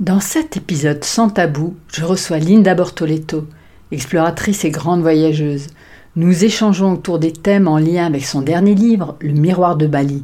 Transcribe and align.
Dans 0.00 0.20
cet 0.20 0.56
épisode 0.56 1.02
sans 1.02 1.28
tabou, 1.28 1.74
je 1.92 2.04
reçois 2.04 2.38
Linda 2.38 2.76
Bortoletto, 2.76 3.48
exploratrice 3.90 4.64
et 4.64 4.70
grande 4.70 5.00
voyageuse. 5.00 5.66
Nous 6.14 6.44
échangeons 6.44 6.92
autour 6.92 7.18
des 7.18 7.32
thèmes 7.32 7.66
en 7.66 7.78
lien 7.78 8.06
avec 8.06 8.24
son 8.24 8.40
dernier 8.40 8.76
livre, 8.76 9.16
Le 9.20 9.32
miroir 9.32 9.74
de 9.74 9.88
Bali, 9.88 10.22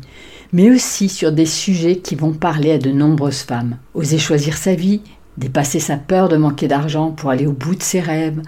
mais 0.52 0.70
aussi 0.70 1.08
sur 1.08 1.32
des 1.32 1.44
sujets 1.44 1.96
qui 1.96 2.14
vont 2.14 2.32
parler 2.32 2.70
à 2.70 2.78
de 2.78 2.92
nombreuses 2.92 3.40
femmes. 3.42 3.78
Oser 3.94 4.18
choisir 4.18 4.56
sa 4.56 4.76
vie, 4.76 5.00
dépasser 5.38 5.80
sa 5.80 5.96
peur 5.96 6.28
de 6.28 6.36
manquer 6.36 6.68
d'argent 6.68 7.10
pour 7.10 7.30
aller 7.30 7.48
au 7.48 7.52
bout 7.52 7.74
de 7.74 7.82
ses 7.82 7.98
rêves, 7.98 8.42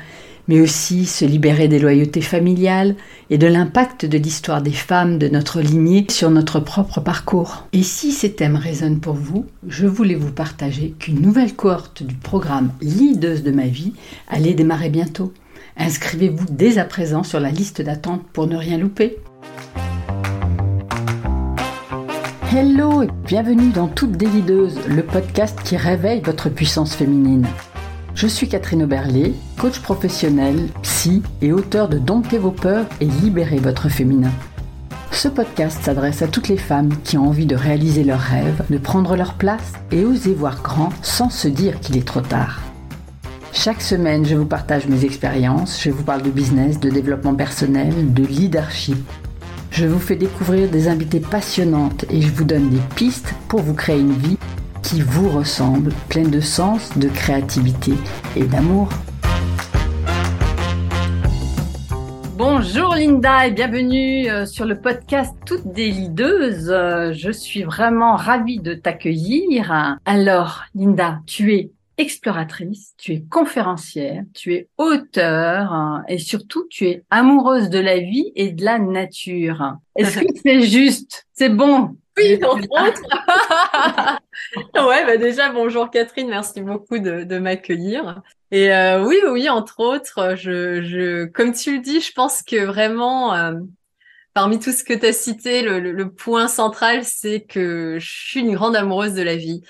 mais 0.48 0.60
aussi 0.60 1.06
se 1.06 1.24
libérer 1.24 1.68
des 1.68 1.78
loyautés 1.78 2.20
familiales 2.20 2.94
et 3.30 3.38
de 3.38 3.46
l'impact 3.46 4.06
de 4.06 4.18
l'histoire 4.18 4.62
des 4.62 4.72
femmes 4.72 5.18
de 5.18 5.28
notre 5.28 5.60
lignée 5.60 6.06
sur 6.10 6.30
notre 6.30 6.60
propre 6.60 7.00
parcours. 7.00 7.66
Et 7.72 7.82
si 7.82 8.12
ces 8.12 8.32
thèmes 8.32 8.56
résonnent 8.56 9.00
pour 9.00 9.14
vous, 9.14 9.46
je 9.66 9.86
voulais 9.86 10.14
vous 10.14 10.32
partager 10.32 10.94
qu'une 10.98 11.20
nouvelle 11.20 11.54
cohorte 11.54 12.02
du 12.02 12.14
programme 12.14 12.70
Leaders 12.80 13.42
de 13.42 13.50
ma 13.50 13.66
vie 13.66 13.94
allait 14.28 14.54
démarrer 14.54 14.90
bientôt. 14.90 15.32
Inscrivez-vous 15.76 16.46
dès 16.50 16.78
à 16.78 16.84
présent 16.84 17.22
sur 17.22 17.40
la 17.40 17.50
liste 17.50 17.82
d'attente 17.82 18.22
pour 18.32 18.46
ne 18.46 18.56
rien 18.56 18.78
louper. 18.78 19.16
Hello 22.52 23.02
et 23.02 23.08
bienvenue 23.26 23.70
dans 23.70 23.88
Toutes 23.88 24.16
des 24.16 24.26
le 24.26 25.02
podcast 25.02 25.58
qui 25.62 25.76
réveille 25.76 26.22
votre 26.24 26.48
puissance 26.48 26.94
féminine. 26.94 27.46
Je 28.16 28.26
suis 28.26 28.48
Catherine 28.48 28.82
Oberlé, 28.82 29.34
coach 29.58 29.80
professionnel, 29.80 30.70
psy 30.80 31.22
et 31.42 31.52
auteur 31.52 31.86
de 31.90 31.98
Domptez 31.98 32.38
vos 32.38 32.50
peurs 32.50 32.86
et 33.02 33.04
libérez 33.04 33.58
votre 33.58 33.90
féminin. 33.90 34.30
Ce 35.12 35.28
podcast 35.28 35.82
s'adresse 35.82 36.22
à 36.22 36.26
toutes 36.26 36.48
les 36.48 36.56
femmes 36.56 36.96
qui 37.04 37.18
ont 37.18 37.28
envie 37.28 37.44
de 37.44 37.54
réaliser 37.54 38.04
leurs 38.04 38.18
rêves, 38.18 38.64
de 38.70 38.78
prendre 38.78 39.16
leur 39.16 39.34
place 39.34 39.74
et 39.92 40.06
oser 40.06 40.32
voir 40.32 40.62
grand 40.62 40.94
sans 41.02 41.28
se 41.28 41.46
dire 41.46 41.78
qu'il 41.80 41.98
est 41.98 42.06
trop 42.06 42.22
tard. 42.22 42.62
Chaque 43.52 43.82
semaine, 43.82 44.24
je 44.24 44.34
vous 44.34 44.46
partage 44.46 44.88
mes 44.88 45.04
expériences, 45.04 45.78
je 45.82 45.90
vous 45.90 46.02
parle 46.02 46.22
de 46.22 46.30
business, 46.30 46.80
de 46.80 46.88
développement 46.88 47.34
personnel, 47.34 48.14
de 48.14 48.24
leadership. 48.24 48.96
Je 49.70 49.84
vous 49.84 50.00
fais 50.00 50.16
découvrir 50.16 50.70
des 50.70 50.88
invités 50.88 51.20
passionnantes 51.20 52.06
et 52.08 52.22
je 52.22 52.32
vous 52.32 52.44
donne 52.44 52.70
des 52.70 52.80
pistes 52.94 53.34
pour 53.48 53.60
vous 53.60 53.74
créer 53.74 54.00
une 54.00 54.16
vie 54.16 54.38
qui 54.86 55.00
vous 55.00 55.28
ressemble, 55.28 55.92
pleine 56.08 56.30
de 56.30 56.38
sens, 56.38 56.96
de 56.96 57.08
créativité 57.08 57.94
et 58.36 58.44
d'amour. 58.44 58.88
Bonjour 62.36 62.94
Linda 62.94 63.48
et 63.48 63.50
bienvenue 63.50 64.30
euh, 64.30 64.46
sur 64.46 64.64
le 64.64 64.80
podcast 64.80 65.34
Toutes 65.44 65.66
des 65.66 65.90
Lideuses. 65.90 66.70
Euh, 66.70 67.12
je 67.12 67.32
suis 67.32 67.64
vraiment 67.64 68.14
ravie 68.14 68.60
de 68.60 68.74
t'accueillir. 68.74 69.98
Alors 70.04 70.62
Linda, 70.76 71.18
tu 71.26 71.52
es 71.54 71.72
exploratrice, 71.98 72.94
tu 72.96 73.12
es 73.12 73.22
conférencière, 73.22 74.22
tu 74.34 74.54
es 74.54 74.68
auteur 74.78 75.72
hein, 75.72 76.04
et 76.06 76.18
surtout 76.18 76.64
tu 76.70 76.86
es 76.86 77.02
amoureuse 77.10 77.70
de 77.70 77.80
la 77.80 77.98
vie 77.98 78.30
et 78.36 78.52
de 78.52 78.64
la 78.64 78.78
nature. 78.78 79.78
Est-ce 79.96 80.20
que 80.20 80.26
c'est 80.44 80.62
juste 80.62 81.26
C'est 81.32 81.48
bon? 81.48 81.96
Oui, 82.16 82.38
entre 82.44 82.68
autres. 82.70 84.20
ouais, 84.88 85.06
bah 85.06 85.16
déjà, 85.16 85.50
bonjour 85.50 85.90
Catherine, 85.90 86.28
merci 86.28 86.60
beaucoup 86.60 86.98
de, 86.98 87.24
de 87.24 87.38
m'accueillir. 87.38 88.22
Et 88.50 88.72
euh, 88.72 89.04
oui, 89.04 89.16
oui, 89.28 89.48
entre 89.48 89.80
autres, 89.80 90.34
je, 90.36 90.82
je, 90.82 91.24
comme 91.26 91.52
tu 91.52 91.76
le 91.76 91.82
dis, 91.82 92.00
je 92.00 92.12
pense 92.12 92.42
que 92.42 92.64
vraiment, 92.64 93.34
euh, 93.34 93.54
parmi 94.34 94.58
tout 94.58 94.72
ce 94.72 94.84
que 94.84 94.94
tu 94.94 95.06
as 95.06 95.12
cité, 95.12 95.62
le, 95.62 95.80
le, 95.80 96.10
point 96.10 96.48
central, 96.48 97.04
c'est 97.04 97.40
que 97.40 97.98
je 97.98 98.08
suis 98.08 98.40
une 98.40 98.54
grande 98.54 98.76
amoureuse 98.76 99.14
de 99.14 99.22
la 99.22 99.36
vie. 99.36 99.62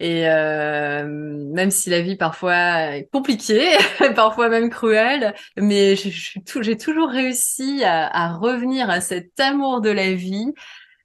Et 0.00 0.28
euh, 0.28 1.04
même 1.06 1.70
si 1.70 1.88
la 1.88 2.00
vie 2.00 2.16
parfois 2.16 2.96
est 2.96 3.08
compliquée, 3.12 3.64
parfois 4.16 4.48
même 4.48 4.68
cruelle, 4.68 5.34
mais 5.56 5.94
j'ai 5.96 6.76
toujours 6.76 7.08
réussi 7.08 7.84
à, 7.84 8.08
à 8.08 8.32
revenir 8.34 8.90
à 8.90 9.00
cet 9.00 9.38
amour 9.38 9.80
de 9.80 9.90
la 9.90 10.12
vie 10.12 10.52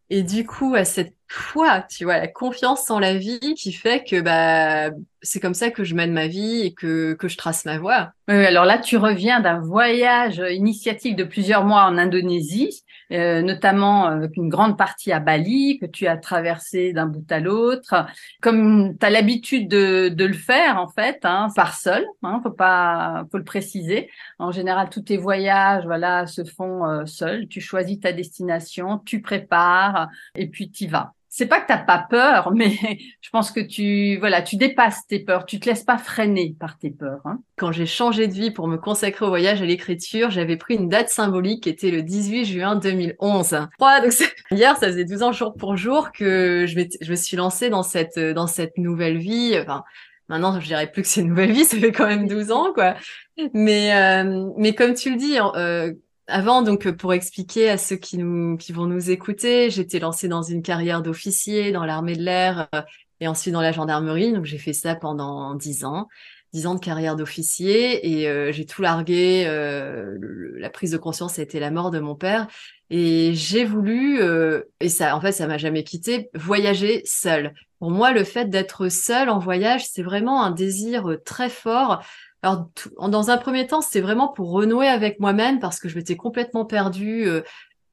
et 0.09 0.23
du 0.23 0.45
coup, 0.45 0.75
à 0.75 0.85
cette 0.85 1.15
foi, 1.27 1.81
tu 1.81 2.03
vois, 2.03 2.17
la 2.17 2.27
confiance 2.27 2.89
en 2.89 2.99
la 2.99 3.15
vie 3.15 3.53
qui 3.55 3.71
fait 3.71 4.03
que 4.03 4.19
bah 4.21 4.89
c'est 5.21 5.39
comme 5.39 5.53
ça 5.53 5.69
que 5.69 5.83
je 5.83 5.93
mène 5.93 6.11
ma 6.11 6.27
vie 6.27 6.61
et 6.61 6.73
que, 6.73 7.13
que 7.13 7.27
je 7.27 7.37
trace 7.37 7.65
ma 7.65 7.77
voie. 7.77 8.11
Oui, 8.27 8.45
alors 8.45 8.65
là, 8.65 8.79
tu 8.79 8.97
reviens 8.97 9.39
d'un 9.39 9.59
voyage 9.59 10.41
initiatique 10.49 11.15
de 11.15 11.23
plusieurs 11.23 11.63
mois 11.65 11.83
en 11.83 11.97
Indonésie, 11.97 12.83
euh, 13.11 13.41
notamment 13.41 14.05
avec 14.05 14.37
une 14.37 14.49
grande 14.49 14.77
partie 14.77 15.11
à 15.11 15.19
Bali, 15.19 15.79
que 15.79 15.85
tu 15.85 16.07
as 16.07 16.17
traversé 16.17 16.93
d'un 16.93 17.07
bout 17.07 17.29
à 17.31 17.39
l'autre, 17.39 18.05
comme 18.41 18.97
tu 18.97 19.05
as 19.05 19.09
l'habitude 19.09 19.67
de, 19.67 20.09
de 20.09 20.25
le 20.25 20.33
faire 20.33 20.77
en 20.77 20.87
fait, 20.87 21.19
hein, 21.23 21.47
par 21.55 21.75
seul, 21.75 22.05
hein, 22.23 22.39
faut 22.43 22.51
pas, 22.51 23.25
faut 23.31 23.37
le 23.37 23.43
préciser. 23.43 24.09
En 24.37 24.51
général, 24.51 24.89
tous 24.89 25.01
tes 25.01 25.17
voyages, 25.17 25.85
voilà, 25.85 26.27
se 26.27 26.43
font 26.43 26.85
euh, 26.85 27.05
seuls. 27.05 27.47
Tu 27.47 27.61
choisis 27.61 27.99
ta 27.99 28.13
destination, 28.13 28.99
tu 28.99 29.21
prépares 29.21 30.09
et 30.35 30.47
puis 30.47 30.69
tu 30.71 30.87
vas 30.87 31.13
c'est 31.29 31.45
pas 31.45 31.61
que 31.61 31.67
t'as 31.67 31.77
pas 31.77 32.05
peur, 32.09 32.51
mais 32.55 32.77
je 33.21 33.29
pense 33.29 33.51
que 33.51 33.59
tu, 33.59 34.17
voilà, 34.17 34.41
tu 34.41 34.57
dépasses 34.57 35.05
tes 35.07 35.19
peurs, 35.19 35.45
tu 35.45 35.59
te 35.59 35.69
laisses 35.69 35.83
pas 35.83 35.97
freiner 35.97 36.55
par 36.59 36.77
tes 36.77 36.89
peurs. 36.89 37.21
Hein. 37.25 37.39
Quand 37.55 37.71
j'ai 37.71 37.85
changé 37.85 38.27
de 38.27 38.33
vie 38.33 38.51
pour 38.51 38.67
me 38.67 38.77
consacrer 38.77 39.25
au 39.25 39.29
voyage, 39.29 39.61
à 39.61 39.65
l'écriture, 39.65 40.31
j'avais 40.31 40.57
pris 40.57 40.75
une 40.75 40.89
date 40.89 41.09
symbolique 41.09 41.63
qui 41.63 41.69
était 41.69 41.91
le 41.91 42.01
18 42.01 42.45
juin 42.45 42.75
2011. 42.75 43.67
Donc 43.79 44.13
hier, 44.51 44.75
ça 44.77 44.87
faisait 44.87 45.05
12 45.05 45.23
ans 45.23 45.31
jour 45.31 45.53
pour 45.53 45.77
jour 45.77 46.11
que 46.11 46.65
je, 46.67 46.79
je 47.01 47.11
me 47.11 47.15
suis 47.15 47.37
lancée 47.37 47.69
dans 47.69 47.83
cette, 47.83 48.19
dans 48.19 48.47
cette 48.47 48.77
nouvelle 48.77 49.17
vie. 49.17 49.57
Enfin, 49.61 49.83
maintenant, 50.29 50.59
je 50.59 50.65
dirais 50.65 50.89
plus 50.89 51.01
que 51.01 51.07
c'est 51.07 51.21
une 51.21 51.29
nouvelle 51.29 51.51
vie, 51.51 51.65
ça 51.65 51.77
fait 51.77 51.91
quand 51.91 52.07
même 52.07 52.27
12 52.27 52.51
ans, 52.51 52.73
quoi. 52.73 52.95
Mais, 53.53 53.93
euh, 53.95 54.49
mais 54.57 54.73
comme 54.73 54.93
tu 54.93 55.11
le 55.11 55.17
dis, 55.17 55.37
euh, 55.55 55.93
avant, 56.29 56.61
donc, 56.61 56.85
euh, 56.85 56.93
pour 56.93 57.13
expliquer 57.13 57.69
à 57.69 57.77
ceux 57.77 57.95
qui 57.95 58.17
nous, 58.17 58.57
qui 58.57 58.71
vont 58.71 58.85
nous 58.85 59.09
écouter, 59.11 59.69
j'étais 59.69 59.99
lancée 59.99 60.27
dans 60.27 60.41
une 60.41 60.61
carrière 60.61 61.01
d'officier 61.01 61.71
dans 61.71 61.85
l'armée 61.85 62.15
de 62.15 62.21
l'air 62.21 62.67
euh, 62.73 62.81
et 63.19 63.27
ensuite 63.27 63.53
dans 63.53 63.61
la 63.61 63.71
gendarmerie. 63.71 64.33
Donc, 64.33 64.45
j'ai 64.45 64.57
fait 64.57 64.73
ça 64.73 64.95
pendant 64.95 65.55
dix 65.55 65.83
ans, 65.85 66.07
dix 66.53 66.67
ans 66.67 66.75
de 66.75 66.79
carrière 66.79 67.15
d'officier 67.15 68.07
et 68.07 68.29
euh, 68.29 68.51
j'ai 68.51 68.65
tout 68.65 68.81
largué. 68.81 69.45
la 69.45 70.69
prise 70.69 70.91
de 70.91 70.97
conscience 70.97 71.39
a 71.39 71.41
été 71.41 71.59
la 71.59 71.71
mort 71.71 71.91
de 71.91 71.99
mon 71.99 72.15
père 72.15 72.47
et 72.89 73.33
j'ai 73.35 73.65
voulu, 73.65 74.19
et 74.79 74.89
ça, 74.89 75.15
en 75.15 75.21
fait, 75.21 75.31
ça 75.31 75.45
m'a 75.45 75.59
jamais 75.59 75.83
quitté, 75.83 76.29
voyager 76.33 77.03
seule. 77.05 77.53
Pour 77.77 77.91
moi, 77.91 78.11
le 78.11 78.23
fait 78.23 78.49
d'être 78.49 78.89
seule 78.89 79.29
en 79.29 79.37
voyage, 79.37 79.85
c'est 79.85 80.01
vraiment 80.01 80.43
un 80.43 80.51
désir 80.51 81.17
très 81.23 81.49
fort 81.49 82.03
alors, 82.41 82.69
dans 83.09 83.31
un 83.31 83.37
premier 83.37 83.67
temps, 83.67 83.81
c'était 83.81 84.01
vraiment 84.01 84.29
pour 84.29 84.51
renouer 84.51 84.87
avec 84.87 85.19
moi-même 85.19 85.59
parce 85.59 85.79
que 85.79 85.89
je 85.89 85.95
m'étais 85.95 86.15
complètement 86.15 86.65
perdue 86.65 87.27
euh, 87.27 87.41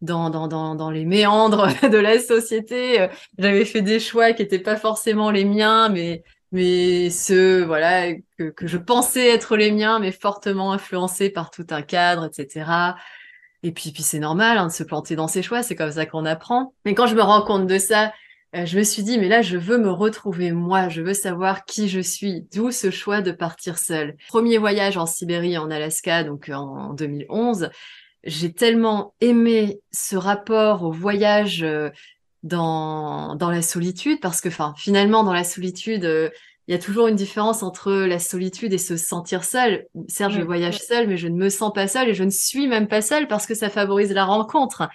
dans, 0.02 0.30
dans, 0.30 0.46
dans, 0.46 0.76
dans, 0.76 0.90
les 0.90 1.04
méandres 1.04 1.68
de 1.90 1.98
la 1.98 2.20
société. 2.20 3.00
Euh, 3.00 3.08
j'avais 3.38 3.64
fait 3.64 3.82
des 3.82 3.98
choix 3.98 4.32
qui 4.32 4.42
n'étaient 4.42 4.60
pas 4.60 4.76
forcément 4.76 5.30
les 5.32 5.44
miens, 5.44 5.88
mais, 5.88 6.22
mais 6.52 7.10
ceux 7.10 7.64
voilà, 7.64 8.14
que, 8.38 8.50
que 8.50 8.68
je 8.68 8.78
pensais 8.78 9.28
être 9.28 9.56
les 9.56 9.72
miens, 9.72 9.98
mais 9.98 10.12
fortement 10.12 10.72
influencés 10.72 11.30
par 11.30 11.50
tout 11.50 11.66
un 11.70 11.82
cadre, 11.82 12.26
etc. 12.26 12.94
Et 13.64 13.72
puis, 13.72 13.90
puis 13.90 14.04
c'est 14.04 14.20
normal 14.20 14.58
hein, 14.58 14.68
de 14.68 14.72
se 14.72 14.84
planter 14.84 15.16
dans 15.16 15.26
ses 15.26 15.42
choix, 15.42 15.64
c'est 15.64 15.74
comme 15.74 15.90
ça 15.90 16.06
qu'on 16.06 16.24
apprend. 16.24 16.72
Mais 16.84 16.94
quand 16.94 17.08
je 17.08 17.16
me 17.16 17.22
rends 17.22 17.42
compte 17.42 17.66
de 17.66 17.78
ça, 17.78 18.12
je 18.52 18.78
me 18.78 18.84
suis 18.84 19.02
dit, 19.02 19.18
mais 19.18 19.28
là, 19.28 19.42
je 19.42 19.56
veux 19.56 19.78
me 19.78 19.90
retrouver 19.90 20.52
moi, 20.52 20.88
je 20.88 21.02
veux 21.02 21.14
savoir 21.14 21.64
qui 21.64 21.88
je 21.88 22.00
suis, 22.00 22.46
d'où 22.54 22.70
ce 22.70 22.90
choix 22.90 23.20
de 23.20 23.32
partir 23.32 23.78
seule. 23.78 24.16
Premier 24.28 24.58
voyage 24.58 24.96
en 24.96 25.06
Sibérie, 25.06 25.58
en 25.58 25.70
Alaska, 25.70 26.24
donc 26.24 26.48
euh, 26.48 26.54
en 26.54 26.94
2011, 26.94 27.70
j'ai 28.24 28.52
tellement 28.52 29.14
aimé 29.20 29.80
ce 29.92 30.16
rapport 30.16 30.82
au 30.84 30.92
voyage 30.92 31.62
euh, 31.62 31.90
dans, 32.42 33.34
dans 33.36 33.50
la 33.50 33.62
solitude, 33.62 34.20
parce 34.20 34.40
que 34.40 34.48
enfin, 34.48 34.74
finalement, 34.76 35.24
dans 35.24 35.34
la 35.34 35.44
solitude, 35.44 36.30
il 36.68 36.72
y 36.72 36.74
a 36.74 36.78
toujours 36.78 37.06
une 37.06 37.14
différence 37.14 37.62
entre 37.62 37.92
la 37.92 38.18
solitude 38.18 38.72
et 38.72 38.78
se 38.78 38.96
sentir 38.96 39.44
seul. 39.44 39.86
Certes, 40.08 40.32
je 40.32 40.40
voyage 40.40 40.78
seul, 40.78 41.06
mais 41.06 41.16
je 41.16 41.28
ne 41.28 41.36
me 41.36 41.48
sens 41.48 41.72
pas 41.72 41.86
seule 41.86 42.08
et 42.08 42.14
je 42.14 42.24
ne 42.24 42.30
suis 42.30 42.66
même 42.66 42.88
pas 42.88 43.02
seule 43.02 43.28
parce 43.28 43.46
que 43.46 43.54
ça 43.54 43.70
favorise 43.70 44.12
la 44.12 44.24
rencontre. 44.24 44.88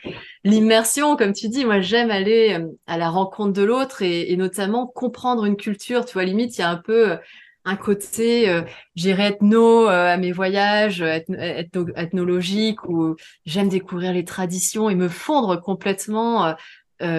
L'immersion, 0.43 1.15
comme 1.15 1.31
tu 1.31 1.47
dis, 1.47 1.63
moi 1.63 1.79
j'aime 1.79 2.11
aller 2.11 2.57
euh, 2.59 2.67
à 2.87 2.97
la 2.97 3.09
rencontre 3.09 3.53
de 3.53 3.63
l'autre 3.63 4.01
et, 4.01 4.35
notamment 4.35 4.85
comprendre 4.85 5.45
une 5.45 5.55
culture. 5.55 6.05
Tu 6.05 6.13
vois, 6.13 6.25
limite, 6.25 6.57
il 6.57 6.61
y 6.61 6.63
a 6.63 6.69
un 6.69 6.77
peu 6.77 7.11
euh, 7.11 7.17
un 7.63 7.75
côté, 7.75 8.49
euh, 8.49 8.63
j'irai 8.95 9.27
ethno 9.27 9.85
à 9.85 10.17
mes 10.17 10.31
voyages, 10.31 11.01
ethnologiques, 11.01 12.83
où 12.85 13.15
j'aime 13.45 13.69
découvrir 13.69 14.13
les 14.13 14.25
traditions 14.25 14.89
et 14.89 14.95
me 14.95 15.07
fondre 15.07 15.61
complètement 15.61 16.47
euh, 16.47 16.53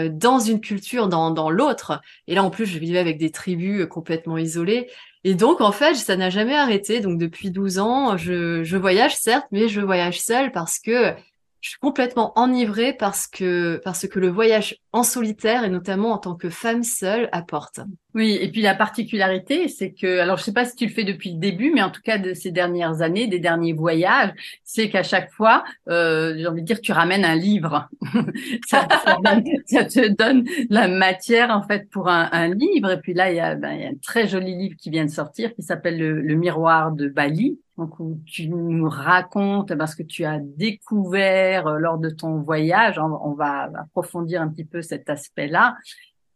dans 0.08 0.38
une 0.38 0.60
culture, 0.60 1.08
dans, 1.08 1.30
dans 1.30 1.50
l'autre. 1.50 2.00
Et 2.26 2.34
là, 2.34 2.44
en 2.44 2.50
plus, 2.50 2.66
je 2.66 2.78
vivais 2.78 2.98
avec 2.98 3.18
des 3.18 3.30
tribus 3.30 3.82
euh, 3.82 3.86
complètement 3.86 4.38
isolées. 4.38 4.88
Et 5.24 5.34
donc, 5.34 5.60
en 5.60 5.72
fait, 5.72 5.94
ça 5.94 6.16
n'a 6.16 6.30
jamais 6.30 6.54
arrêté. 6.54 7.00
Donc, 7.00 7.18
depuis 7.18 7.50
12 7.50 7.78
ans, 7.78 8.16
je, 8.16 8.64
je 8.64 8.76
voyage, 8.76 9.16
certes, 9.16 9.46
mais 9.52 9.68
je 9.68 9.80
voyage 9.80 10.20
seule 10.20 10.52
parce 10.52 10.78
que 10.78 11.14
je 11.62 11.70
suis 11.70 11.78
complètement 11.78 12.32
enivrée 12.36 12.92
parce 12.92 13.28
que, 13.28 13.80
parce 13.84 14.08
que 14.08 14.18
le 14.18 14.28
voyage 14.28 14.80
en 14.90 15.04
solitaire 15.04 15.62
et 15.62 15.70
notamment 15.70 16.10
en 16.10 16.18
tant 16.18 16.34
que 16.34 16.50
femme 16.50 16.82
seule 16.82 17.28
apporte. 17.30 17.78
Oui, 18.14 18.36
et 18.40 18.50
puis 18.50 18.62
la 18.62 18.74
particularité, 18.74 19.68
c'est 19.68 19.92
que, 19.92 20.18
alors 20.18 20.38
je 20.38 20.42
sais 20.42 20.52
pas 20.52 20.64
si 20.64 20.74
tu 20.74 20.86
le 20.86 20.92
fais 20.92 21.04
depuis 21.04 21.32
le 21.32 21.38
début, 21.38 21.70
mais 21.72 21.80
en 21.80 21.90
tout 21.90 22.02
cas 22.02 22.18
de 22.18 22.34
ces 22.34 22.50
dernières 22.50 23.00
années, 23.00 23.28
des 23.28 23.38
derniers 23.38 23.72
voyages, 23.72 24.32
c'est 24.64 24.90
qu'à 24.90 25.04
chaque 25.04 25.30
fois, 25.30 25.62
euh, 25.88 26.34
j'ai 26.36 26.48
envie 26.48 26.62
de 26.62 26.66
dire, 26.66 26.80
tu 26.80 26.90
ramènes 26.90 27.24
un 27.24 27.36
livre. 27.36 27.88
ça, 28.66 28.84
te 28.84 30.08
donne 30.08 30.44
la 30.68 30.88
matière 30.88 31.50
en 31.50 31.62
fait 31.62 31.88
pour 31.90 32.08
un, 32.08 32.48
livre. 32.48 32.90
Et 32.90 33.00
puis 33.00 33.14
là, 33.14 33.30
il 33.30 33.36
y, 33.36 33.40
a, 33.40 33.54
ben, 33.54 33.72
y 33.74 33.84
a 33.84 33.88
un 33.88 33.94
très 34.02 34.26
joli 34.26 34.56
livre 34.56 34.74
qui 34.76 34.90
vient 34.90 35.04
de 35.04 35.10
sortir 35.10 35.54
qui 35.54 35.62
s'appelle 35.62 35.96
le, 35.96 36.20
le, 36.20 36.34
miroir 36.34 36.90
de 36.90 37.06
Bali. 37.06 37.60
Donc 37.82 37.98
où 37.98 38.20
tu 38.26 38.48
nous 38.48 38.88
racontes 38.88 39.74
parce 39.74 39.94
que 39.94 40.02
tu 40.02 40.24
as 40.24 40.38
découvert 40.40 41.66
euh, 41.66 41.78
lors 41.78 41.98
de 41.98 42.10
ton 42.10 42.40
voyage. 42.40 42.98
On, 42.98 43.34
va 43.34 43.70
approfondir 43.80 44.40
un 44.40 44.48
petit 44.48 44.64
peu 44.64 44.82
cet 44.82 45.10
aspect-là. 45.10 45.76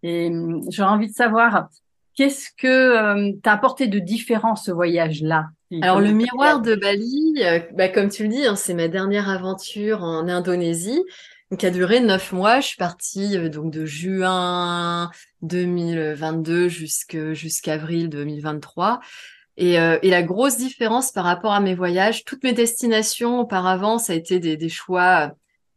Et 0.02 0.28
hum, 0.28 0.60
j'aurais 0.70 0.90
envie 0.90 1.08
de 1.08 1.14
savoir, 1.14 1.68
qu'est-ce 2.16 2.48
que 2.56 2.66
euh, 2.66 3.32
t'as 3.42 3.52
apporté 3.52 3.86
de 3.86 3.98
différent 3.98 4.56
ce 4.56 4.72
voyage-là 4.72 5.46
Alors 5.82 6.00
le 6.00 6.10
miroir 6.10 6.60
de 6.60 6.74
Bali, 6.74 7.34
euh, 7.42 7.60
bah, 7.74 7.88
comme 7.88 8.08
tu 8.08 8.24
le 8.24 8.30
dis, 8.30 8.46
hein, 8.46 8.56
c'est 8.56 8.74
ma 8.74 8.88
dernière 8.88 9.28
aventure 9.28 10.02
en 10.02 10.26
Indonésie. 10.28 11.04
qui 11.58 11.66
a 11.66 11.70
duré 11.70 12.00
neuf 12.00 12.32
mois. 12.32 12.60
Je 12.60 12.68
suis 12.68 12.76
partie 12.76 13.36
euh, 13.36 13.48
donc 13.48 13.72
de 13.72 13.84
juin 13.84 15.10
2022 15.42 16.68
jusqu'à 16.68 17.74
avril 17.74 18.08
2023. 18.08 19.00
Et, 19.58 19.78
euh, 19.80 19.98
et, 20.02 20.10
la 20.10 20.22
grosse 20.22 20.58
différence 20.58 21.12
par 21.12 21.24
rapport 21.24 21.52
à 21.52 21.60
mes 21.60 21.74
voyages, 21.74 22.24
toutes 22.24 22.44
mes 22.44 22.52
destinations 22.52 23.40
auparavant, 23.40 23.98
ça 23.98 24.12
a 24.12 24.16
été 24.16 24.38
des, 24.38 24.56
des 24.56 24.68
choix 24.68 25.32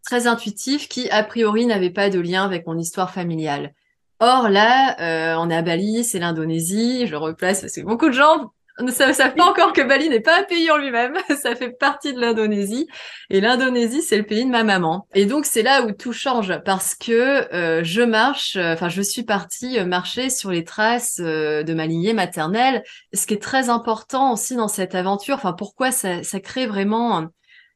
très 0.06 0.28
intuitifs 0.28 0.90
qui, 0.90 1.10
a 1.10 1.24
priori, 1.24 1.66
n'avaient 1.66 1.90
pas 1.90 2.10
de 2.10 2.20
lien 2.20 2.44
avec 2.44 2.68
mon 2.68 2.78
histoire 2.78 3.12
familiale. 3.12 3.74
Or 4.20 4.50
là, 4.50 4.98
euh, 5.00 5.36
on 5.40 5.50
est 5.50 5.56
à 5.56 5.62
Bali, 5.62 6.04
c'est 6.04 6.20
l'Indonésie, 6.20 7.08
je 7.08 7.16
replace 7.16 7.62
parce 7.62 7.74
que 7.74 7.82
beaucoup 7.82 8.08
de 8.08 8.14
gens 8.14 8.52
ne 8.82 8.92
savent 8.92 9.36
pas 9.36 9.46
encore 9.46 9.74
que 9.74 9.82
Bali 9.82 10.10
n'est 10.10 10.20
pas 10.20 10.40
un 10.40 10.44
pays 10.44 10.70
en 10.72 10.78
lui-même, 10.78 11.16
ça 11.42 11.56
fait 11.56 11.72
partie 11.72 12.14
de 12.14 12.20
l'Indonésie. 12.20 12.88
Et 13.30 13.42
l'Indonésie, 13.42 14.02
c'est 14.02 14.18
le 14.18 14.24
pays 14.24 14.46
de 14.46 14.50
ma 14.50 14.64
maman. 14.64 15.08
Et 15.14 15.26
donc 15.26 15.46
c'est 15.46 15.62
là 15.62 15.84
où 15.84 15.92
tout 15.92 16.14
change 16.14 16.60
parce 16.66 16.96
que 16.96 17.54
euh, 17.54 17.84
je 17.84 18.02
marche, 18.02 18.56
euh, 18.56 18.74
enfin 18.74 18.90
je 18.90 19.02
suis 19.02 19.24
partie 19.24 19.84
marcher 19.84 20.30
sur 20.30 20.52
les 20.52 20.64
traces 20.64 21.20
de 21.20 21.74
ma 21.74 21.86
lignée 21.86 22.14
maternelle, 22.14 22.84
ce 23.14 23.26
qui 23.26 23.34
est 23.34 23.42
très 23.42 23.70
important 23.70 24.34
aussi 24.34 24.56
dans 24.56 24.68
cette 24.68 24.96
aventure. 24.96 25.36
Enfin 25.36 25.54
pourquoi 25.54 25.92
ça, 25.92 26.24
ça 26.24 26.40
crée 26.40 26.66
vraiment, 26.66 27.28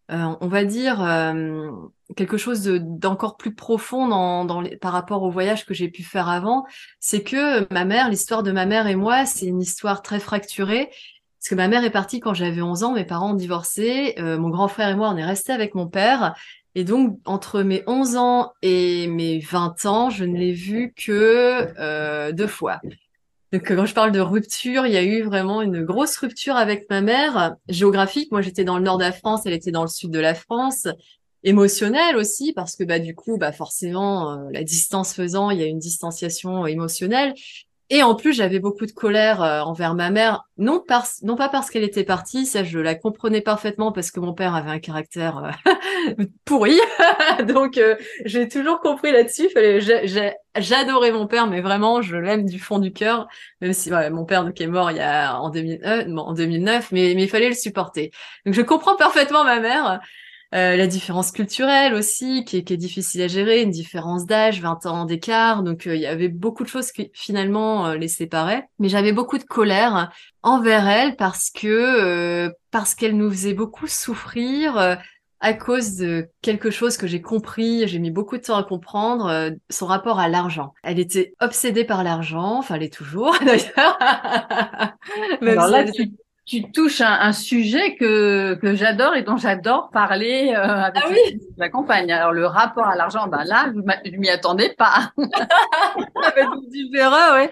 on 0.10 0.48
va 0.48 0.66
dire 0.66 0.98
quelque 2.16 2.38
chose 2.38 2.64
d'encore 2.64 3.38
plus 3.38 3.54
profond 3.54 4.08
dans, 4.08 4.46
dans 4.46 4.62
les, 4.62 4.78
par 4.78 4.92
rapport 4.92 5.24
au 5.24 5.32
voyage 5.32 5.66
que 5.66 5.74
j'ai 5.74 5.90
pu 5.90 6.04
faire 6.04 6.30
avant, 6.30 6.66
c'est 7.00 7.24
que 7.24 7.72
ma 7.74 7.86
mère, 7.86 8.10
l'histoire 8.10 8.44
de 8.44 8.52
ma 8.52 8.66
mère 8.66 8.88
et 8.88 8.96
moi, 8.96 9.26
c'est 9.26 9.46
une 9.46 9.62
histoire 9.62 10.02
très 10.02 10.20
fracturée. 10.20 10.90
Parce 11.40 11.50
que 11.50 11.56
ma 11.56 11.68
mère 11.68 11.84
est 11.84 11.90
partie 11.90 12.22
quand 12.22 12.34
j'avais 12.34 12.62
11 12.62 12.84
ans, 12.84 12.94
mes 12.94 13.04
parents 13.04 13.32
ont 13.32 13.36
divorcé, 13.36 14.16
euh, 14.18 14.38
mon 14.38 14.50
grand 14.50 14.70
frère 14.70 14.90
et 14.90 14.96
moi, 14.96 15.10
on 15.10 15.18
est 15.18 15.26
restés 15.26 15.52
avec 15.52 15.76
mon 15.76 15.88
père. 15.88 16.36
Et 16.76 16.86
donc, 16.86 17.20
entre 17.26 17.62
mes 17.62 17.84
11 17.86 18.16
ans 18.16 18.54
et 18.62 19.08
mes 19.08 19.40
20 19.40 19.86
ans, 19.86 20.10
je 20.10 20.24
ne 20.24 20.38
l'ai 20.38 20.54
vu 20.54 20.94
que 20.96 21.68
euh, 21.78 22.32
deux 22.32 22.48
fois. 22.48 22.80
Donc, 23.54 23.68
quand 23.68 23.86
je 23.86 23.94
parle 23.94 24.12
de 24.12 24.20
rupture, 24.20 24.88
il 24.88 24.94
y 24.94 24.98
a 24.98 25.04
eu 25.04 25.22
vraiment 25.22 25.62
une 25.62 25.84
grosse 25.84 26.18
rupture 26.18 26.56
avec 26.56 26.90
ma 26.90 27.02
mère, 27.02 27.56
géographique. 27.70 28.32
Moi, 28.32 28.42
j'étais 28.42 28.64
dans 28.64 28.80
le 28.80 28.84
nord 28.84 28.98
de 28.98 29.04
la 29.04 29.12
France, 29.12 29.42
elle 29.46 29.54
était 29.54 29.70
dans 29.70 29.84
le 29.84 29.90
sud 29.90 30.10
de 30.10 30.20
la 30.20 30.34
France 30.34 30.88
émotionnel 31.44 32.16
aussi 32.16 32.54
parce 32.54 32.76
que 32.76 32.86
bah 32.86 33.00
du 33.00 33.16
coup 33.16 33.38
bah 33.38 33.52
forcément 33.52 34.32
euh, 34.32 34.50
la 34.52 34.64
distance 34.64 35.14
faisant 35.14 35.50
il 35.50 35.60
y 35.60 35.64
a 35.64 35.66
une 35.66 35.78
distanciation 35.78 36.66
émotionnelle 36.66 37.34
et 37.94 38.02
en 38.02 38.16
plus 38.16 38.34
j'avais 38.34 38.58
beaucoup 38.58 38.88
de 38.88 38.92
colère 38.92 39.44
euh, 39.44 39.62
envers 39.62 39.94
ma 39.94 40.10
mère. 40.10 40.46
Non 40.58 40.84
parce 40.86 41.22
non 41.22 41.36
pas 41.36 41.48
parce 41.48 41.70
qu'elle 41.70 41.84
était 41.84 42.04
partie 42.04 42.48
ça 42.48 42.64
je 42.64 42.80
la 42.80 42.96
comprenais 42.96 43.42
parfaitement 43.42 43.92
parce 43.92 44.10
que 44.10 44.20
mon 44.20 44.34
père 44.34 44.56
avait 44.56 44.72
un 44.72 44.80
caractère 44.80 45.54
euh, 46.18 46.26
pourri. 46.46 46.80
Donc 47.48 47.80
j'ai 48.26 48.48
toujours 48.48 48.80
compris 48.80 49.12
là-dessus. 49.12 49.48
J'adorais 50.58 51.12
mon 51.12 51.28
père 51.28 51.46
mais 51.46 51.62
vraiment 51.62 52.02
je 52.02 52.16
l'aime 52.16 52.46
du 52.46 52.58
fond 52.58 52.80
du 52.80 52.92
cœur. 52.92 53.28
Même 53.62 53.74
si 53.74 53.92
mon 53.92 54.26
père 54.26 54.44
donc 54.44 54.60
est 54.60 54.66
mort 54.66 54.90
il 54.90 54.98
y 54.98 55.00
a 55.00 55.40
en, 55.40 55.52
2000, 55.52 55.82
en 56.18 56.34
2009 56.34 56.92
mais 56.92 57.14
mais 57.16 57.24
il 57.24 57.30
fallait 57.30 57.50
le 57.50 57.56
supporter. 57.56 58.10
Donc 58.48 58.56
je 58.56 58.62
comprends 58.64 58.96
parfaitement 58.96 59.44
ma 59.44 59.60
mère 59.60 60.02
euh, 60.54 60.76
la 60.76 60.86
différence 60.86 61.32
culturelle 61.32 61.96
aussi, 61.96 62.46
qui 62.46 62.58
est, 62.58 62.64
qui 62.64 62.74
est, 62.74 62.78
difficile 62.78 63.24
à 63.24 63.28
gérer, 63.28 63.64
une 63.64 63.72
différence 63.72 64.28
d'âge, 64.28 64.62
20 64.62 64.86
ans 64.86 65.06
d'écart. 65.06 65.64
Donc, 65.64 65.88
euh, 65.88 65.96
il 65.96 66.02
y 66.02 66.06
avait 66.06 66.28
beaucoup 66.28 66.64
de 66.64 66.70
choses 66.70 66.92
qui 66.92 67.10
finalement 67.14 67.88
euh, 67.88 67.96
les 67.96 68.08
séparaient. 68.08 68.68
Mais 68.78 68.88
j'avais 68.88 69.14
beaucoup 69.14 69.40
de 69.40 69.44
colère 69.44 70.12
envers 70.44 70.88
elle 70.88 71.16
parce 71.16 71.50
que 71.50 72.52
parce 72.70 72.94
qu'elle 72.94 73.18
nous 73.18 73.32
faisait 73.32 73.54
beaucoup 73.54 73.88
souffrir 73.88 74.98
à 75.40 75.54
cause 75.54 75.96
de 75.96 76.28
quelque 76.42 76.70
chose 76.70 76.98
que 76.98 77.08
j'ai 77.08 77.22
compris, 77.22 77.88
j'ai 77.88 78.00
mis 78.00 78.12
beaucoup 78.12 78.38
de 78.38 78.44
temps 78.44 78.58
à 78.58 78.64
comprendre, 78.64 79.52
son 79.70 79.86
rapport 79.86 80.20
à 80.20 80.28
l'argent. 80.28 80.74
Elle 80.84 81.00
était 81.00 81.34
obsédée 81.40 81.86
par 81.86 82.04
l'argent, 82.04 82.58
enfin 82.58 82.76
elle 82.76 82.84
est 82.84 82.94
toujours 82.94 83.36
d'ailleurs. 83.46 83.98
Alors 85.42 85.68
là, 85.68 85.90
tu 85.90 86.12
touches 86.74 87.02
un, 87.02 87.20
un, 87.22 87.34
sujet 87.34 87.96
que, 87.96 88.56
que 88.56 88.76
j'adore 88.76 89.16
et 89.16 89.24
dont 89.24 89.38
j'adore 89.38 89.90
parler 89.92 90.54
euh, 90.56 90.62
avec 90.62 91.04
ah 91.06 91.10
oui 91.10 91.40
ma 91.58 91.70
compagne. 91.70 92.12
Alors 92.12 92.34
le 92.34 92.46
rapport 92.46 92.88
à 92.88 92.96
l'argent, 92.96 93.28
ben 93.28 93.44
là, 93.46 93.72
je 94.06 94.18
m'y 94.18 94.30
attendais 94.30 94.74
pas. 94.78 95.14
tu 95.18 96.90
ouais. 96.94 97.52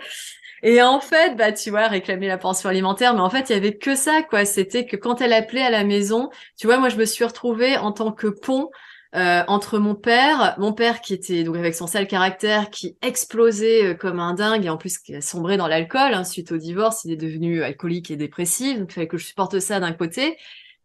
Et 0.63 0.81
en 0.81 0.99
fait, 0.99 1.35
bah 1.35 1.51
tu 1.51 1.69
vois, 1.71 1.87
réclamer 1.87 2.27
la 2.27 2.37
pension 2.37 2.69
alimentaire, 2.69 3.13
mais 3.13 3.21
en 3.21 3.29
fait, 3.29 3.49
il 3.49 3.53
y 3.53 3.55
avait 3.55 3.77
que 3.77 3.95
ça, 3.95 4.21
quoi. 4.23 4.45
C'était 4.45 4.85
que 4.85 4.95
quand 4.95 5.21
elle 5.21 5.33
appelait 5.33 5.63
à 5.63 5.71
la 5.71 5.83
maison, 5.83 6.29
tu 6.57 6.67
vois, 6.67 6.77
moi, 6.77 6.89
je 6.89 6.97
me 6.97 7.05
suis 7.05 7.23
retrouvée 7.23 7.77
en 7.77 7.91
tant 7.91 8.11
que 8.11 8.27
pont 8.27 8.69
euh, 9.13 9.43
entre 9.47 9.77
mon 9.77 9.93
père, 9.93 10.55
mon 10.57 10.71
père 10.71 11.01
qui 11.01 11.13
était 11.13 11.43
donc 11.43 11.57
avec 11.57 11.75
son 11.75 11.85
sale 11.85 12.07
caractère, 12.07 12.69
qui 12.69 12.95
explosait 13.01 13.87
euh, 13.87 13.93
comme 13.93 14.21
un 14.21 14.33
dingue 14.33 14.65
et 14.65 14.69
en 14.69 14.77
plus 14.77 14.97
qui 14.99 15.13
a 15.13 15.19
sombré 15.19 15.57
dans 15.57 15.67
l'alcool 15.67 16.13
hein, 16.13 16.23
suite 16.23 16.53
au 16.53 16.57
divorce, 16.57 17.03
il 17.03 17.11
est 17.11 17.17
devenu 17.17 17.61
alcoolique 17.61 18.09
et 18.09 18.15
dépressif, 18.15 18.79
donc 18.79 18.91
il 18.91 18.93
fallait 18.93 19.07
que 19.07 19.17
je 19.17 19.25
supporte 19.25 19.59
ça 19.59 19.81
d'un 19.81 19.91
côté. 19.91 20.37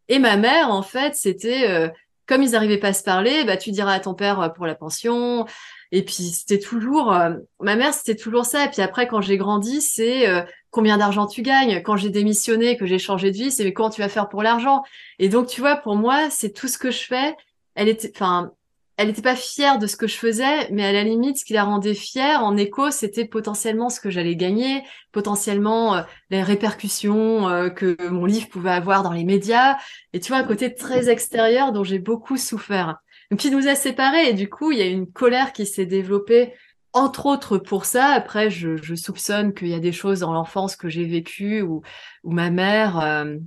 Et 0.09 0.19
ma 0.19 0.35
mère, 0.35 0.71
en 0.71 0.81
fait, 0.81 1.15
c'était 1.15 1.69
euh, 1.69 1.87
comme 2.25 2.43
ils 2.43 2.51
n'arrivaient 2.51 2.79
pas 2.79 2.89
à 2.89 2.93
se 2.93 3.03
parler, 3.03 3.45
bah 3.45 3.55
tu 3.55 3.71
diras 3.71 3.93
à 3.93 3.99
ton 4.01 4.13
père 4.13 4.51
pour 4.53 4.65
la 4.67 4.75
pension. 4.75 5.45
Et 5.93 6.03
puis 6.03 6.15
c'était 6.15 6.59
toujours, 6.59 7.17
ma 7.61 7.75
mère 7.77 7.93
c'était 7.93 8.15
toujours 8.17 8.43
ça. 8.43 8.65
Et 8.65 8.69
puis 8.69 8.81
après 8.81 9.07
quand 9.07 9.21
j'ai 9.21 9.37
grandi, 9.37 9.79
c'est 9.79 10.25
combien 10.69 10.97
d'argent 10.97 11.27
tu 11.27 11.41
gagnes? 11.41 11.81
Quand 11.81 11.95
j'ai 11.95 12.09
démissionné, 12.09 12.75
que 12.75 12.85
j'ai 12.85 12.99
changé 12.99 13.31
de 13.31 13.37
vie, 13.37 13.51
c'est 13.51 13.63
mais 13.63 13.71
comment 13.71 13.89
tu 13.89 14.01
vas 14.01 14.09
faire 14.09 14.27
pour 14.27 14.43
l'argent? 14.43 14.83
Et 15.19 15.29
donc 15.29 15.47
tu 15.47 15.61
vois, 15.61 15.77
pour 15.77 15.95
moi, 15.95 16.29
c'est 16.29 16.51
tout 16.51 16.67
ce 16.67 16.77
que 16.77 16.91
je 16.91 17.05
fais 17.05 17.33
elle 17.77 17.89
était, 17.89 18.11
enfin, 18.13 18.51
elle 18.97 19.07
n'était 19.07 19.21
pas 19.21 19.35
fière 19.35 19.77
de 19.77 19.85
ce 19.85 19.95
que 19.95 20.07
je 20.07 20.17
faisais, 20.17 20.69
mais 20.71 20.83
à 20.83 20.91
la 20.91 21.03
limite, 21.03 21.37
ce 21.37 21.45
qui 21.45 21.53
la 21.53 21.63
rendait 21.63 21.93
fière 21.93 22.43
en 22.43 22.57
écho, 22.57 22.89
c'était 22.89 23.25
potentiellement 23.25 23.89
ce 23.89 23.99
que 23.99 24.09
j'allais 24.09 24.35
gagner, 24.35 24.81
potentiellement 25.11 25.95
euh, 25.95 26.01
les 26.31 26.41
répercussions 26.41 27.47
euh, 27.47 27.69
que 27.69 27.95
mon 28.09 28.25
livre 28.25 28.49
pouvait 28.49 28.71
avoir 28.71 29.03
dans 29.03 29.11
les 29.13 29.23
médias. 29.23 29.77
Et 30.13 30.19
tu 30.19 30.29
vois, 30.29 30.41
un 30.41 30.43
côté 30.43 30.73
très 30.73 31.09
extérieur 31.09 31.71
dont 31.71 31.83
j'ai 31.83 31.99
beaucoup 31.99 32.37
souffert. 32.37 32.97
Donc, 33.29 33.39
qui 33.39 33.51
nous 33.51 33.67
a 33.67 33.75
séparés. 33.75 34.29
Et 34.29 34.33
du 34.33 34.49
coup, 34.49 34.71
il 34.71 34.79
y 34.79 34.81
a 34.81 34.87
une 34.87 35.05
colère 35.05 35.53
qui 35.53 35.67
s'est 35.67 35.85
développée, 35.85 36.53
entre 36.91 37.27
autres 37.27 37.59
pour 37.59 37.85
ça. 37.85 38.07
Après, 38.07 38.49
je, 38.49 38.77
je 38.77 38.95
soupçonne 38.95 39.53
qu'il 39.53 39.67
y 39.67 39.75
a 39.75 39.79
des 39.79 39.91
choses 39.91 40.21
dans 40.21 40.33
l'enfance 40.33 40.75
que 40.75 40.89
j'ai 40.89 41.05
vécues 41.05 41.61
où, 41.61 41.83
où 42.23 42.31
ma 42.31 42.49
mère... 42.49 42.99
Euh, 42.99 43.37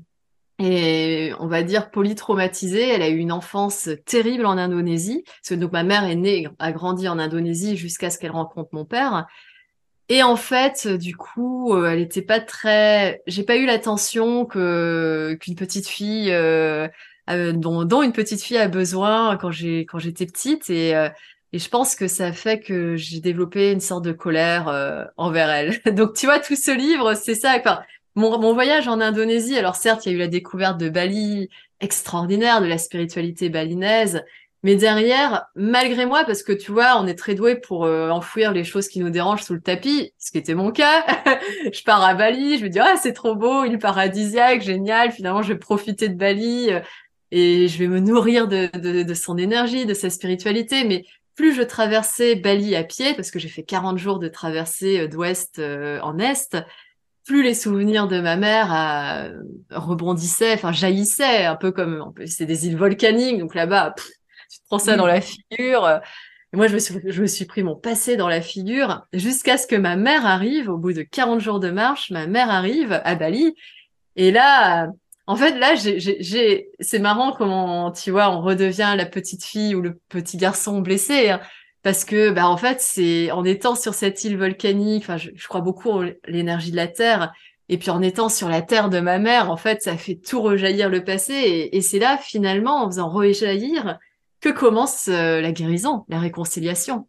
et 0.60 1.32
on 1.40 1.46
va 1.46 1.62
dire 1.62 1.90
polytraumatisée. 1.90 2.88
Elle 2.88 3.02
a 3.02 3.08
eu 3.08 3.16
une 3.16 3.32
enfance 3.32 3.88
terrible 4.04 4.44
en 4.44 4.58
Indonésie. 4.58 5.24
Donc 5.50 5.72
ma 5.72 5.82
mère 5.82 6.04
est 6.04 6.16
née, 6.16 6.48
a 6.58 6.70
grandi 6.70 7.08
en 7.08 7.18
Indonésie 7.18 7.76
jusqu'à 7.76 8.10
ce 8.10 8.18
qu'elle 8.18 8.32
rencontre 8.32 8.68
mon 8.72 8.84
père. 8.84 9.26
Et 10.10 10.22
en 10.22 10.36
fait, 10.36 10.88
du 10.88 11.16
coup, 11.16 11.72
euh, 11.72 11.86
elle 11.86 12.00
était 12.00 12.20
pas 12.20 12.40
très. 12.40 13.22
J'ai 13.26 13.44
pas 13.44 13.56
eu 13.56 13.64
l'attention 13.64 14.44
que 14.44 15.38
qu'une 15.40 15.54
petite 15.54 15.86
fille, 15.86 16.32
euh, 16.32 16.88
dont, 17.28 17.84
dont, 17.84 18.02
une 18.02 18.12
petite 18.12 18.42
fille 18.42 18.58
a 18.58 18.66
besoin 18.68 19.36
quand 19.36 19.52
j'ai 19.52 19.86
quand 19.86 20.00
j'étais 20.00 20.26
petite. 20.26 20.68
Et 20.68 20.96
euh, 20.96 21.08
et 21.52 21.58
je 21.58 21.68
pense 21.68 21.94
que 21.96 22.08
ça 22.08 22.32
fait 22.32 22.60
que 22.60 22.96
j'ai 22.96 23.20
développé 23.20 23.72
une 23.72 23.80
sorte 23.80 24.04
de 24.04 24.12
colère 24.12 24.68
envers 25.16 25.50
elle. 25.50 25.80
Donc 25.94 26.14
tu 26.14 26.26
vois, 26.26 26.38
tout 26.40 26.56
ce 26.56 26.70
livre, 26.70 27.14
c'est 27.14 27.34
ça. 27.34 27.58
Mon, 28.20 28.52
voyage 28.52 28.88
en 28.88 29.00
Indonésie, 29.00 29.56
alors 29.56 29.76
certes, 29.76 30.06
il 30.06 30.10
y 30.10 30.12
a 30.12 30.16
eu 30.16 30.18
la 30.18 30.28
découverte 30.28 30.78
de 30.78 30.88
Bali 30.88 31.48
extraordinaire, 31.80 32.60
de 32.60 32.66
la 32.66 32.78
spiritualité 32.78 33.48
balinaise, 33.48 34.22
mais 34.62 34.76
derrière, 34.76 35.46
malgré 35.54 36.04
moi, 36.04 36.24
parce 36.24 36.42
que 36.42 36.52
tu 36.52 36.70
vois, 36.70 37.00
on 37.00 37.06
est 37.06 37.14
très 37.14 37.34
doué 37.34 37.56
pour 37.56 37.84
euh, 37.84 38.10
enfouir 38.10 38.52
les 38.52 38.64
choses 38.64 38.88
qui 38.88 39.00
nous 39.00 39.08
dérangent 39.08 39.42
sous 39.42 39.54
le 39.54 39.60
tapis, 39.62 40.12
ce 40.18 40.30
qui 40.30 40.38
était 40.38 40.54
mon 40.54 40.70
cas. 40.70 41.06
je 41.72 41.82
pars 41.82 42.02
à 42.04 42.12
Bali, 42.14 42.58
je 42.58 42.64
me 42.64 42.68
dis 42.68 42.78
ah 42.78 42.96
c'est 43.00 43.14
trop 43.14 43.34
beau, 43.34 43.64
île 43.64 43.78
paradisiaque, 43.78 44.60
génial. 44.60 45.12
Finalement, 45.12 45.40
je 45.40 45.54
vais 45.54 45.58
profiter 45.58 46.08
de 46.10 46.14
Bali. 46.14 46.68
et 47.30 47.68
je 47.68 47.78
vais 47.78 47.86
me 47.86 48.00
nourrir 48.00 48.48
de, 48.48 48.68
de, 48.76 49.14
son 49.14 49.38
énergie, 49.38 49.86
de 49.86 49.94
sa 49.94 50.10
spiritualité. 50.10 50.84
Mais 50.84 51.06
plus 51.36 51.54
je 51.54 51.62
traversais 51.62 52.34
Bali 52.34 52.76
à 52.76 52.84
pied, 52.84 53.14
parce 53.14 53.30
que 53.30 53.38
j'ai 53.38 53.48
fait 53.48 53.62
40 53.62 53.96
jours 53.96 54.18
de 54.18 54.28
traversée 54.28 55.08
d'ouest 55.08 55.58
en 55.58 56.18
est, 56.18 56.54
plus 57.24 57.42
les 57.42 57.54
souvenirs 57.54 58.08
de 58.08 58.20
ma 58.20 58.36
mère 58.36 58.72
euh, 58.74 59.40
rebondissaient, 59.70 60.54
enfin 60.54 60.72
jaillissaient, 60.72 61.44
un 61.44 61.56
peu 61.56 61.72
comme 61.72 62.12
c'est 62.26 62.46
des 62.46 62.66
îles 62.66 62.76
volcaniques, 62.76 63.38
donc 63.38 63.54
là-bas, 63.54 63.94
tu 63.96 64.58
te 64.58 64.66
prends 64.66 64.78
ça 64.78 64.96
dans 64.96 65.06
la 65.06 65.20
figure. 65.20 66.00
Et 66.52 66.56
moi, 66.56 66.66
je 66.66 66.74
me, 66.74 66.78
suis, 66.78 66.94
je 67.04 67.22
me 67.22 67.26
suis 67.26 67.44
pris 67.44 67.62
mon 67.62 67.76
passé 67.76 68.16
dans 68.16 68.28
la 68.28 68.40
figure 68.40 69.06
jusqu'à 69.12 69.56
ce 69.56 69.66
que 69.66 69.76
ma 69.76 69.96
mère 69.96 70.26
arrive, 70.26 70.68
au 70.68 70.78
bout 70.78 70.92
de 70.92 71.02
40 71.02 71.40
jours 71.40 71.60
de 71.60 71.70
marche, 71.70 72.10
ma 72.10 72.26
mère 72.26 72.50
arrive 72.50 73.00
à 73.04 73.14
Bali. 73.14 73.54
Et 74.16 74.32
là, 74.32 74.88
en 75.28 75.36
fait, 75.36 75.56
là, 75.56 75.76
j'ai, 75.76 76.70
c'est 76.80 76.98
marrant 76.98 77.32
comment, 77.32 77.92
tu 77.92 78.10
vois, 78.10 78.30
on 78.30 78.40
redevient 78.40 78.94
la 78.96 79.06
petite 79.06 79.44
fille 79.44 79.76
ou 79.76 79.80
le 79.80 80.00
petit 80.08 80.36
garçon 80.36 80.80
blessé. 80.80 81.30
Hein 81.30 81.40
parce 81.82 82.04
que 82.04 82.30
bah 82.30 82.48
en 82.48 82.56
fait 82.56 82.80
c'est 82.80 83.30
en 83.30 83.44
étant 83.44 83.74
sur 83.74 83.94
cette 83.94 84.22
île 84.24 84.36
volcanique 84.36 85.02
enfin 85.02 85.16
je, 85.16 85.48
crois 85.48 85.60
beaucoup 85.60 85.90
en 85.90 86.10
l'énergie 86.26 86.70
de 86.70 86.76
la 86.76 86.88
terre 86.88 87.32
et 87.68 87.78
puis 87.78 87.90
en 87.90 88.02
étant 88.02 88.28
sur 88.28 88.48
la 88.48 88.62
terre 88.62 88.90
de 88.90 89.00
ma 89.00 89.18
mère 89.18 89.50
en 89.50 89.56
fait 89.56 89.82
ça 89.82 89.96
fait 89.96 90.16
tout 90.16 90.42
rejaillir 90.42 90.88
le 90.88 91.04
passé 91.04 91.68
et, 91.72 91.80
c'est 91.80 91.98
là 91.98 92.18
finalement 92.18 92.84
en 92.84 92.86
faisant 92.86 93.08
rejaillir 93.08 93.98
que 94.40 94.50
commence 94.50 95.08
euh, 95.08 95.40
la 95.40 95.52
guérison 95.52 96.04
la 96.08 96.18
réconciliation 96.18 97.06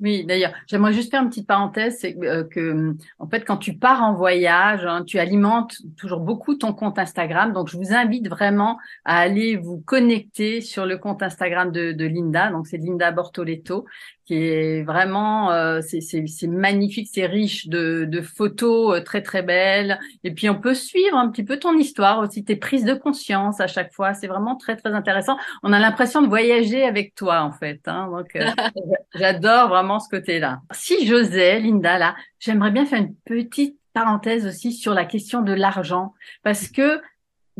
oui, 0.00 0.24
d'ailleurs, 0.24 0.52
j'aimerais 0.68 0.92
juste 0.92 1.10
faire 1.10 1.22
une 1.22 1.28
petite 1.28 1.48
parenthèse, 1.48 1.98
c'est 1.98 2.16
euh, 2.22 2.44
que 2.44 2.94
en 3.18 3.28
fait, 3.28 3.44
quand 3.44 3.56
tu 3.56 3.74
pars 3.74 4.02
en 4.02 4.14
voyage, 4.14 4.84
hein, 4.86 5.02
tu 5.04 5.18
alimentes 5.18 5.74
toujours 5.96 6.20
beaucoup 6.20 6.54
ton 6.54 6.72
compte 6.72 6.98
Instagram. 7.00 7.52
Donc, 7.52 7.68
je 7.68 7.76
vous 7.76 7.92
invite 7.92 8.28
vraiment 8.28 8.78
à 9.04 9.18
aller 9.18 9.56
vous 9.56 9.80
connecter 9.80 10.60
sur 10.60 10.86
le 10.86 10.98
compte 10.98 11.22
Instagram 11.22 11.72
de, 11.72 11.90
de 11.90 12.04
Linda. 12.04 12.50
Donc, 12.50 12.68
c'est 12.68 12.76
Linda 12.76 13.10
Bortoletto 13.10 13.86
qui 14.28 14.34
est 14.34 14.82
vraiment, 14.82 15.50
euh, 15.52 15.80
c'est 15.80 16.46
magnifique, 16.46 17.08
c'est 17.10 17.24
riche 17.24 17.66
de, 17.66 18.04
de, 18.04 18.20
photos 18.20 18.98
euh, 18.98 19.00
très 19.02 19.22
très 19.22 19.40
belles. 19.40 19.98
Et 20.22 20.34
puis 20.34 20.50
on 20.50 20.60
peut 20.60 20.74
suivre 20.74 21.16
un 21.16 21.30
petit 21.30 21.44
peu 21.44 21.58
ton 21.58 21.72
histoire 21.78 22.18
aussi, 22.18 22.44
tes 22.44 22.54
prises 22.54 22.84
de 22.84 22.92
conscience 22.92 23.58
à 23.58 23.66
chaque 23.66 23.90
fois. 23.94 24.12
C'est 24.12 24.26
vraiment 24.26 24.54
très 24.54 24.76
très 24.76 24.92
intéressant. 24.92 25.38
On 25.62 25.72
a 25.72 25.78
l'impression 25.78 26.20
de 26.20 26.26
voyager 26.28 26.84
avec 26.84 27.14
toi 27.14 27.40
en 27.40 27.52
fait. 27.52 27.80
Hein, 27.86 28.10
donc 28.10 28.36
euh, 28.36 28.44
j'adore 29.14 29.70
vraiment 29.70 29.98
ce 29.98 30.10
côté-là. 30.10 30.60
Si 30.72 31.06
j'osais, 31.06 31.60
Linda, 31.60 31.96
là, 31.96 32.14
j'aimerais 32.38 32.70
bien 32.70 32.84
faire 32.84 33.00
une 33.00 33.14
petite 33.24 33.78
parenthèse 33.94 34.46
aussi 34.46 34.74
sur 34.74 34.92
la 34.92 35.06
question 35.06 35.40
de 35.40 35.54
l'argent 35.54 36.12
parce 36.42 36.68
que 36.68 37.00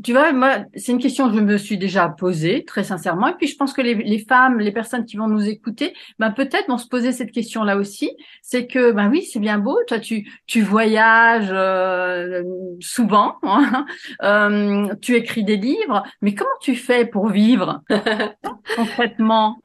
tu 0.05 0.13
vois, 0.13 0.33
moi, 0.33 0.59
c'est 0.77 0.93
une 0.93 0.99
question 0.99 1.29
que 1.29 1.37
je 1.37 1.41
me 1.41 1.57
suis 1.57 1.79
déjà 1.79 2.09
posée, 2.09 2.65
très 2.65 2.85
sincèrement. 2.85 3.29
Et 3.29 3.35
puis, 3.35 3.47
je 3.47 3.57
pense 3.57 3.73
que 3.73 3.81
les, 3.81 3.95
les 3.95 4.19
femmes, 4.19 4.59
les 4.59 4.73
personnes 4.73 5.05
qui 5.05 5.17
vont 5.17 5.29
nous 5.29 5.49
écouter, 5.49 5.95
ben, 6.19 6.31
peut-être 6.31 6.69
vont 6.69 6.79
se 6.79 6.87
poser 6.87 7.13
cette 7.13 7.33
question-là 7.33 7.77
aussi. 7.77 8.11
C'est 8.43 8.67
que, 8.67 8.93
ben 8.93 9.09
oui, 9.11 9.23
c'est 9.23 9.41
bien 9.41 9.59
beau. 9.59 9.79
Toi, 9.87 9.99
tu, 9.99 10.31
tu 10.47 10.63
voyages 10.63 11.49
euh, 11.51 12.43
souvent, 12.81 13.37
hein, 13.43 13.87
euh, 14.23 14.95
tu 15.01 15.17
écris 15.17 15.45
des 15.45 15.57
livres, 15.57 16.03
mais 16.23 16.35
comment 16.35 16.51
tu 16.61 16.77
fais 16.77 17.05
pour 17.05 17.29
vivre 17.29 17.83
concrètement? 18.77 19.59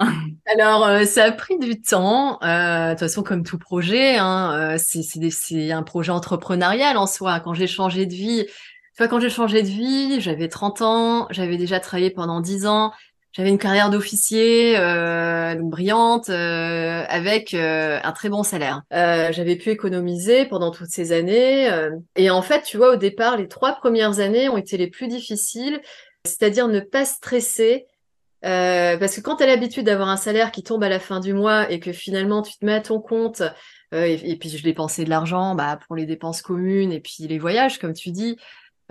Alors, 0.45 0.85
euh, 0.85 1.03
ça 1.05 1.25
a 1.25 1.31
pris 1.31 1.59
du 1.59 1.81
temps. 1.81 2.39
de 2.41 2.91
toute 2.91 2.99
façon, 2.99 3.23
comme 3.23 3.43
tout 3.43 3.59
projet, 3.59 4.17
hein, 4.17 4.77
c'est 4.77 5.71
un 5.71 5.83
projet 5.83 6.11
entrepreneurial 6.11 6.97
en 6.97 7.07
soi. 7.07 7.39
Quand 7.39 7.53
j'ai 7.53 7.67
changé 7.67 8.05
de 8.05 8.13
vie, 8.13 8.45
tu 8.95 9.01
vois, 9.01 9.07
quand 9.07 9.19
j'ai 9.19 9.29
changé 9.29 9.63
de 9.63 9.67
vie, 9.67 10.21
j'avais 10.21 10.49
30 10.49 10.81
ans, 10.81 11.27
j'avais 11.31 11.57
déjà 11.57 11.79
travaillé 11.79 12.11
pendant 12.11 12.41
10 12.41 12.67
ans, 12.67 12.93
j'avais 13.33 13.49
une 13.49 13.57
carrière 13.57 13.89
d'officier 13.89 14.77
euh, 14.77 15.55
brillante 15.55 16.29
euh, 16.29 17.03
avec 17.09 17.55
euh, 17.55 17.99
un 18.03 18.11
très 18.11 18.29
bon 18.29 18.43
salaire. 18.43 18.83
Euh, 18.93 19.31
j'avais 19.31 19.55
pu 19.55 19.71
économiser 19.71 20.45
pendant 20.45 20.69
toutes 20.69 20.91
ces 20.91 21.11
années. 21.11 21.67
et 22.15 22.29
en 22.29 22.43
fait, 22.43 22.61
tu 22.61 22.77
vois, 22.77 22.93
au 22.93 22.95
départ, 22.95 23.37
les 23.37 23.47
trois 23.47 23.73
premières 23.73 24.19
années 24.19 24.49
ont 24.49 24.57
été 24.57 24.77
les 24.77 24.87
plus 24.87 25.07
difficiles, 25.07 25.81
c'est-à-dire 26.25 26.67
ne 26.67 26.79
pas 26.79 27.05
stresser. 27.05 27.87
parce 28.43 29.15
que 29.15 29.21
quand 29.21 29.37
tu 29.37 29.43
as 29.43 29.47
l'habitude 29.47 29.87
d'avoir 29.87 30.09
un 30.09 30.17
salaire 30.17 30.51
qui 30.51 30.61
tombe 30.61 30.83
à 30.83 30.89
la 30.89 30.99
fin 30.99 31.19
du 31.19 31.33
mois 31.33 31.71
et 31.71 31.79
que 31.79 31.91
finalement 31.91 32.43
tu 32.43 32.53
te 32.59 32.63
mets 32.63 32.73
à 32.73 32.81
ton 32.81 32.99
compte 32.99 33.41
et, 33.93 34.31
et, 34.31 34.35
puis 34.37 34.49
je 34.49 34.63
dépensais 34.63 35.05
de 35.05 35.09
l'argent 35.09 35.55
bah, 35.55 35.79
pour 35.87 35.95
les 35.95 36.05
dépenses 36.05 36.41
communes 36.41 36.91
et 36.91 36.99
puis 36.99 37.27
les 37.27 37.39
voyages, 37.39 37.79
comme 37.79 37.93
tu 37.93 38.11
dis, 38.11 38.37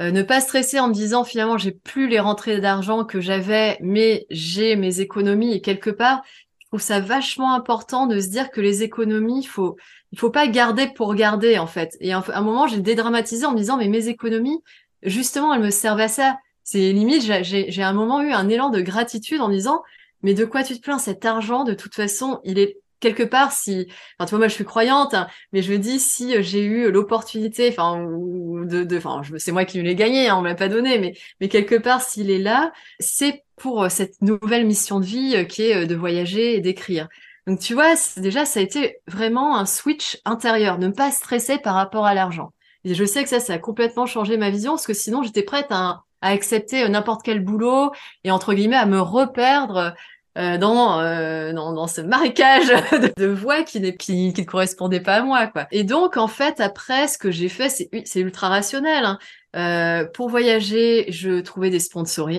euh, 0.00 0.10
ne 0.10 0.22
pas 0.22 0.40
stresser 0.40 0.80
en 0.80 0.88
me 0.88 0.94
disant 0.94 1.24
finalement 1.24 1.58
j'ai 1.58 1.72
plus 1.72 2.08
les 2.08 2.20
rentrées 2.20 2.60
d'argent 2.60 3.04
que 3.04 3.20
j'avais, 3.20 3.78
mais 3.80 4.26
j'ai 4.30 4.76
mes 4.76 5.00
économies 5.00 5.52
et 5.52 5.60
quelque 5.60 5.90
part, 5.90 6.22
je 6.60 6.66
trouve 6.66 6.80
ça 6.80 7.00
vachement 7.00 7.54
important 7.54 8.06
de 8.06 8.18
se 8.18 8.28
dire 8.28 8.50
que 8.50 8.60
les 8.60 8.82
économies, 8.82 9.44
faut 9.44 9.76
il 10.12 10.18
faut 10.18 10.30
pas 10.30 10.46
garder 10.46 10.88
pour 10.88 11.14
garder 11.14 11.58
en 11.58 11.66
fait. 11.66 11.96
Et 12.00 12.12
à 12.12 12.24
un 12.34 12.42
moment, 12.42 12.66
j'ai 12.66 12.80
dédramatisé 12.80 13.44
en 13.46 13.52
me 13.52 13.58
disant 13.58 13.76
mais 13.76 13.88
mes 13.88 14.08
économies, 14.08 14.60
justement, 15.02 15.54
elles 15.54 15.62
me 15.62 15.70
servent 15.70 16.00
à 16.00 16.08
ça. 16.08 16.38
C'est 16.64 16.92
limite, 16.92 17.22
j'ai 17.22 17.82
un 17.82 17.92
moment 17.92 18.22
eu 18.22 18.32
un 18.32 18.48
élan 18.48 18.70
de 18.70 18.80
gratitude 18.80 19.40
en 19.40 19.48
me 19.48 19.54
disant 19.54 19.82
mais 20.22 20.34
de 20.34 20.44
quoi 20.44 20.62
tu 20.62 20.76
te 20.76 20.80
plains? 20.80 20.98
Cet 20.98 21.24
argent, 21.24 21.64
de 21.64 21.74
toute 21.74 21.94
façon, 21.94 22.40
il 22.44 22.58
est 22.58 22.78
quelque 23.02 23.22
part, 23.22 23.52
si, 23.52 23.88
enfin, 24.18 24.26
tu 24.26 24.30
vois, 24.30 24.38
moi, 24.38 24.48
je 24.48 24.54
suis 24.54 24.64
croyante, 24.64 25.12
hein, 25.12 25.26
mais 25.52 25.60
je 25.60 25.70
me 25.72 25.78
dis, 25.78 26.00
si 26.00 26.36
euh, 26.36 26.42
j'ai 26.42 26.64
eu 26.64 26.90
l'opportunité, 26.90 27.68
enfin, 27.68 27.98
de, 27.98 28.96
enfin, 28.96 29.20
c'est 29.36 29.52
moi 29.52 29.66
qui 29.66 29.82
l'ai 29.82 29.94
gagné, 29.94 30.28
hein, 30.28 30.36
on 30.38 30.42
me 30.42 30.48
l'a 30.48 30.54
pas 30.54 30.68
donné, 30.68 30.98
mais, 30.98 31.14
mais 31.40 31.48
quelque 31.48 31.74
part, 31.74 32.00
s'il 32.00 32.30
est 32.30 32.38
là, 32.38 32.72
c'est 33.00 33.44
pour 33.56 33.82
euh, 33.84 33.88
cette 33.90 34.22
nouvelle 34.22 34.66
mission 34.66 35.00
de 35.00 35.04
vie 35.04 35.34
euh, 35.36 35.44
qui 35.44 35.64
est 35.64 35.86
de 35.86 35.94
voyager 35.94 36.54
et 36.56 36.60
d'écrire. 36.60 37.08
Donc, 37.46 37.58
tu 37.58 37.74
vois, 37.74 37.94
déjà, 38.16 38.44
ça 38.44 38.60
a 38.60 38.62
été 38.62 38.98
vraiment 39.08 39.58
un 39.58 39.66
switch 39.66 40.20
intérieur, 40.24 40.78
ne 40.78 40.88
pas 40.88 41.10
stresser 41.10 41.58
par 41.58 41.74
rapport 41.74 42.06
à 42.06 42.14
l'argent. 42.14 42.52
Et 42.84 42.94
je 42.94 43.04
sais 43.04 43.22
que 43.22 43.28
ça, 43.28 43.40
ça 43.40 43.54
a 43.54 43.58
complètement 43.58 44.06
changé 44.06 44.36
ma 44.36 44.50
vision, 44.50 44.72
parce 44.72 44.86
que 44.86 44.94
sinon, 44.94 45.22
j'étais 45.22 45.42
prête 45.42 45.66
à 45.70 46.04
accepter 46.22 46.88
n'importe 46.88 47.22
quel 47.24 47.44
boulot 47.44 47.90
et 48.24 48.30
entre 48.30 48.54
guillemets 48.54 48.76
à 48.76 48.86
me 48.86 49.00
reperdre 49.00 49.94
euh, 50.38 50.56
dans, 50.58 51.00
euh, 51.00 51.52
dans, 51.52 51.72
dans 51.72 51.86
ce 51.86 52.00
marécage 52.00 52.68
de, 52.92 53.12
de 53.16 53.26
voix 53.26 53.62
qui, 53.62 53.80
qui, 53.96 54.32
qui 54.32 54.40
ne 54.40 54.46
correspondait 54.46 55.00
pas 55.00 55.16
à 55.16 55.22
moi 55.22 55.46
quoi. 55.46 55.66
Et 55.70 55.84
donc 55.84 56.16
en 56.16 56.28
fait 56.28 56.60
après 56.60 57.06
ce 57.08 57.18
que 57.18 57.30
j'ai 57.30 57.48
fait 57.48 57.68
c'est 57.68 57.90
c'est 58.04 58.20
ultra 58.20 58.48
rationnel. 58.48 59.04
Hein. 59.04 59.18
Euh, 59.54 60.06
pour 60.06 60.30
voyager, 60.30 61.06
je 61.10 61.40
trouvais 61.40 61.70
des. 61.70 61.78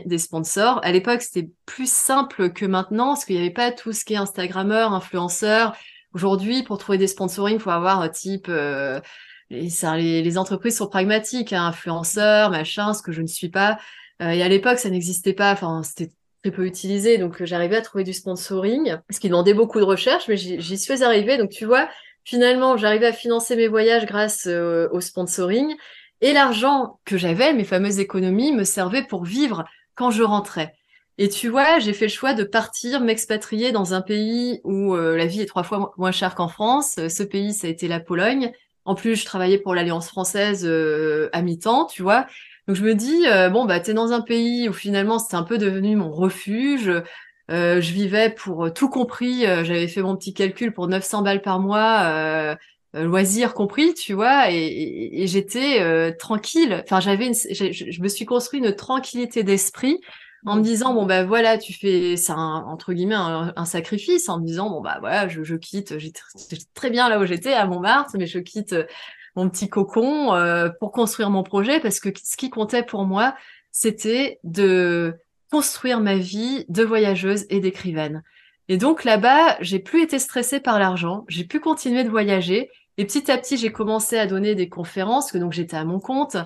Des 0.06 0.18
sponsors. 0.18 0.80
À 0.84 0.92
l'époque, 0.92 1.22
c'était 1.22 1.50
plus 1.66 1.92
simple 1.92 2.52
que 2.52 2.66
maintenant, 2.66 3.10
parce 3.10 3.26
qu'il 3.26 3.36
n'y 3.36 3.42
avait 3.42 3.52
pas 3.52 3.72
tout 3.72 3.94
ce 3.94 4.04
qui 4.04 4.14
est 4.14 4.18
Instagrammeur, 4.18 4.94
influenceur. 4.94 5.76
Aujourd'hui, 6.14 6.64
pour 6.64 6.78
trouver 6.78 6.98
des 6.98 7.08
sponsoring, 7.08 7.58
il 7.58 7.62
faut 7.62 7.70
avoir 7.70 8.02
un 8.02 8.10
type. 8.10 8.48
Euh, 8.50 9.00
les, 9.50 9.70
les, 9.98 10.22
les, 10.24 10.38
entreprises 10.38 10.78
sont 10.78 10.88
pragmatiques, 10.88 11.54
hein, 11.54 11.68
influenceurs, 11.68 12.50
machin, 12.50 12.94
ce 12.94 13.04
que 13.04 13.12
je 13.12 13.22
ne 13.22 13.28
suis 13.28 13.50
pas. 13.50 13.78
Euh, 14.22 14.30
et 14.32 14.42
à 14.42 14.48
l'époque, 14.48 14.80
ça 14.80 14.90
n'existait 14.90 15.34
pas. 15.34 15.52
Enfin, 15.52 15.84
c'était 15.84 16.12
très 16.44 16.52
peu 16.52 16.66
utilisé, 16.66 17.18
donc 17.18 17.42
euh, 17.42 17.46
j'arrivais 17.46 17.78
à 17.78 17.82
trouver 17.82 18.04
du 18.04 18.12
sponsoring, 18.12 18.98
ce 19.10 19.20
qui 19.20 19.30
demandait 19.30 19.54
beaucoup 19.54 19.80
de 19.80 19.86
recherche, 19.86 20.28
mais 20.28 20.36
j'y 20.36 20.78
suis 20.78 21.04
arrivée. 21.04 21.38
Donc 21.38 21.50
tu 21.50 21.66
vois, 21.66 21.88
finalement, 22.26 22.76
j'arrivais 22.76 23.08
à 23.08 23.14
financer 23.14 23.56
mes 23.56 23.70
voyages 23.70 24.06
grâce 24.06 24.46
euh, 24.48 24.90
au 24.92 25.00
sponsoring, 25.00 25.76
et 26.20 26.34
l'argent 26.34 27.00
que 27.06 27.18
j'avais, 27.18 27.54
mes 27.54 27.64
fameuses 27.64 28.00
économies, 28.00 28.52
me 28.52 28.66
servait 28.66 29.04
pour 29.04 29.24
vivre 29.24 29.64
quand 29.96 30.12
je 30.12 30.24
rentrais. 30.24 30.74
Et 31.18 31.30
tu 31.30 31.48
vois, 31.48 31.80
j'ai 31.80 31.94
fait 31.94 32.06
le 32.06 32.12
choix 32.12 32.34
de 32.34 32.44
partir, 32.44 33.00
m'expatrier 33.00 33.72
dans 33.72 33.94
un 33.94 34.02
pays 34.02 34.60
où 34.64 34.96
euh, 34.96 35.16
la 35.16 35.28
vie 35.28 35.42
est 35.42 35.46
trois 35.46 35.64
fois 35.64 35.94
moins 35.98 36.12
chère 36.12 36.36
qu'en 36.36 36.48
France. 36.48 36.96
Ce 36.96 37.24
pays, 37.24 37.54
ça 37.54 37.68
a 37.68 37.70
été 37.70 37.88
la 37.88 38.00
Pologne. 38.00 38.52
En 38.84 38.96
plus, 38.96 39.16
je 39.16 39.24
travaillais 39.24 39.60
pour 39.60 39.76
l'Alliance 39.76 40.10
française 40.10 40.66
à 41.32 41.42
mi-temps, 41.42 41.86
tu 41.86 42.02
vois. 42.02 42.26
Donc 42.68 42.78
je 42.78 42.84
me 42.84 42.96
dis 42.96 43.28
euh, 43.28 43.50
bon 43.50 43.66
bah 43.66 43.80
t'es 43.80 43.94
dans 43.94 44.14
un 44.14 44.22
pays 44.22 44.70
où 44.70 44.74
finalement 44.74 45.20
c'était 45.20 45.36
un 45.36 45.44
peu 45.44 45.58
devenu 45.58 45.96
mon 45.96 46.12
refuge. 46.12 46.90
Euh, 47.52 47.82
je 47.82 47.92
vivais 47.94 48.30
pour 48.30 48.66
euh, 48.66 48.70
tout 48.70 48.90
compris. 48.90 49.42
J'avais 49.42 49.88
fait 49.88 50.02
mon 50.02 50.16
petit 50.16 50.34
calcul 50.34 50.74
pour 50.74 50.88
900 50.88 51.24
balles 51.24 51.42
par 51.42 51.60
mois, 51.60 52.56
loisirs 52.94 53.54
compris, 53.54 53.94
tu 53.96 54.14
vois, 54.14 54.52
et, 54.52 55.26
j'étais 55.28 56.16
tranquille. 56.18 56.82
Enfin 56.86 57.00
j'avais, 57.00 57.28
une, 57.28 57.34
je, 57.34 58.02
me 58.02 58.08
suis 58.08 58.26
construit 58.26 58.60
une 58.60 58.74
tranquillité 58.76 59.44
d'esprit 59.44 60.00
en 60.46 60.58
me 60.58 60.62
disant 60.62 60.94
bon 60.94 61.06
bah 61.06 61.24
voilà 61.24 61.58
tu 61.58 61.74
fais 61.74 62.18
c'est 62.18 62.34
entre 62.34 62.94
guillemets 62.94 63.16
un, 63.16 63.66
sacrifice 63.66 64.28
en 64.28 64.40
me 64.40 64.46
disant 64.46 64.70
bon 64.70 64.82
bah 64.82 64.98
voilà 65.00 65.30
je, 65.30 65.42
je 65.42 65.56
quitte 65.56 65.98
j'étais 66.00 66.22
très 66.74 66.90
bien 66.90 67.08
là 67.08 67.18
où 67.18 67.26
j'étais 67.26 67.54
à 67.54 67.66
Montmartre 67.66 68.18
mais 68.18 68.28
je 68.28 68.40
quitte 68.40 68.76
mon 69.36 69.50
petit 69.50 69.70
cocon 69.70 70.34
euh, 70.34 70.70
pour 70.80 70.92
construire 70.92 71.30
mon 71.30 71.44
projet 71.44 71.80
parce 71.80 72.00
que 72.00 72.10
ce 72.22 72.38
qui 72.38 72.50
comptait 72.50 72.84
pour 72.84 73.06
moi, 73.06 73.36
c'était 73.72 74.40
de 74.44 75.16
construire 75.52 76.00
ma 76.00 76.16
vie 76.16 76.66
de 76.70 76.84
voyageuse 76.84 77.46
et 77.50 77.60
d'écrivaine. 77.60 78.24
Et 78.70 78.78
donc 78.78 79.04
là-bas, 79.04 79.58
j'ai 79.62 79.80
plus 79.80 80.02
été 80.02 80.20
stressée 80.20 80.60
par 80.60 80.80
l'argent, 80.80 81.26
j'ai 81.28 81.44
pu 81.44 81.60
continuer 81.60 82.04
de 82.04 82.10
voyager 82.10 82.70
et 82.98 83.06
petit 83.06 83.32
à 83.32 83.38
petit, 83.38 83.58
j'ai 83.58 83.72
commencé 83.72 84.18
à 84.18 84.28
donner 84.28 84.56
des 84.56 84.70
conférences, 84.70 85.32
que 85.32 85.38
donc 85.38 85.54
j'étais 85.54 85.78
à 85.78 85.84
mon 85.84 86.00
compte. 86.00 86.38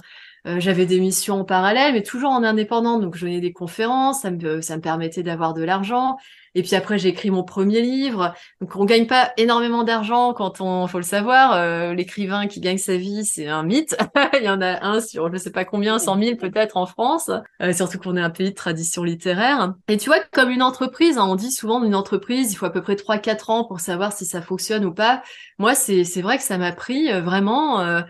j'avais 0.45 0.85
des 0.85 1.01
missions 1.01 1.41
en 1.41 1.43
parallèle, 1.43 1.93
mais 1.93 2.03
toujours 2.03 2.31
en 2.31 2.41
indépendante. 2.41 3.01
Donc, 3.01 3.17
je 3.17 3.25
donnais 3.25 3.41
des 3.41 3.51
conférences, 3.51 4.21
ça 4.21 4.31
me, 4.31 4.61
ça 4.61 4.77
me 4.77 4.81
permettait 4.81 5.23
d'avoir 5.23 5.53
de 5.53 5.61
l'argent. 5.61 6.15
Et 6.57 6.63
puis 6.63 6.73
après, 6.73 6.97
j'ai 6.97 7.09
écrit 7.09 7.29
mon 7.29 7.43
premier 7.43 7.81
livre. 7.81 8.33
Donc, 8.61 8.75
on 8.75 8.83
gagne 8.83 9.05
pas 9.05 9.31
énormément 9.37 9.83
d'argent 9.83 10.33
quand 10.33 10.59
on, 10.59 10.87
faut 10.87 10.97
le 10.97 11.03
savoir. 11.03 11.53
Euh, 11.53 11.93
l'écrivain 11.93 12.47
qui 12.47 12.61
gagne 12.61 12.79
sa 12.79 12.97
vie, 12.97 13.25
c'est 13.25 13.45
un 13.45 13.61
mythe. 13.61 13.95
Il 14.33 14.43
y 14.43 14.49
en 14.49 14.59
a 14.59 14.83
un 14.83 14.99
sur, 14.99 15.31
je 15.31 15.37
sais 15.37 15.51
pas 15.51 15.65
combien, 15.65 15.99
100 15.99 16.19
000 16.19 16.35
peut-être 16.37 16.75
en 16.75 16.87
France. 16.87 17.29
Euh, 17.61 17.73
surtout 17.73 17.99
qu'on 17.99 18.17
est 18.17 18.21
un 18.21 18.31
pays 18.31 18.49
de 18.49 18.55
tradition 18.55 19.03
littéraire. 19.03 19.75
Et 19.87 19.97
tu 19.97 20.09
vois, 20.09 20.17
comme 20.31 20.49
une 20.49 20.63
entreprise, 20.63 21.19
hein, 21.19 21.27
on 21.27 21.35
dit 21.35 21.51
souvent 21.51 21.79
d'une 21.79 21.93
entreprise, 21.93 22.51
il 22.51 22.55
faut 22.55 22.65
à 22.65 22.71
peu 22.71 22.81
près 22.81 22.95
3-4 22.95 23.51
ans 23.51 23.63
pour 23.63 23.79
savoir 23.79 24.11
si 24.11 24.25
ça 24.25 24.41
fonctionne 24.41 24.83
ou 24.83 24.91
pas. 24.91 25.21
Moi, 25.59 25.75
c'est, 25.75 26.03
vrai 26.21 26.37
que 26.37 26.43
ça 26.43 26.57
m'a 26.57 26.71
pris 26.71 27.13
euh, 27.13 27.21
vraiment 27.21 28.01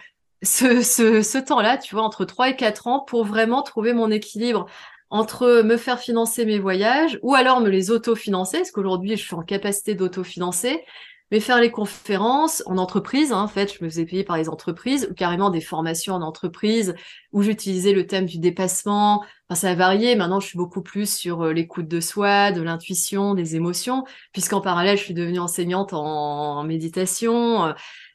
ce, 0.42 0.82
ce, 0.84 1.22
ce 1.22 1.38
temps-là, 1.38 1.78
tu 1.78 1.96
vois, 1.96 2.04
entre 2.06 2.24
3 2.24 2.52
et 2.52 2.56
4 2.56 2.88
ans 2.88 3.00
pour 3.02 3.26
vraiment 3.26 3.62
trouver 3.62 3.92
mon 3.92 4.10
équilibre 4.10 4.68
entre 5.10 5.62
me 5.64 5.78
faire 5.78 6.00
financer 6.00 6.46
mes 6.46 6.60
voyages 6.60 7.20
ou 7.22 7.36
alors 7.36 7.62
me 7.62 7.70
les 7.70 7.92
autofinancer, 7.92 8.58
parce 8.58 8.72
qu'aujourd'hui 8.72 9.18
je 9.18 9.24
suis 9.24 9.36
en 9.36 9.44
capacité 9.44 9.96
d'autofinancer, 9.96 10.84
mais 11.32 11.40
faire 11.40 11.60
les 11.60 11.72
conférences 11.72 12.64
en 12.68 12.78
entreprise, 12.78 13.34
hein, 13.34 13.42
en 13.42 13.48
fait, 13.48 13.74
je 13.78 13.84
me 13.84 13.90
faisais 13.90 14.06
payer 14.06 14.24
par 14.24 14.38
les 14.38 14.48
entreprises, 14.48 15.08
ou 15.12 15.14
carrément 15.14 15.50
des 15.50 15.60
formations 15.60 16.14
en 16.14 16.22
entreprise, 16.22 16.96
où 17.34 17.42
j'utilisais 17.42 17.92
le 17.92 18.08
thème 18.08 18.26
du 18.26 18.40
dépassement. 18.40 19.26
Enfin, 19.50 19.60
ça 19.60 19.70
a 19.72 19.76
varié. 19.76 20.16
Maintenant, 20.16 20.40
je 20.40 20.48
suis 20.48 20.58
beaucoup 20.58 20.82
plus 20.82 21.14
sur 21.14 21.44
euh, 21.44 21.54
l'écoute 21.54 21.88
de 21.88 22.00
soi, 22.00 22.52
de 22.52 22.62
l'intuition, 22.62 23.34
des 23.34 23.58
émotions, 23.58 24.06
puisqu'en 24.32 24.62
parallèle, 24.62 24.98
je 24.98 25.04
suis 25.04 25.14
devenue 25.14 25.40
enseignante 25.40 25.92
en, 25.92 26.64
méditation 26.64 27.66
euh, 27.66 27.74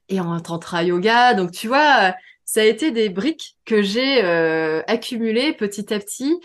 et 0.09 0.19
en 0.21 0.41
tantra 0.41 0.83
yoga. 0.83 1.35
Donc, 1.35 1.53
tu 1.53 1.69
vois, 1.69 2.15
ça 2.47 2.63
a 2.63 2.65
été 2.65 2.93
des 2.93 3.11
briques 3.11 3.57
que 3.67 3.83
j'ai 3.83 4.25
euh, 4.25 4.83
accumulées 4.87 5.53
petit 5.53 5.93
à 5.93 5.99
petit 5.99 6.41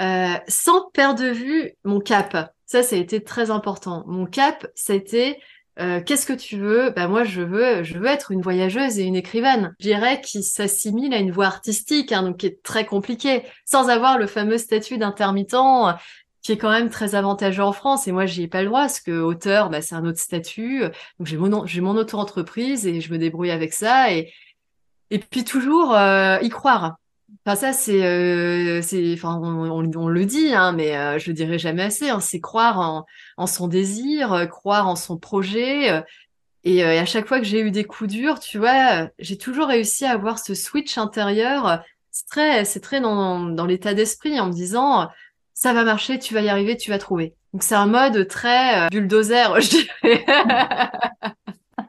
euh, 0.00 0.34
sans 0.48 0.90
perdre 0.90 1.22
de 1.22 1.28
vue 1.28 1.72
mon 1.84 2.00
cap. 2.00 2.52
Ça, 2.66 2.82
ça 2.82 2.96
a 2.96 2.98
été 2.98 3.22
très 3.22 3.50
important. 3.50 4.04
Mon 4.06 4.26
cap, 4.26 4.66
c'était 4.74 5.38
euh, 5.78 6.00
qu'est-ce 6.02 6.26
que 6.26 6.32
tu 6.32 6.58
veux? 6.58 6.90
Ben 6.90 7.08
moi, 7.08 7.24
je 7.24 7.42
veux, 7.42 7.82
je 7.82 7.98
veux 7.98 8.06
être 8.06 8.30
une 8.30 8.42
voyageuse 8.42 8.98
et 8.98 9.04
une 9.04 9.16
écrivaine. 9.16 9.74
Je 9.80 9.88
dirais 9.88 10.20
qui 10.20 10.42
s'assimile 10.42 11.14
à 11.14 11.18
une 11.18 11.32
voie 11.32 11.46
artistique, 11.46 12.12
hein, 12.12 12.22
donc 12.22 12.38
qui 12.38 12.46
est 12.46 12.62
très 12.62 12.84
compliquée, 12.84 13.42
sans 13.64 13.88
avoir 13.88 14.18
le 14.18 14.26
fameux 14.26 14.58
statut 14.58 14.98
d'intermittent 14.98 15.56
qui 16.42 16.52
est 16.52 16.58
quand 16.58 16.70
même 16.70 16.90
très 16.90 17.14
avantageux 17.14 17.62
en 17.62 17.72
France. 17.72 18.08
Et 18.08 18.12
moi, 18.12 18.26
j'y 18.26 18.42
ai 18.42 18.48
pas 18.48 18.62
le 18.62 18.68
droit, 18.68 18.80
parce 18.80 19.00
que 19.00 19.20
auteur, 19.20 19.70
bah, 19.70 19.80
c'est 19.80 19.94
un 19.94 20.04
autre 20.04 20.18
statut. 20.18 20.80
Donc 21.18 21.26
j'ai 21.26 21.36
mon, 21.36 21.66
j'ai 21.66 21.80
mon 21.80 21.96
auto-entreprise 21.96 22.86
et 22.86 23.00
je 23.00 23.12
me 23.12 23.18
débrouille 23.18 23.50
avec 23.50 23.72
ça. 23.72 24.12
Et, 24.12 24.32
et 25.10 25.18
puis 25.18 25.44
toujours 25.44 25.94
euh, 25.94 26.38
y 26.42 26.48
croire. 26.48 26.96
Enfin, 27.44 27.56
ça, 27.56 27.72
c'est, 27.72 28.04
euh, 28.04 28.80
enfin, 29.14 29.40
on, 29.42 30.08
le 30.08 30.24
dit, 30.26 30.54
hein, 30.54 30.72
mais 30.72 30.96
euh, 30.96 31.18
je 31.18 31.28
le 31.28 31.34
dirai 31.34 31.58
jamais 31.58 31.82
assez. 31.82 32.08
Hein, 32.10 32.20
c'est 32.20 32.40
croire 32.40 32.78
en, 32.78 33.06
en, 33.36 33.46
son 33.46 33.68
désir, 33.68 34.32
euh, 34.32 34.46
croire 34.46 34.88
en 34.88 34.96
son 34.96 35.18
projet. 35.18 35.90
Euh, 35.90 36.00
et, 36.64 36.76
et, 36.78 36.98
à 36.98 37.04
chaque 37.06 37.26
fois 37.26 37.38
que 37.40 37.44
j'ai 37.44 37.60
eu 37.60 37.70
des 37.70 37.84
coups 37.84 38.10
durs, 38.10 38.38
tu 38.38 38.58
vois, 38.58 39.08
j'ai 39.18 39.36
toujours 39.36 39.66
réussi 39.68 40.04
à 40.04 40.12
avoir 40.12 40.38
ce 40.38 40.54
switch 40.54 40.98
intérieur. 40.98 41.82
C'est 42.10 42.26
très, 42.28 42.64
c'est 42.64 42.80
très 42.80 43.00
dans, 43.00 43.40
dans 43.40 43.66
l'état 43.66 43.94
d'esprit 43.94 44.38
en 44.38 44.46
me 44.46 44.52
disant, 44.52 45.08
ça 45.54 45.72
va 45.72 45.84
marcher, 45.84 46.18
tu 46.18 46.34
vas 46.34 46.42
y 46.42 46.48
arriver, 46.48 46.76
tu 46.76 46.90
vas 46.90 46.98
trouver. 46.98 47.34
Donc 47.52 47.64
c'est 47.64 47.74
un 47.74 47.86
mode 47.86 48.28
très 48.28 48.88
bulldozer, 48.90 49.60
je 49.60 49.68
dirais. 49.70 50.24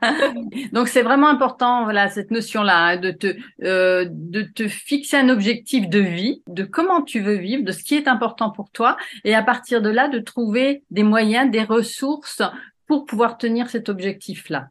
Donc 0.74 0.88
c'est 0.88 1.01
vraiment 1.01 1.27
important, 1.27 1.83
voilà, 1.83 2.10
cette 2.10 2.31
notion-là, 2.31 2.77
hein, 2.77 2.98
de 2.98 3.12
te 3.12 3.36
euh, 3.63 4.05
de 4.10 4.41
te 4.41 4.67
fixer 4.67 5.17
un 5.17 5.29
objectif 5.29 5.89
de 5.89 6.00
vie, 6.00 6.43
de 6.48 6.63
comment 6.63 7.01
tu 7.01 7.19
veux 7.19 7.36
vivre, 7.36 7.63
de 7.63 7.72
ce 7.72 7.83
qui 7.83 7.95
est 7.95 8.07
important 8.07 8.50
pour 8.50 8.69
toi, 8.72 8.98
et 9.24 9.36
à 9.36 9.43
partir 9.43 9.81
de 9.81 9.89
là, 9.89 10.07
de 10.07 10.19
trouver 10.19 10.83
des 10.91 11.03
moyens, 11.03 11.50
des 11.50 11.63
ressources 11.63 12.41
pour 12.88 13.05
pouvoir 13.05 13.38
tenir 13.38 13.69
cet 13.69 13.89
objectif-là. 13.89 14.67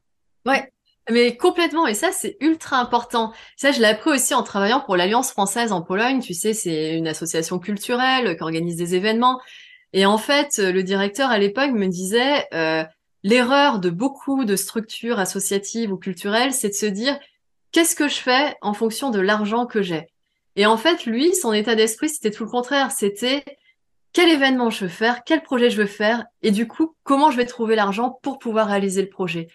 Ouais. 0.47 0.71
Mais 1.11 1.37
complètement, 1.37 1.89
et 1.89 1.95
ça 1.95 2.13
c'est 2.13 2.37
ultra 2.41 2.79
important. 2.79 3.33
Ça 3.57 3.73
je 3.73 3.81
l'ai 3.81 3.87
appris 3.87 4.11
aussi 4.11 4.35
en 4.35 4.45
travaillant 4.45 4.81
pour 4.81 4.97
l'Alliance 4.97 5.33
française 5.33 5.73
en 5.73 5.83
Pologne. 5.83 6.21
Tu 6.21 6.33
sais, 6.33 6.55
c'est 6.55 6.97
une 6.97 7.09
association 7.09 7.59
culturelle 7.59 8.37
qui 8.37 8.43
organise 8.43 8.77
des 8.77 8.95
événements. 8.95 9.41
Et 9.93 10.07
en 10.07 10.17
fait, 10.17 10.59
le 10.59 10.83
directeur 10.83 11.31
à 11.31 11.39
l'époque 11.39 11.73
me 11.73 11.87
disait, 11.87 12.47
euh, 12.55 12.85
L'erreur 13.25 13.79
de 13.79 13.91
beaucoup 13.91 14.45
de 14.45 14.57
structures 14.57 15.19
associatives 15.19 15.93
ou 15.93 15.97
culturelles, 15.97 16.53
c'est 16.53 16.71
de 16.71 16.75
se 16.75 16.87
dire 16.87 17.19
qu'est-ce 17.71 17.95
que 17.95 18.09
je 18.09 18.17
fais 18.17 18.57
en 18.63 18.75
fonction 18.75 19.11
de 19.11 19.21
l'argent 19.21 19.67
que 19.67 19.83
j'ai? 19.83 20.09
Et 20.57 20.67
en 20.67 20.77
fait, 20.77 21.07
lui, 21.07 21.35
son 21.35 21.53
état 21.53 21.75
d'esprit, 21.75 22.09
c'était 22.09 22.31
tout 22.31 22.45
le 22.45 22.51
contraire. 22.51 22.91
C'était 22.91 23.45
quel 24.13 24.29
événement 24.29 24.71
je 24.71 24.85
veux 24.85 24.91
faire, 24.91 25.25
quel 25.25 25.43
projet 25.43 25.71
je 25.71 25.79
veux 25.79 25.87
faire, 25.87 26.25
et 26.43 26.51
du 26.51 26.69
coup, 26.69 26.95
comment 27.03 27.31
je 27.31 27.39
vais 27.39 27.47
trouver 27.47 27.77
l'argent 27.77 28.19
pour 28.23 28.39
pouvoir 28.39 28.67
réaliser 28.67 29.01
le 29.01 29.09
projet? 29.09 29.49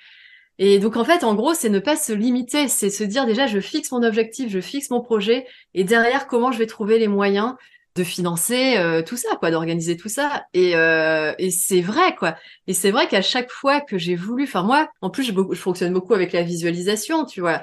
Et 0.57 0.79
donc, 0.79 0.97
en 0.97 1.05
fait, 1.05 1.23
en 1.23 1.35
gros, 1.35 1.53
c'est 1.53 1.69
ne 1.69 1.77
pas 1.77 1.95
se 1.95 2.11
limiter, 2.11 2.67
c'est 2.67 2.89
se 2.89 3.03
dire 3.03 3.27
déjà, 3.27 3.45
je 3.45 3.59
fixe 3.59 3.91
mon 3.91 4.01
objectif, 4.01 4.49
je 4.49 4.59
fixe 4.59 4.89
mon 4.89 5.01
projet, 5.01 5.45
et 5.75 5.83
derrière, 5.83 6.25
comment 6.25 6.51
je 6.51 6.57
vais 6.57 6.65
trouver 6.65 6.97
les 6.97 7.07
moyens 7.07 7.53
de 7.97 8.03
financer 8.03 8.77
euh, 8.77 9.01
tout 9.01 9.17
ça, 9.17 9.35
quoi, 9.37 9.51
d'organiser 9.51 9.97
tout 9.97 10.09
ça. 10.09 10.45
Et, 10.53 10.75
euh, 10.75 11.33
et 11.37 11.51
c'est 11.51 11.81
vrai, 11.81 12.15
quoi. 12.15 12.35
Et 12.67 12.73
c'est 12.73 12.91
vrai 12.91 13.07
qu'à 13.07 13.21
chaque 13.21 13.51
fois 13.51 13.81
que 13.81 13.97
j'ai 13.97 14.15
voulu, 14.15 14.43
enfin 14.43 14.63
moi, 14.63 14.87
en 15.01 15.09
plus, 15.09 15.23
je, 15.23 15.33
je, 15.33 15.59
fonctionne 15.59 15.93
beaucoup 15.93 16.13
avec 16.13 16.31
la 16.31 16.43
visualisation, 16.43 17.25
tu 17.25 17.41
vois. 17.41 17.61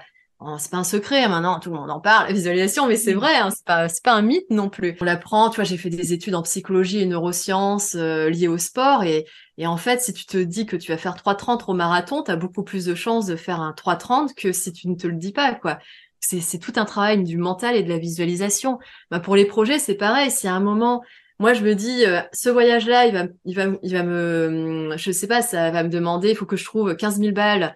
c'est 0.58 0.70
pas 0.70 0.76
un 0.76 0.84
secret 0.84 1.24
hein, 1.24 1.28
maintenant, 1.28 1.60
tout 1.60 1.70
le 1.70 1.76
monde 1.76 1.90
en 1.90 2.00
parle, 2.00 2.26
la 2.26 2.34
visualisation, 2.34 2.86
mais 2.86 2.96
c'est 2.96 3.14
vrai, 3.14 3.34
hein, 3.36 3.50
c'est 3.50 3.64
pas 3.64 3.88
c'est 3.88 4.02
pas 4.04 4.12
un 4.12 4.22
mythe 4.22 4.50
non 4.50 4.68
plus. 4.68 4.96
On 5.00 5.04
l'apprend, 5.04 5.48
tu 5.50 5.56
vois. 5.56 5.64
J'ai 5.64 5.78
fait 5.78 5.90
des 5.90 6.12
études 6.12 6.34
en 6.34 6.42
psychologie 6.42 7.00
et 7.00 7.06
neurosciences 7.06 7.94
euh, 7.94 8.28
liées 8.28 8.48
au 8.48 8.58
sport, 8.58 9.04
et 9.04 9.26
et 9.56 9.68
en 9.68 9.76
fait, 9.76 10.00
si 10.00 10.12
tu 10.12 10.26
te 10.26 10.36
dis 10.36 10.66
que 10.66 10.76
tu 10.76 10.90
vas 10.90 10.98
faire 10.98 11.14
3,30 11.14 11.70
au 11.70 11.74
marathon, 11.74 12.24
tu 12.24 12.30
as 12.32 12.36
beaucoup 12.36 12.64
plus 12.64 12.84
de 12.86 12.94
chances 12.96 13.26
de 13.26 13.36
faire 13.36 13.60
un 13.60 13.72
3,30 13.72 14.34
que 14.34 14.52
si 14.52 14.72
tu 14.72 14.88
ne 14.88 14.96
te 14.96 15.06
le 15.06 15.14
dis 15.14 15.32
pas, 15.32 15.54
quoi 15.54 15.78
c'est 16.24 16.58
tout 16.58 16.72
un 16.76 16.84
travail 16.84 17.22
du 17.22 17.38
mental 17.38 17.76
et 17.76 17.82
de 17.82 17.88
la 17.88 17.98
visualisation. 17.98 18.78
Bah, 19.10 19.20
pour 19.20 19.36
les 19.36 19.44
projets, 19.44 19.78
c'est 19.78 19.94
pareil. 19.94 20.30
Si 20.30 20.48
à 20.48 20.54
un 20.54 20.60
moment, 20.60 21.02
moi, 21.38 21.52
je 21.52 21.62
me 21.62 21.74
dis, 21.74 22.04
euh, 22.06 22.20
ce 22.32 22.48
voyage-là, 22.48 23.06
il 23.06 23.12
va, 23.12 23.24
il 23.44 23.56
va, 23.56 23.64
il 23.82 23.92
va 23.92 24.02
me, 24.02 24.90
hum, 24.90 24.98
je 24.98 25.10
sais 25.10 25.26
pas, 25.26 25.42
ça 25.42 25.70
va 25.70 25.82
me 25.82 25.88
demander, 25.88 26.30
il 26.30 26.36
faut 26.36 26.46
que 26.46 26.56
je 26.56 26.64
trouve 26.64 26.94
15 26.94 27.18
000 27.18 27.32
balles 27.32 27.74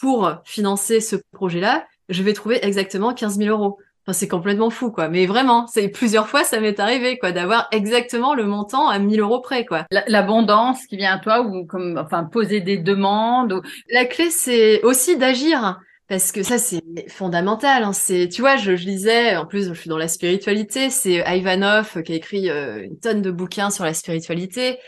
pour 0.00 0.32
financer 0.44 1.00
ce 1.00 1.16
projet-là. 1.32 1.86
Je 2.08 2.22
vais 2.22 2.32
trouver 2.32 2.64
exactement 2.64 3.14
15 3.14 3.38
000 3.38 3.50
euros. 3.50 3.78
Enfin, 4.06 4.12
c'est 4.12 4.28
complètement 4.28 4.68
fou, 4.68 4.90
quoi. 4.90 5.08
Mais 5.08 5.24
vraiment, 5.24 5.66
c'est 5.66 5.88
plusieurs 5.88 6.28
fois, 6.28 6.44
ça 6.44 6.60
m'est 6.60 6.78
arrivé, 6.78 7.18
quoi, 7.18 7.32
d'avoir 7.32 7.68
exactement 7.72 8.34
le 8.34 8.44
montant 8.44 8.88
à 8.88 8.98
1000 8.98 9.20
euros 9.20 9.40
près, 9.40 9.64
quoi. 9.64 9.86
L'abondance 10.08 10.86
qui 10.86 10.96
vient 10.96 11.14
à 11.14 11.18
toi, 11.18 11.40
ou 11.40 11.64
comme, 11.64 11.98
enfin, 11.98 12.24
poser 12.24 12.60
des 12.60 12.76
demandes. 12.76 13.62
La 13.90 14.04
clé, 14.04 14.30
c'est 14.30 14.82
aussi 14.82 15.16
d'agir 15.16 15.80
parce 16.08 16.32
que 16.32 16.42
ça 16.42 16.58
c'est 16.58 16.82
fondamental. 17.08 17.82
Hein. 17.82 17.92
C'est, 17.92 18.28
tu 18.28 18.42
vois, 18.42 18.56
je, 18.56 18.72
lisais, 18.72 19.36
en 19.36 19.46
plus 19.46 19.68
je 19.68 19.74
suis 19.74 19.88
dans 19.88 19.98
la 19.98 20.08
spiritualité, 20.08 20.90
c'est 20.90 21.24
Ivanov 21.26 22.02
qui 22.02 22.12
a 22.12 22.16
écrit 22.16 22.50
euh, 22.50 22.84
une 22.84 22.98
tonne 22.98 23.22
de 23.22 23.30
bouquins 23.30 23.70
sur 23.70 23.84
la 23.84 23.94
spiritualité. 23.94 24.78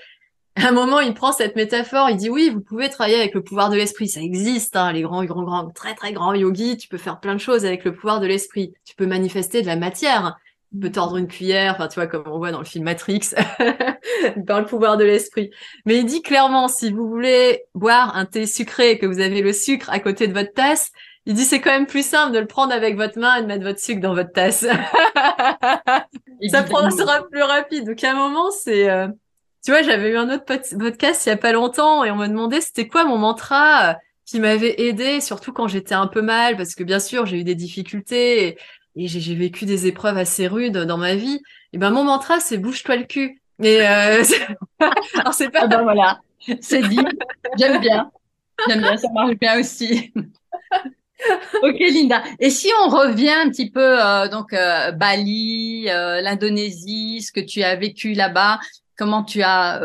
À 0.57 0.69
un 0.69 0.73
moment, 0.73 1.01
il 1.01 1.13
prend 1.13 1.33
cette 1.33 1.55
métaphore, 1.55 2.09
il 2.09 2.17
dit 2.17 2.31
oui, 2.31 2.51
vous 2.51 2.63
pouvez 2.63 2.89
travailler 2.89 3.17
avec 3.17 3.35
le 3.35 3.43
pouvoir 3.43 3.69
de 3.69 3.77
l'esprit, 3.77 4.09
ça 4.09 4.21
existe, 4.21 4.75
hein, 4.75 4.91
les 4.93 5.03
grands, 5.03 5.25
grands, 5.25 5.43
grands, 5.43 5.71
très 5.71 5.95
très 5.95 6.13
grands 6.13 6.33
yogis, 6.33 6.79
tu 6.79 6.89
peux 6.89 6.97
faire 6.97 7.21
plein 7.21 7.35
de 7.35 7.41
choses 7.41 7.67
avec 7.67 7.85
le 7.85 7.95
pouvoir 7.95 8.21
de 8.21 8.27
l'esprit. 8.27 8.73
Tu 8.85 8.95
peux 8.95 9.07
manifester 9.07 9.61
de 9.61 9.67
la 9.67 9.77
matière, 9.77 10.39
tu 10.73 10.81
peux 10.81 10.91
tordre 10.91 11.17
une 11.17 11.29
cuillère, 11.29 11.75
enfin 11.75 11.89
tu 11.89 11.95
vois 11.95 12.07
comme 12.07 12.25
on 12.27 12.39
voit 12.39 12.51
dans 12.51 12.59
le 12.59 12.65
film 12.65 12.85
Matrix, 12.85 13.31
par 14.47 14.61
le 14.61 14.67
pouvoir 14.67 14.97
de 14.97 15.05
l'esprit. 15.05 15.51
Mais 15.85 15.99
il 15.99 16.07
dit 16.07 16.23
clairement, 16.23 16.69
si 16.69 16.93
vous 16.93 17.09
voulez 17.09 17.65
boire 17.75 18.17
un 18.17 18.25
thé 18.25 18.47
sucré 18.47 18.93
et 18.93 18.99
que 18.99 19.07
vous 19.07 19.21
avez 19.21 19.43
le 19.43 19.53
sucre 19.53 19.91
à 19.91 20.01
côté 20.01 20.27
de 20.29 20.33
votre 20.33 20.53
tasse, 20.53 20.91
il 21.27 21.35
dit 21.35 21.45
c'est 21.45 21.61
quand 21.61 21.71
même 21.71 21.87
plus 21.87 22.07
simple 22.07 22.33
de 22.33 22.39
le 22.39 22.47
prendre 22.47 22.73
avec 22.73 22.97
votre 22.97 23.19
main 23.19 23.37
et 23.37 23.43
de 23.43 23.47
mettre 23.47 23.65
votre 23.65 23.81
sucre 23.81 24.01
dans 24.01 24.15
votre 24.15 24.33
tasse. 24.33 24.61
ça 26.51 26.67
sera 26.67 27.27
plus 27.29 27.43
rapide. 27.43 27.87
Donc 27.87 28.03
à 28.05 28.13
un 28.13 28.15
moment, 28.15 28.51
c'est... 28.51 28.89
Euh, 28.89 29.09
tu 29.65 29.73
vois, 29.73 29.83
j'avais 29.83 30.11
eu 30.11 30.17
un 30.17 30.31
autre 30.33 30.45
podcast 30.45 31.27
il 31.27 31.31
y 31.31 31.33
a 31.33 31.37
pas 31.37 31.51
longtemps 31.51 32.05
et 32.05 32.13
on 32.13 32.17
me 32.17 32.29
demandait 32.29 32.61
c'était 32.61 32.87
quoi 32.87 33.05
mon 33.05 33.19
mantra 33.19 33.91
euh, 33.91 33.95
qui 34.25 34.39
m'avait 34.39 34.83
aidé, 34.83 35.21
surtout 35.21 35.53
quand 35.53 35.67
j'étais 35.67 35.95
un 35.95 36.07
peu 36.07 36.23
mal, 36.23 36.57
parce 36.57 36.77
que 36.77 36.85
bien 36.85 37.01
sûr, 37.01 37.27
j'ai 37.27 37.41
eu 37.41 37.45
des 37.45 37.57
difficultés 37.57 38.59
et, 38.97 39.09
j'ai 39.09 39.35
vécu 39.35 39.67
des 39.67 39.87
épreuves 39.87 40.17
assez 40.17 40.47
rudes 40.47 40.79
dans 40.79 40.97
ma 40.97 41.15
vie. 41.15 41.41
Et 41.73 41.79
ben 41.79 41.91
mon 41.91 42.05
mantra, 42.05 42.41
c'est 42.41 42.59
bouge-toi 42.59 42.97
le 42.97 43.05
cul. 43.05 43.41
Mais 43.59 43.87
euh... 43.87 44.25
alors 45.19 45.35
c'est 45.35 45.51
pas. 45.51 45.61
Ah 45.63 45.67
ben 45.67 45.83
voilà, 45.83 46.21
c'est 46.61 46.83
dit. 46.89 46.99
J'aime 47.59 47.81
bien. 47.81 48.11
J'aime 48.69 48.81
bien, 48.81 48.97
ça 48.97 49.09
marche 49.13 49.37
bien 49.39 49.61
aussi. 49.61 50.13
ok 51.63 51.79
Linda. 51.79 52.23
Et 52.39 52.51
si 52.51 52.69
on 52.85 52.89
revient 52.89 53.31
un 53.31 53.51
petit 53.51 53.71
peu 53.71 53.81
euh, 54.03 54.29
donc 54.29 54.53
euh, 54.53 54.93
Bali, 54.93 55.87
euh, 55.89 56.21
l'Indonésie, 56.21 57.23
ce 57.23 57.33
que 57.33 57.41
tu 57.41 57.63
as 57.63 57.77
vécu 57.77 58.13
là-bas, 58.13 58.61
comment 58.97 59.25
tu 59.25 59.43
as 59.43 59.81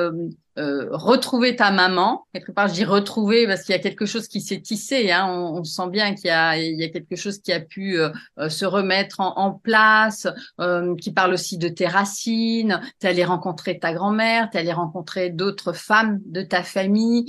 euh, 0.58 0.88
retrouver 0.92 1.56
ta 1.56 1.72
maman. 1.72 2.26
Quelque 2.34 2.52
part, 2.52 2.68
je 2.68 2.74
dis 2.74 2.84
retrouver 2.84 3.48
parce 3.48 3.64
qu'il 3.64 3.74
y 3.74 3.78
a 3.78 3.82
quelque 3.82 4.06
chose 4.06 4.28
qui 4.28 4.42
s'est 4.42 4.60
tissé. 4.60 5.12
Hein. 5.12 5.28
On, 5.30 5.60
on, 5.60 5.64
sent 5.64 5.90
bien 5.90 6.14
qu'il 6.14 6.28
y 6.28 6.30
a, 6.30 6.58
il 6.58 6.80
y 6.80 6.84
a 6.84 6.90
quelque 6.90 7.16
chose 7.16 7.40
qui 7.40 7.54
a 7.54 7.62
pu 7.62 7.98
euh, 7.98 8.10
euh, 8.38 8.50
se 8.50 8.66
remettre 8.66 9.22
en, 9.22 9.38
en 9.38 9.52
place, 9.54 10.28
euh, 10.60 10.96
qui 10.96 11.12
parle 11.14 11.34
aussi 11.34 11.58
de 11.58 11.70
tes 11.70 11.88
racines. 11.88 12.82
Tu 13.00 13.08
allé 13.08 13.24
rencontrer 13.24 13.80
ta 13.80 13.94
grand-mère, 13.94 14.50
tu 14.52 14.58
allé 14.58 14.74
rencontrer 14.74 15.30
d'autres 15.30 15.74
femmes 15.74 16.20
de 16.26 16.42
ta 16.42 16.64
famille. 16.64 17.26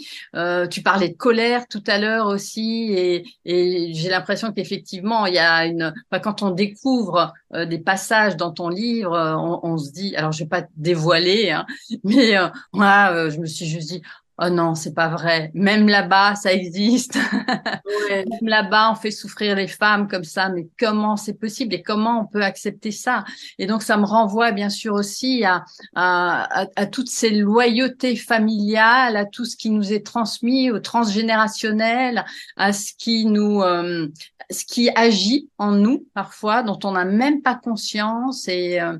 tu 0.70 0.82
parlais 0.82 1.10
de 1.10 1.16
colère 1.16 1.66
tout 1.68 1.84
à 1.86 1.98
l'heure 1.98 2.26
aussi, 2.26 2.92
et, 2.92 3.24
et 3.44 3.94
j'ai 3.94 4.08
l'impression 4.08 4.52
qu'effectivement, 4.52 5.26
il 5.26 5.34
y 5.34 5.38
a 5.38 5.66
une. 5.66 5.94
Enfin, 6.10 6.20
quand 6.20 6.42
on 6.42 6.50
découvre 6.50 7.32
des 7.52 7.78
passages 7.78 8.36
dans 8.36 8.50
ton 8.50 8.68
livre, 8.68 9.12
on, 9.12 9.60
on, 9.62 9.78
se 9.78 9.92
dit. 9.92 10.16
Alors, 10.16 10.32
je 10.32 10.44
vais 10.44 10.48
pas 10.48 10.64
dévoiler, 10.76 11.50
hein, 11.50 11.66
mais 12.04 12.34
voilà 12.72 13.12
euh, 13.12 13.30
je 13.30 13.38
me 13.38 13.46
suis 13.46 13.66
juste 13.66 13.88
dit, 13.88 14.02
oh 14.38 14.48
non, 14.50 14.74
c'est 14.74 14.94
pas 14.94 15.08
vrai. 15.08 15.50
Même 15.54 15.88
là-bas, 15.88 16.34
ça 16.34 16.52
existe. 16.52 17.18
Même 18.10 18.26
là-bas, 18.42 18.90
on 18.92 18.94
fait 18.94 19.10
souffrir 19.10 19.56
les 19.56 19.68
femmes 19.68 20.08
comme 20.08 20.24
ça. 20.24 20.48
Mais 20.48 20.68
comment 20.78 21.16
c'est 21.16 21.34
possible 21.34 21.74
et 21.74 21.82
comment 21.82 22.22
on 22.22 22.26
peut 22.26 22.42
accepter 22.42 22.90
ça? 22.90 23.24
Et 23.58 23.66
donc, 23.66 23.82
ça 23.82 23.96
me 23.96 24.04
renvoie 24.04 24.52
bien 24.52 24.70
sûr 24.70 24.94
aussi 24.94 25.44
à, 25.44 25.64
à, 25.94 26.66
à, 26.76 26.86
toutes 26.86 27.08
ces 27.08 27.30
loyautés 27.30 28.16
familiales, 28.16 29.16
à 29.16 29.24
tout 29.24 29.44
ce 29.44 29.56
qui 29.56 29.70
nous 29.70 29.92
est 29.92 30.04
transmis, 30.04 30.70
au 30.70 30.80
transgénérationnel, 30.80 32.24
à 32.56 32.72
ce 32.72 32.92
qui 32.96 33.26
nous, 33.26 33.62
euh, 33.62 34.08
ce 34.52 34.64
qui 34.64 34.90
agit 34.94 35.48
en 35.58 35.72
nous 35.72 36.06
parfois, 36.14 36.62
dont 36.62 36.78
on 36.84 36.92
n'a 36.92 37.04
même 37.04 37.42
pas 37.42 37.54
conscience. 37.54 38.48
Et, 38.48 38.80
euh, 38.80 38.98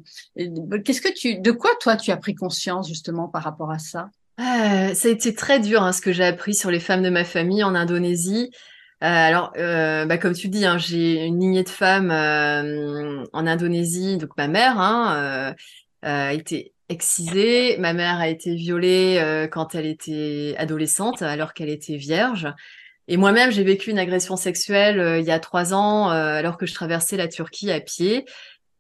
qu'est-ce 0.85 1.01
que 1.01 1.13
tu, 1.13 1.41
de 1.41 1.51
quoi 1.51 1.71
toi 1.81 1.97
tu 1.97 2.11
as 2.11 2.17
pris 2.17 2.35
conscience 2.35 2.89
justement 2.89 3.29
par 3.29 3.43
rapport 3.43 3.71
à 3.71 3.79
ça? 3.79 4.11
Euh, 4.41 4.95
Ça 4.95 5.09
a 5.09 5.11
été 5.11 5.35
très 5.35 5.61
dur 5.61 5.83
hein, 5.83 5.93
ce 5.93 6.01
que 6.01 6.13
j'ai 6.13 6.25
appris 6.25 6.55
sur 6.55 6.71
les 6.71 6.81
femmes 6.81 7.03
de 7.03 7.11
ma 7.11 7.25
famille 7.25 7.63
en 7.63 7.75
Indonésie. 7.75 8.51
Euh, 9.03 9.07
alors, 9.07 9.53
bah, 9.57 10.19
comme 10.19 10.35
tu 10.35 10.49
dis, 10.49 10.65
hein, 10.65 10.79
j'ai 10.79 11.25
une 11.25 11.41
lignée 11.41 11.65
de 11.65 11.69
femmes 11.69 12.11
en 12.11 13.47
Indonésie. 13.47 14.17
Donc 14.17 14.31
ma 14.37 14.49
mère 14.49 14.79
hein, 14.79 15.55
a 16.03 16.33
été 16.33 16.73
excisée, 16.89 17.77
ma 17.79 17.95
mère 17.95 18.19
a 18.21 18.29
été 18.29 18.55
violée 18.55 19.49
quand 19.51 19.75
elle 19.75 19.87
était 19.87 20.55
adolescente, 20.57 21.23
alors 21.23 21.53
qu'elle 21.53 21.71
était 21.71 21.97
vierge. 21.97 22.49
Et 23.09 23.17
moi-même, 23.17 23.51
j'ai 23.51 23.65
vécu 23.65 23.91
une 23.91 23.99
agression 23.99 24.37
sexuelle 24.37 25.01
euh, 25.01 25.19
il 25.19 25.27
y 25.27 25.31
a 25.31 25.41
trois 25.41 25.75
ans, 25.75 26.11
euh, 26.11 26.35
alors 26.35 26.57
que 26.57 26.67
je 26.67 26.75
traversais 26.75 27.17
la 27.17 27.29
Turquie 27.29 27.71
à 27.71 27.81
pied. 27.81 28.25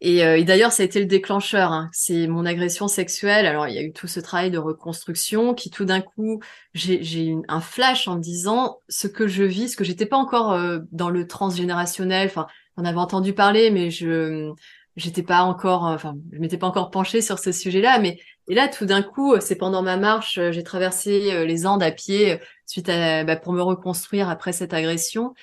Et, 0.00 0.24
euh, 0.24 0.36
et 0.36 0.44
d'ailleurs, 0.44 0.72
ça 0.72 0.82
a 0.82 0.86
été 0.86 1.00
le 1.00 1.06
déclencheur. 1.06 1.72
Hein. 1.72 1.88
C'est 1.92 2.26
mon 2.26 2.44
agression 2.44 2.88
sexuelle. 2.88 3.46
Alors, 3.46 3.68
il 3.68 3.74
y 3.74 3.78
a 3.78 3.82
eu 3.82 3.92
tout 3.92 4.08
ce 4.08 4.20
travail 4.20 4.50
de 4.50 4.58
reconstruction 4.58 5.54
qui, 5.54 5.70
tout 5.70 5.84
d'un 5.84 6.00
coup, 6.00 6.40
j'ai 6.74 7.26
eu 7.26 7.36
un 7.48 7.60
flash 7.60 8.08
en 8.08 8.16
me 8.16 8.20
disant 8.20 8.80
ce 8.88 9.06
que 9.06 9.28
je 9.28 9.44
vis, 9.44 9.70
ce 9.70 9.76
que 9.76 9.84
j'étais 9.84 10.06
pas 10.06 10.16
encore 10.16 10.58
dans 10.90 11.10
le 11.10 11.26
transgénérationnel. 11.28 12.26
Enfin, 12.26 12.48
on 12.76 12.84
avait 12.84 12.98
entendu 12.98 13.32
parler, 13.32 13.70
mais 13.70 13.90
je 13.90 14.52
j'étais 14.96 15.22
pas 15.22 15.42
encore, 15.42 15.84
enfin, 15.84 16.16
je 16.32 16.38
m'étais 16.38 16.58
pas 16.58 16.66
encore 16.66 16.90
penchée 16.90 17.22
sur 17.22 17.38
ce 17.38 17.52
sujet-là. 17.52 17.98
Mais 18.00 18.18
et 18.48 18.54
là, 18.54 18.68
tout 18.68 18.86
d'un 18.86 19.02
coup, 19.02 19.34
c'est 19.40 19.56
pendant 19.56 19.82
ma 19.82 19.96
marche, 19.96 20.40
j'ai 20.50 20.62
traversé 20.62 21.44
les 21.46 21.66
Andes 21.66 21.82
à 21.82 21.90
pied 21.90 22.40
suite 22.66 22.88
à, 22.88 23.24
bah, 23.24 23.36
pour 23.36 23.52
me 23.52 23.62
reconstruire 23.62 24.28
après 24.28 24.52
cette 24.52 24.74
agression. 24.74 25.34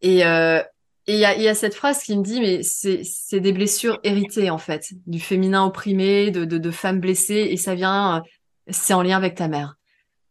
Et 0.00 0.24
euh, 0.24 0.62
il 1.06 1.16
y, 1.16 1.24
a, 1.24 1.36
y 1.36 1.48
a 1.48 1.54
cette 1.54 1.74
phrase 1.74 2.02
qui 2.02 2.16
me 2.16 2.22
dit, 2.22 2.40
mais 2.40 2.62
c'est 2.62 3.40
des 3.40 3.52
blessures 3.52 3.98
héritées 4.04 4.50
en 4.50 4.58
fait, 4.58 4.88
du 5.06 5.20
féminin 5.20 5.64
opprimé, 5.64 6.30
de, 6.30 6.44
de, 6.44 6.58
de 6.58 6.70
femmes 6.70 7.00
blessées, 7.00 7.48
et 7.50 7.56
ça 7.56 7.74
vient, 7.74 8.22
c'est 8.68 8.94
en 8.94 9.02
lien 9.02 9.16
avec 9.16 9.34
ta 9.34 9.48
mère. 9.48 9.76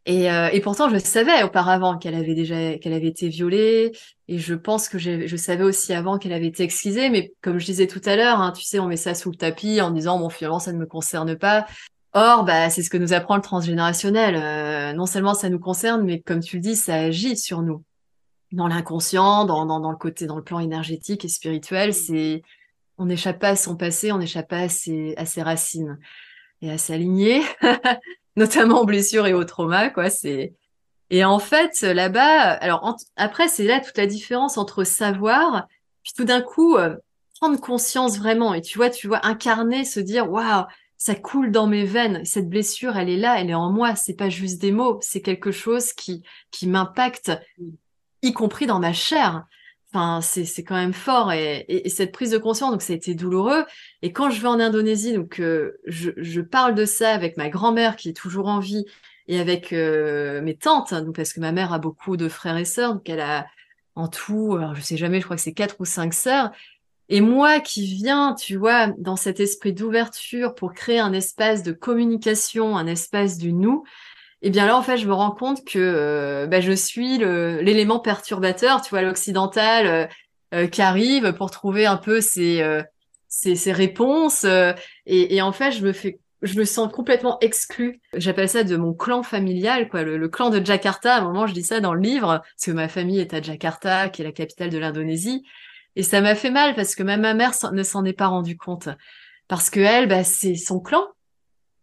Et, 0.06 0.32
euh, 0.32 0.50
et 0.52 0.62
pourtant, 0.62 0.90
je 0.90 0.98
savais 0.98 1.44
auparavant 1.44 1.98
qu'elle 1.98 2.16
avait 2.16 2.34
déjà, 2.34 2.78
qu'elle 2.80 2.94
avait 2.94 3.08
été 3.08 3.30
violée, 3.30 3.92
et 4.28 4.40
je 4.40 4.56
pense 4.56 4.90
que 4.90 4.98
je 4.98 5.36
savais 5.36 5.64
aussi 5.64 5.94
avant 5.94 6.18
qu'elle 6.18 6.34
avait 6.34 6.48
été 6.48 6.64
excisée, 6.64 7.10
mais 7.10 7.34
comme 7.42 7.60
je 7.60 7.66
disais 7.66 7.88
tout 7.88 8.02
à 8.06 8.16
l'heure, 8.16 8.40
hein, 8.40 8.52
tu 8.52 8.64
sais, 8.64 8.80
on 8.80 8.88
met 8.88 8.98
ça 8.98 9.14
sous 9.14 9.30
le 9.30 9.36
tapis 9.36 9.80
en 9.82 9.92
disant 9.92 10.18
bon, 10.20 10.30
finalement, 10.30 10.60
ça 10.60 10.74
ne 10.74 10.78
me 10.78 10.86
concerne 10.86 11.36
pas. 11.36 11.68
Or, 12.14 12.44
bah, 12.44 12.70
c'est 12.70 12.84
ce 12.84 12.90
que 12.90 12.98
nous 12.98 13.14
apprend 13.14 13.36
le 13.36 13.42
transgénérationnel. 13.42 14.36
Euh, 14.36 14.94
non 14.94 15.06
seulement 15.06 15.34
ça 15.34 15.50
nous 15.50 15.60
concerne, 15.60 16.04
mais 16.04 16.20
comme 16.20 16.42
tu 16.42 16.58
le 16.58 16.62
dis, 16.62 16.76
ça 16.76 16.96
agit 16.96 17.38
sur 17.38 17.62
nous. 17.62 17.84
Dans 18.52 18.68
l'inconscient, 18.68 19.46
dans, 19.46 19.66
dans, 19.66 19.80
dans, 19.80 19.92
le 19.92 19.98
côté, 19.98 20.26
dans 20.26 20.36
le 20.36 20.44
plan 20.44 20.60
énergétique 20.60 21.24
et 21.24 21.30
spirituel, 21.30 21.94
c'est 21.94 22.42
on 22.98 23.06
n'échappe 23.06 23.40
pas 23.40 23.50
à 23.50 23.56
son 23.56 23.78
passé, 23.78 24.12
on 24.12 24.18
n'échappe 24.18 24.50
pas 24.50 24.60
à 24.60 24.70
ses, 24.70 25.16
à 25.16 25.26
ses 25.26 25.42
racines 25.42 25.98
et 26.62 26.70
à 26.70 26.78
s'aligner, 26.78 27.42
notamment 28.36 28.82
aux 28.82 28.86
blessures 28.86 29.28
et 29.28 29.34
aux 29.34 29.44
traumas, 29.44 29.90
quoi. 29.90 30.10
C'est 30.10 30.54
et 31.10 31.26
en 31.26 31.40
fait 31.40 31.82
là-bas, 31.82 32.54
alors 32.54 32.98
après 33.18 33.50
c'est 33.50 33.66
là 33.66 33.82
toute 33.82 33.98
la 33.98 34.08
différence 34.08 34.58
entre 34.58 34.86
savoir 34.86 35.68
puis 36.04 36.14
tout 36.16 36.24
d'un 36.24 36.42
coup 36.42 36.78
euh, 36.78 36.96
prendre 37.40 37.60
conscience 37.60 38.18
vraiment 38.18 38.54
et 38.54 38.62
tu 38.62 38.78
vois, 38.78 38.90
tu 38.90 39.08
vois 39.08 39.26
incarner, 39.26 39.84
se 39.84 40.00
dire 40.00 40.32
waouh 40.32 40.66
ça 41.02 41.16
coule 41.16 41.50
dans 41.52 41.66
mes 41.66 41.84
veines. 41.84 42.24
Cette 42.26 42.48
blessure, 42.48 42.96
elle 42.96 43.10
est 43.10 43.18
là, 43.18 43.42
elle 43.42 43.50
est 43.50 43.56
en 43.56 43.72
moi. 43.72 43.96
C'est 43.96 44.14
pas 44.14 44.30
juste 44.30 44.62
des 44.62 44.72
mots, 44.72 45.00
c'est 45.02 45.24
quelque 45.24 45.52
chose 45.52 45.94
qui 45.94 46.22
qui 46.52 46.68
m'impacte, 46.68 47.32
y 48.22 48.34
compris 48.34 48.68
dans 48.68 48.78
ma 48.78 48.94
chair. 48.94 49.46
Enfin, 49.94 50.22
c'est 50.22 50.64
quand 50.64 50.76
même 50.76 50.94
fort 50.94 51.34
et, 51.34 51.66
et, 51.68 51.90
cette 51.90 52.14
prise 52.14 52.32
de 52.32 52.38
conscience, 52.38 52.72
donc 52.72 52.82
ça 52.82 52.94
a 52.94 52.96
été 52.96 53.14
douloureux. 53.14 53.66
Et 54.02 54.14
quand 54.14 54.30
je 54.30 54.40
vais 54.42 54.48
en 54.48 54.60
Indonésie, 54.62 55.14
donc 55.14 55.42
euh, 55.42 55.82
je, 55.86 56.12
je 56.16 56.40
parle 56.40 56.76
de 56.76 56.86
ça 56.86 57.14
avec 57.14 57.36
ma 57.36 57.50
grand-mère 57.50 57.98
qui 57.98 58.08
est 58.08 58.14
toujours 58.14 58.48
en 58.48 58.60
vie 58.60 58.86
et 59.28 59.38
avec 59.38 59.74
euh, 59.74 60.42
mes 60.42 60.56
tantes, 60.56 60.94
donc 60.94 61.16
parce 61.18 61.34
que 61.34 61.42
ma 61.42 61.52
mère 61.52 61.74
a 61.74 61.80
beaucoup 61.80 62.16
de 62.16 62.30
frères 62.30 62.56
et 62.56 62.64
sœurs, 62.64 62.94
donc 62.94 63.10
elle 63.10 63.20
a 63.20 63.48
en 63.96 64.08
tout, 64.08 64.56
alors 64.58 64.76
je 64.76 64.82
sais 64.82 64.96
jamais, 64.96 65.20
je 65.20 65.26
crois 65.26 65.36
que 65.36 65.42
c'est 65.42 65.54
quatre 65.54 65.76
ou 65.80 65.86
cinq 65.86 66.14
sœurs. 66.14 66.52
Et 67.10 67.20
moi 67.20 67.60
qui 67.60 67.86
viens, 67.86 68.34
tu 68.34 68.56
vois, 68.56 68.88
dans 68.98 69.18
cet 69.18 69.42
esprit 69.42 69.74
d'ouverture 69.74 70.56
pour 70.56 70.74
créer 70.74 71.00
un 71.00 71.12
espace 71.12 71.64
de 71.64 71.74
communication, 71.74 72.78
un 72.78 72.88
espace 72.88 73.38
du 73.38 73.52
nous, 73.52 73.84
eh 74.42 74.50
bien 74.50 74.66
là, 74.66 74.76
en 74.76 74.82
fait, 74.82 74.98
je 74.98 75.08
me 75.08 75.14
rends 75.14 75.32
compte 75.32 75.66
que 75.66 75.78
euh, 75.78 76.48
bah, 76.48 76.62
je 76.62 76.72
suis 76.72 77.20
l'élément 77.20 78.00
perturbateur, 78.00 78.82
tu 78.82 78.90
vois, 78.90 79.04
l'occidental 79.04 79.88
euh, 79.88 80.08
euh, 80.54 80.68
qui 80.68 80.82
arrive 80.82 81.34
pour 81.34 81.52
trouver 81.52 81.86
un 81.86 81.98
peu 81.98 82.22
ses, 82.22 82.64
ses, 83.28 83.72
réponses. 83.72 84.46
Et, 85.06 85.36
et, 85.36 85.42
en 85.42 85.52
fait, 85.52 85.72
je 85.72 85.86
me 85.86 85.94
fais 85.94 86.20
je 86.42 86.58
me 86.58 86.66
sens 86.66 86.92
complètement 86.92 87.38
exclue. 87.42 88.02
J'appelle 88.16 88.50
ça 88.50 88.64
de 88.64 88.76
mon 88.76 88.96
clan 88.96 89.22
familial, 89.22 89.88
quoi, 89.90 90.02
le, 90.02 90.18
le, 90.18 90.28
clan 90.28 90.50
de 90.50 90.66
Jakarta. 90.66 91.16
À 91.16 91.20
un 91.20 91.22
moment, 91.22 91.46
je 91.46 91.54
dis 91.54 91.62
ça 91.62 91.80
dans 91.82 91.94
le 91.94 92.02
livre, 92.02 92.42
parce 92.42 92.66
que 92.66 92.72
ma 92.72 92.88
famille 92.88 93.20
est 93.20 93.36
à 93.36 93.44
Jakarta, 93.44 94.10
qui 94.10 94.24
est 94.24 94.26
la 94.26 94.32
capitale 94.32 94.72
de 94.72 94.80
l'Indonésie. 94.80 95.44
Et 95.96 96.02
ça 96.02 96.20
m'a 96.20 96.34
fait 96.34 96.50
mal 96.50 96.74
parce 96.74 96.96
que 96.96 97.04
même 97.04 97.22
ma 97.22 97.34
mère 97.34 97.52
ne 97.72 97.84
s'en 97.84 98.06
est 98.06 98.14
pas 98.14 98.28
rendue 98.28 98.58
compte. 98.58 98.90
Parce 99.48 99.70
que 99.70 99.80
elle, 99.80 100.08
bah, 100.08 100.24
c'est 100.24 100.56
son 100.56 100.80
clan. 100.80 101.06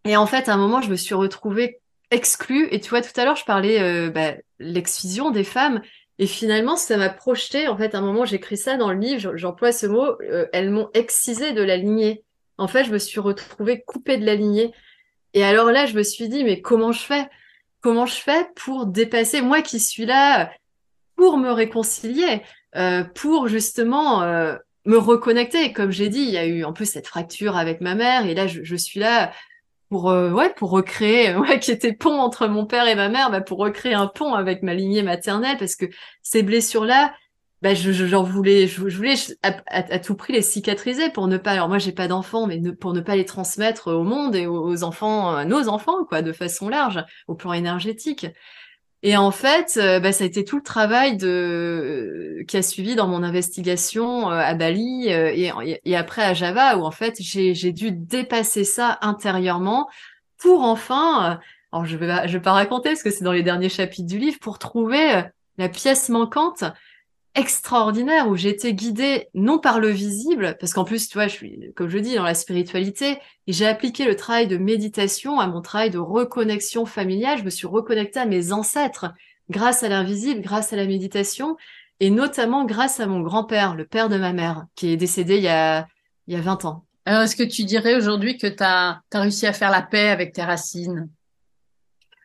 Et 0.05 0.17
en 0.17 0.27
fait, 0.27 0.49
à 0.49 0.55
un 0.55 0.57
moment, 0.57 0.81
je 0.81 0.91
me 0.91 0.97
suis 0.97 1.15
retrouvée 1.15 1.81
exclue. 2.11 2.69
Et 2.71 2.81
tu 2.81 2.91
vois, 2.91 3.03
tout 3.03 3.19
à 3.21 3.25
l'heure, 3.25 3.37
je 3.37 3.45
parlais 3.45 3.81
euh, 3.81 4.11
bah, 4.11 4.35
l'excision 4.59 5.31
des 5.31 5.45
femmes. 5.45 5.81
Et 6.19 6.27
finalement, 6.27 6.77
ça 6.77 6.97
m'a 6.97 7.11
projeté. 7.11 7.69
En 7.69 7.77
fait, 7.77 7.95
à 7.95 7.99
un 7.99 8.03
moment, 8.03 8.25
j'écris 8.25 8.57
ça 8.57 8.77
dans 8.77 8.93
le 8.93 8.99
livre, 8.99 9.37
j'emploie 9.37 9.73
ce 9.73 9.87
mot. 9.87 10.17
Euh, 10.23 10.47
elles 10.53 10.71
m'ont 10.71 10.91
excisé 10.95 11.53
de 11.53 11.63
la 11.63 11.77
lignée. 11.77 12.25
En 12.57 12.67
fait, 12.67 12.85
je 12.85 12.91
me 12.91 12.99
suis 12.99 13.21
retrouvée 13.21 13.83
coupée 13.83 14.17
de 14.17 14.27
la 14.27 14.35
lignée. 14.35 14.73
Et 15.35 15.45
alors 15.45 15.71
là, 15.71 15.87
je 15.87 15.95
me 15.95 16.03
suis 16.03 16.29
dit, 16.29 16.43
mais 16.43 16.61
comment 16.61 16.93
je 16.93 17.01
fais? 17.01 17.29
Comment 17.81 18.07
je 18.07 18.17
fais 18.17 18.49
pour 18.57 18.87
dépasser 18.87 19.41
moi 19.41 19.63
qui 19.63 19.79
suis 19.79 20.07
là 20.07 20.51
pour 21.15 21.37
me 21.37 21.51
réconcilier 21.51 22.43
euh, 22.75 23.05
pour 23.05 23.47
justement 23.47 24.23
euh, 24.23 24.57
me 24.85 24.97
reconnecter? 24.97 25.73
Comme 25.73 25.93
j'ai 25.93 26.09
dit, 26.09 26.23
il 26.23 26.31
y 26.31 26.39
a 26.39 26.47
eu 26.47 26.65
en 26.65 26.73
plus 26.73 26.87
cette 26.87 27.07
fracture 27.07 27.57
avec 27.57 27.81
ma 27.81 27.95
mère 27.95 28.27
et 28.27 28.35
là 28.35 28.49
je, 28.49 28.65
je 28.65 28.75
suis 28.75 28.99
là 28.99 29.33
pour 29.89 30.11
euh, 30.11 30.31
ouais 30.31 30.53
pour 30.55 30.71
recréer 30.71 31.35
ouais 31.37 31.59
qui 31.59 31.71
était 31.71 31.93
pont 31.93 32.19
entre 32.19 32.47
mon 32.47 32.67
père 32.67 32.87
et 32.87 32.95
ma 32.95 33.09
mère 33.09 33.31
bah, 33.31 33.41
pour 33.41 33.59
recréer 33.59 33.95
un 33.95 34.07
pont 34.07 34.35
avec 34.35 34.63
ma 34.63 34.75
lignée 34.75 35.03
maternelle 35.03 35.57
parce 35.59 35.77
que 35.77 35.87
ces 36.23 36.43
blessures 36.43 36.85
là 36.85 37.15
bah 37.61 37.75
je 37.75 37.91
j'en 37.93 38.23
voulais 38.23 38.69
je, 38.69 38.81
voulais 38.81 39.15
à, 39.43 39.99
tout 39.99 40.15
prix 40.15 40.33
les 40.33 40.43
cicatriser 40.43 41.11
pour 41.11 41.27
ne 41.27 41.39
pas 41.39 41.53
alors 41.53 41.69
moi 41.69 41.79
j'ai 41.79 41.93
pas 41.93 42.07
d'enfants 42.07 42.47
mais 42.47 42.61
pour 42.73 42.93
ne 42.93 43.01
pas 43.01 43.17
les 43.17 43.25
transmettre 43.25 43.89
au 43.93 44.05
monde 44.05 44.37
et 44.37 44.47
aux, 44.47 44.63
aux 44.63 44.85
enfants 44.85 45.35
à 45.35 45.45
nos 45.45 45.69
enfants 45.69 46.05
quoi 46.05 46.23
de 46.23 46.33
façon 46.33 46.69
large 46.69 47.05
au 47.27 47.35
plan 47.35 47.53
énergétique 47.53 48.27
et 49.03 49.17
en 49.17 49.31
fait, 49.31 49.79
euh, 49.81 50.01
bah, 50.01 50.11
ça 50.11 50.25
a 50.25 50.27
été 50.27 50.45
tout 50.45 50.57
le 50.57 50.63
travail 50.63 51.17
de 51.17 52.45
qui 52.49 52.57
a 52.57 52.63
suivi 52.63 52.97
dans 52.97 53.07
mon 53.07 53.23
investigation 53.23 54.31
euh, 54.31 54.35
à 54.35 54.55
Bali 54.55 55.13
euh, 55.13 55.31
et, 55.33 55.53
et, 55.85 55.97
après 55.97 56.23
à 56.23 56.35
Java, 56.35 56.77
où 56.77 56.85
en 56.85 56.91
fait 56.91 57.17
j'ai 57.21 57.73
dû 57.73 57.93
dépasser 57.93 58.65
ça 58.65 58.99
intérieurement 59.01 59.89
pour 60.39 60.63
enfin, 60.63 61.39
alors 61.73 61.85
je 61.87 61.97
vais 61.97 62.27
vais 62.27 62.41
pas 62.41 62.53
raconter 62.53 62.91
parce 62.91 63.05
que 63.05 63.11
c'est 63.11 63.25
dans 63.25 63.33
les 63.33 63.45
derniers 63.45 63.69
chapitres 63.69 64.09
du 64.09 64.19
livre, 64.19 64.39
pour 64.41 64.59
trouver 64.59 65.23
la 65.59 65.69
pièce 65.69 66.09
manquante 66.09 66.65
extraordinaire 67.35 68.29
où 68.29 68.37
j'ai 68.37 68.49
été 68.49 68.75
guidée 68.75 69.29
non 69.35 69.59
par 69.59 69.81
le 69.81 69.89
visible, 69.89 70.57
parce 70.59 70.73
qu'en 70.73 70.85
plus, 70.85 71.09
tu 71.09 71.19
vois, 71.19 71.29
je 71.29 71.35
suis, 71.35 71.73
comme 71.77 71.89
je 71.89 71.99
dis, 71.99 72.15
dans 72.15 72.25
la 72.25 72.35
spiritualité, 72.35 73.19
et 73.47 73.53
j'ai 73.53 73.67
appliqué 73.67 74.05
le 74.05 74.17
travail 74.17 74.47
de 74.47 74.57
méditation 74.57 75.39
à 75.39 75.47
mon 75.47 75.61
travail 75.61 75.91
de 75.91 75.99
reconnexion 75.99 76.87
familiale. 76.87 77.39
Je 77.39 77.45
me 77.45 77.51
suis 77.51 77.67
reconnectée 77.67 78.21
à 78.21 78.27
mes 78.27 78.53
ancêtres 78.53 79.13
grâce 79.51 79.83
à 79.83 79.89
l'invisible, 79.89 80.41
grâce 80.41 80.73
à 80.73 80.77
la 80.77 80.87
méditation, 80.87 81.57
et 82.01 82.11
notamment 82.11 82.65
grâce 82.65 83.01
à 83.01 83.07
mon 83.07 83.21
grand-père, 83.21 83.75
le 83.75 83.87
père 83.87 84.09
de 84.09 84.17
ma 84.17 84.33
mère, 84.33 84.67
qui 84.75 84.91
est 84.93 84.97
décédé 84.97 85.37
il 85.37 85.43
y 85.43 85.49
a, 85.49 85.87
il 86.27 86.35
y 86.35 86.37
a 86.37 86.41
20 86.41 86.65
ans. 86.65 86.85
Alors, 87.05 87.23
est-ce 87.23 87.37
que 87.37 87.43
tu 87.43 87.65
dirais 87.65 87.95
aujourd'hui 87.95 88.37
que 88.37 88.47
tu 88.47 88.63
as, 88.63 89.01
as 89.13 89.21
réussi 89.21 89.47
à 89.47 89.53
faire 89.53 89.71
la 89.71 89.83
paix 89.83 90.09
avec 90.09 90.35
tes 90.35 90.43
racines? 90.43 91.09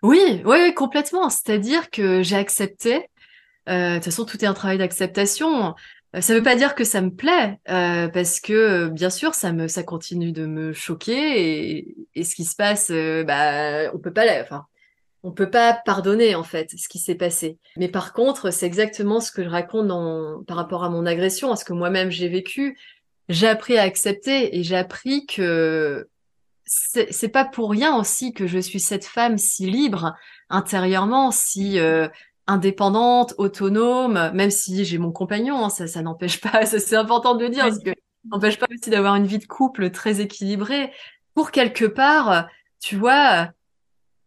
Oui, 0.02 0.42
oui, 0.46 0.74
complètement. 0.74 1.30
C'est-à-dire 1.30 1.90
que 1.90 2.22
j'ai 2.22 2.36
accepté 2.36 3.10
de 3.68 3.96
toute 3.96 4.06
façon, 4.06 4.26
tout 4.26 4.44
est 4.44 4.48
un 4.48 4.54
travail 4.54 4.78
d'acceptation. 4.78 5.76
Euh, 6.16 6.22
ça 6.22 6.34
ne 6.34 6.40
veut 6.40 6.44
pas 6.44 6.56
dire 6.56 6.76
que 6.76 6.84
ça 6.84 7.02
me 7.02 7.10
plaît, 7.10 7.60
euh, 7.70 8.08
parce 8.08 8.40
que 8.40 8.88
bien 8.90 9.10
sûr, 9.10 9.34
ça 9.34 9.54
continue 9.84 10.32
de 10.32 10.46
me 10.46 10.74
choquer 10.74 11.96
et, 12.16 12.24
ce 12.24 12.36
qui 12.36 12.46
se 12.46 12.56
passe, 12.56 12.92
bah, 12.92 13.92
on 13.94 14.00
peut 14.00 14.14
pas, 14.14 14.26
enfin, 14.42 14.66
on 15.24 15.32
peut 15.32 15.50
pas 15.50 15.74
pardonner 15.86 16.36
en 16.36 16.44
fait 16.44 16.72
ce 16.78 16.88
qui 16.88 17.00
s'est 17.00 17.16
passé. 17.16 17.58
Mais 17.78 17.88
par 17.88 18.14
contre, 18.14 18.52
c'est 18.52 18.66
exactement 18.66 19.20
ce 19.22 19.32
que 19.32 19.44
je 19.44 19.50
raconte 19.50 20.46
par 20.46 20.58
rapport 20.58 20.84
à 20.84 20.90
mon 20.90 21.06
agression, 21.06 21.52
à 21.52 21.56
ce 21.56 21.66
que 21.66 21.74
moi-même 21.74 22.12
j'ai 22.12 22.28
vécu. 22.28 22.78
J'ai 23.30 23.48
appris 23.48 23.78
à 23.78 23.84
accepter 23.84 24.58
et 24.58 24.64
j'ai 24.64 24.76
appris 24.76 25.26
que 25.26 26.10
c'est 26.66 27.30
pas 27.30 27.46
pour 27.46 27.72
rien 27.72 27.96
aussi 27.98 28.34
que 28.34 28.48
je 28.48 28.60
suis 28.60 28.80
cette 28.80 29.06
femme 29.06 29.38
si 29.38 29.70
libre 29.70 30.14
intérieurement, 30.50 31.32
si 31.32 31.80
indépendante, 32.48 33.34
autonome, 33.38 34.32
même 34.34 34.52
si 34.52 34.86
j'ai 34.86 34.98
mon 34.98 35.12
compagnon, 35.12 35.64
hein, 35.64 35.70
ça, 35.70 35.88
ça 35.88 36.02
n'empêche 36.02 36.42
pas, 36.42 36.66
c'est 36.66 36.96
important 36.96 37.36
de 37.36 37.44
le 37.44 37.50
dire, 37.50 37.64
parce 37.64 37.80
que 37.80 37.92
n'empêche 38.26 38.60
pas 38.60 38.68
aussi 38.72 38.90
d'avoir 38.90 39.16
une 39.16 39.26
vie 39.26 39.40
de 39.40 39.46
couple 39.46 39.90
très 39.92 40.22
équilibrée. 40.22 40.92
Pour 41.34 41.52
quelque 41.52 41.86
part, 41.86 42.48
tu 42.80 42.96
vois, 42.96 43.50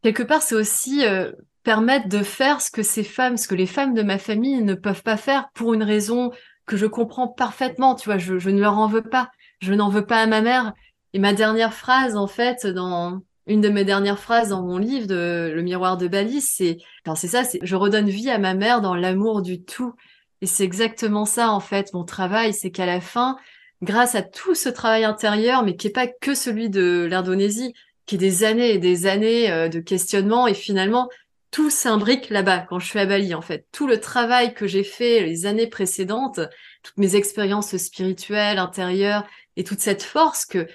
quelque 0.03 0.23
part, 0.23 0.43
c'est 0.43 0.55
aussi 0.55 1.05
euh, 1.05 1.33
permettre 1.63 2.09
de 2.09 2.23
faire 2.23 2.61
ce 2.61 2.71
que 2.71 2.83
ces 2.83 3.05
femmes, 3.05 3.37
ce 3.37 3.49
que 3.49 3.55
les 3.55 3.67
femmes 3.67 3.95
de 3.95 4.03
ma 4.03 4.19
famille 4.19 4.63
ne 4.63 4.75
peuvent 4.75 5.03
pas 5.03 5.17
faire 5.17 5.49
pour 5.55 5.75
une 5.75 5.83
raison 5.83 6.31
que 6.67 6.77
je 6.77 6.87
comprends 6.87 7.29
parfaitement, 7.29 7.95
tu 7.95 8.09
vois, 8.09 8.19
je, 8.19 8.39
je 8.39 8.51
ne 8.51 8.61
leur 8.61 8.79
en 8.79 8.89
veux 8.89 9.03
pas. 9.03 9.31
Je 9.61 9.73
n'en 9.73 9.89
veux 9.89 10.05
pas 10.05 10.21
à 10.21 10.27
ma 10.27 10.41
mère. 10.41 10.75
Et 11.13 11.19
ma 11.19 11.33
dernière 11.33 11.73
phrase, 11.73 12.17
en 12.17 12.27
fait, 12.27 12.67
dans, 12.67 13.23
une 13.47 13.61
de 13.61 13.69
mes 13.69 13.85
dernières 13.85 14.19
phrases 14.19 14.49
dans 14.49 14.63
mon 14.63 14.79
livre 14.79 15.07
de 15.07 15.53
Le 15.55 15.63
miroir 15.63 15.97
de 15.97 16.09
Bali, 16.09 16.41
c'est, 16.41 16.79
c'est 17.15 17.29
ça, 17.29 17.45
c'est 17.45 17.61
je 17.63 17.77
redonne 17.77 18.09
vie 18.09 18.31
à 18.31 18.39
ma 18.39 18.55
mère 18.55 18.81
dans 18.81 18.95
l'amour 18.95 19.43
du 19.43 19.63
tout. 19.63 19.95
Et 20.43 20.47
c'est 20.47 20.65
exactement 20.65 21.25
ça, 21.25 21.51
en 21.51 21.61
fait, 21.61 21.95
mon 21.95 22.05
travail, 22.05 22.53
c'est 22.53 22.71
qu'à 22.71 22.87
la 22.87 23.01
fin, 23.01 23.37
grâce 23.83 24.15
à 24.15 24.23
tout 24.23 24.55
ce 24.55 24.69
travail 24.69 25.05
intérieur, 25.05 25.63
mais 25.63 25.77
qui 25.77 25.87
est 25.87 25.91
pas 25.91 26.07
que 26.07 26.35
celui 26.35 26.69
de 26.69 27.07
l'Indonésie, 27.09 27.73
qui 28.05 28.17
est 28.17 28.19
des 28.19 28.45
années 28.45 28.73
et 28.73 28.79
des 28.79 29.07
années 29.07 29.51
euh, 29.51 29.69
de 29.69 29.81
questionnement, 29.81 30.47
et 30.47 30.55
finalement, 30.55 31.09
tout 31.51 31.71
s'imbrique 31.71 32.29
là-bas, 32.31 32.67
quand 32.69 32.79
je 32.79 32.87
suis 32.87 32.99
à 32.99 33.07
Bali, 33.07 33.35
en 33.35 33.41
fait. 33.41 33.67
Tout 33.73 33.87
le 33.87 34.01
travail 34.01 34.53
que 34.53 34.67
j'ai 34.67 34.85
fait 34.85 35.25
les 35.25 35.47
années 35.47 35.69
précédentes, 35.69 36.41
toutes 36.83 36.99
mes 36.99 37.17
expériences 37.17 37.77
spirituelles, 37.77 38.59
intérieures, 38.59 39.25
et 39.57 39.65
toute 39.65 39.81
cette 39.81 40.03
force 40.03 40.45
que 40.45 40.67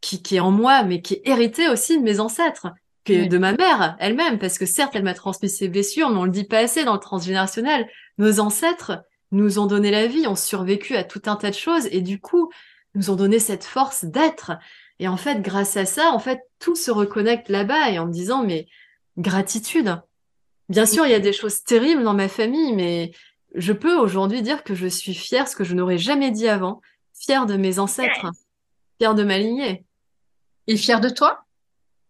qui, 0.00 0.22
qui 0.22 0.36
est 0.36 0.40
en 0.40 0.50
moi, 0.50 0.82
mais 0.82 1.02
qui 1.02 1.14
est 1.14 1.22
hérité 1.24 1.68
aussi 1.68 1.98
de 1.98 2.02
mes 2.02 2.20
ancêtres, 2.20 2.68
que 3.04 3.26
de 3.26 3.38
ma 3.38 3.52
mère 3.52 3.96
elle-même, 3.98 4.38
parce 4.38 4.58
que 4.58 4.66
certes, 4.66 4.94
elle 4.94 5.02
m'a 5.02 5.14
transmis 5.14 5.48
ses 5.48 5.68
blessures, 5.68 6.10
mais 6.10 6.18
on 6.18 6.24
le 6.24 6.30
dit 6.30 6.44
pas 6.44 6.58
assez 6.58 6.84
dans 6.84 6.94
le 6.94 7.00
transgénérationnel. 7.00 7.88
Nos 8.18 8.40
ancêtres 8.40 9.02
nous 9.32 9.58
ont 9.58 9.66
donné 9.66 9.90
la 9.90 10.06
vie, 10.06 10.26
ont 10.26 10.36
survécu 10.36 10.96
à 10.96 11.04
tout 11.04 11.22
un 11.26 11.36
tas 11.36 11.50
de 11.50 11.54
choses, 11.54 11.88
et 11.90 12.00
du 12.00 12.20
coup, 12.20 12.50
nous 12.94 13.10
ont 13.10 13.16
donné 13.16 13.38
cette 13.38 13.64
force 13.64 14.04
d'être. 14.04 14.52
Et 14.98 15.08
en 15.08 15.16
fait, 15.16 15.40
grâce 15.40 15.76
à 15.76 15.86
ça, 15.86 16.10
en 16.12 16.18
fait, 16.18 16.40
tout 16.58 16.76
se 16.76 16.90
reconnecte 16.90 17.48
là-bas, 17.48 17.90
et 17.90 17.98
en 17.98 18.06
me 18.06 18.12
disant, 18.12 18.44
mais 18.44 18.66
gratitude. 19.16 20.00
Bien 20.68 20.86
sûr, 20.86 21.06
il 21.06 21.12
y 21.12 21.14
a 21.14 21.20
des 21.20 21.32
choses 21.32 21.62
terribles 21.64 22.02
dans 22.02 22.14
ma 22.14 22.28
famille, 22.28 22.74
mais 22.74 23.12
je 23.54 23.72
peux 23.72 23.96
aujourd'hui 23.96 24.42
dire 24.42 24.64
que 24.64 24.74
je 24.74 24.86
suis 24.86 25.14
fière, 25.14 25.48
ce 25.48 25.56
que 25.56 25.64
je 25.64 25.74
n'aurais 25.74 25.98
jamais 25.98 26.30
dit 26.30 26.48
avant, 26.48 26.80
fière 27.18 27.46
de 27.46 27.56
mes 27.56 27.78
ancêtres, 27.78 28.26
fière 28.98 29.14
de 29.14 29.24
ma 29.24 29.38
lignée. 29.38 29.84
Et 30.68 30.76
fier 30.76 31.00
de 31.00 31.08
toi? 31.08 31.40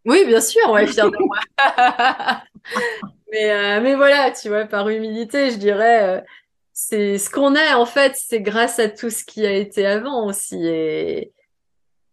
Oui, 0.04 0.24
bien 0.26 0.40
sûr, 0.40 0.68
ouais, 0.70 0.86
fier 0.86 1.10
de 1.10 1.16
moi. 1.20 1.38
mais, 3.32 3.50
euh, 3.50 3.80
mais 3.80 3.94
voilà, 3.94 4.30
tu 4.32 4.48
vois, 4.48 4.66
par 4.66 4.88
humilité, 4.88 5.50
je 5.50 5.56
dirais, 5.56 6.18
euh, 6.18 6.20
c'est 6.72 7.18
ce 7.18 7.30
qu'on 7.30 7.54
est 7.54 7.72
en 7.72 7.86
fait, 7.86 8.14
c'est 8.16 8.40
grâce 8.40 8.78
à 8.78 8.88
tout 8.88 9.10
ce 9.10 9.24
qui 9.24 9.46
a 9.46 9.52
été 9.52 9.86
avant 9.86 10.26
aussi. 10.26 10.66
Et, 10.66 11.32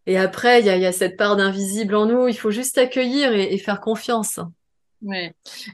et 0.06 0.18
après, 0.18 0.60
il 0.60 0.68
y 0.68 0.70
a, 0.70 0.78
y 0.78 0.86
a, 0.86 0.92
cette 0.92 1.18
part 1.18 1.36
d'invisible 1.36 1.96
en 1.96 2.06
nous, 2.06 2.28
il 2.28 2.38
faut 2.38 2.52
juste 2.52 2.78
accueillir 2.78 3.34
et, 3.34 3.54
et 3.54 3.58
faire 3.58 3.82
confiance. 3.82 4.40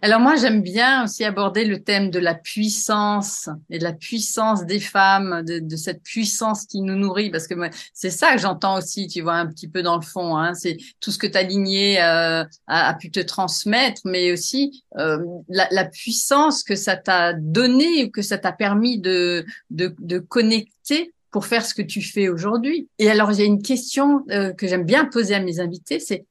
Alors 0.01 0.19
moi, 0.19 0.35
j'aime 0.35 0.61
bien 0.61 1.03
aussi 1.03 1.23
aborder 1.23 1.65
le 1.65 1.83
thème 1.83 2.09
de 2.09 2.19
la 2.19 2.35
puissance 2.35 3.49
et 3.69 3.79
de 3.79 3.83
la 3.83 3.93
puissance 3.93 4.65
des 4.65 4.79
femmes, 4.79 5.43
de, 5.45 5.59
de 5.59 5.75
cette 5.75 6.03
puissance 6.03 6.65
qui 6.65 6.81
nous 6.81 6.95
nourrit, 6.95 7.29
parce 7.29 7.47
que 7.47 7.55
c'est 7.93 8.09
ça 8.09 8.33
que 8.35 8.41
j'entends 8.41 8.77
aussi, 8.77 9.07
tu 9.07 9.21
vois, 9.21 9.35
un 9.35 9.47
petit 9.47 9.67
peu 9.67 9.83
dans 9.83 9.95
le 9.95 10.01
fond. 10.01 10.37
Hein, 10.37 10.53
c'est 10.53 10.77
tout 10.99 11.11
ce 11.11 11.17
que 11.17 11.27
ta 11.27 11.43
lignée 11.43 12.01
euh, 12.01 12.43
a, 12.67 12.89
a, 12.89 12.93
pu 12.93 13.11
te 13.11 13.19
transmettre, 13.19 14.01
mais 14.05 14.31
aussi 14.31 14.83
euh, 14.97 15.23
la, 15.47 15.67
la, 15.71 15.85
puissance 15.85 16.63
que 16.63 16.75
ça 16.75 16.95
t'a 16.95 17.33
donné 17.33 18.05
ou 18.05 18.09
que 18.09 18.21
ça 18.21 18.37
t'a 18.37 18.51
permis 18.51 18.99
de, 18.99 19.45
de, 19.69 19.95
de 19.99 20.19
connecter 20.19 21.13
pour 21.31 21.45
faire 21.45 21.65
ce 21.65 21.73
que 21.73 21.81
tu 21.81 22.01
fais 22.01 22.27
aujourd'hui. 22.29 22.89
Et 22.99 23.09
alors, 23.09 23.31
il 23.31 23.39
y 23.39 23.41
a 23.41 23.45
une 23.45 23.61
question 23.61 24.23
euh, 24.29 24.51
que 24.53 24.67
j'aime 24.67 24.83
bien 24.83 25.05
poser 25.05 25.33
à 25.33 25.39
mes 25.39 25.59
invités, 25.59 25.99
c'est 25.99 26.25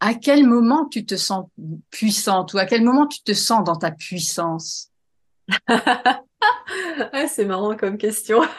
à 0.00 0.14
quel 0.14 0.46
moment 0.46 0.86
tu 0.86 1.04
te 1.04 1.16
sens 1.16 1.46
puissante 1.90 2.54
ou 2.54 2.58
à 2.58 2.66
quel 2.66 2.82
moment 2.82 3.06
tu 3.06 3.22
te 3.22 3.32
sens 3.32 3.64
dans 3.64 3.76
ta 3.76 3.90
puissance? 3.90 4.90
C'est 7.28 7.44
marrant 7.44 7.76
comme 7.76 7.98
question. 7.98 8.42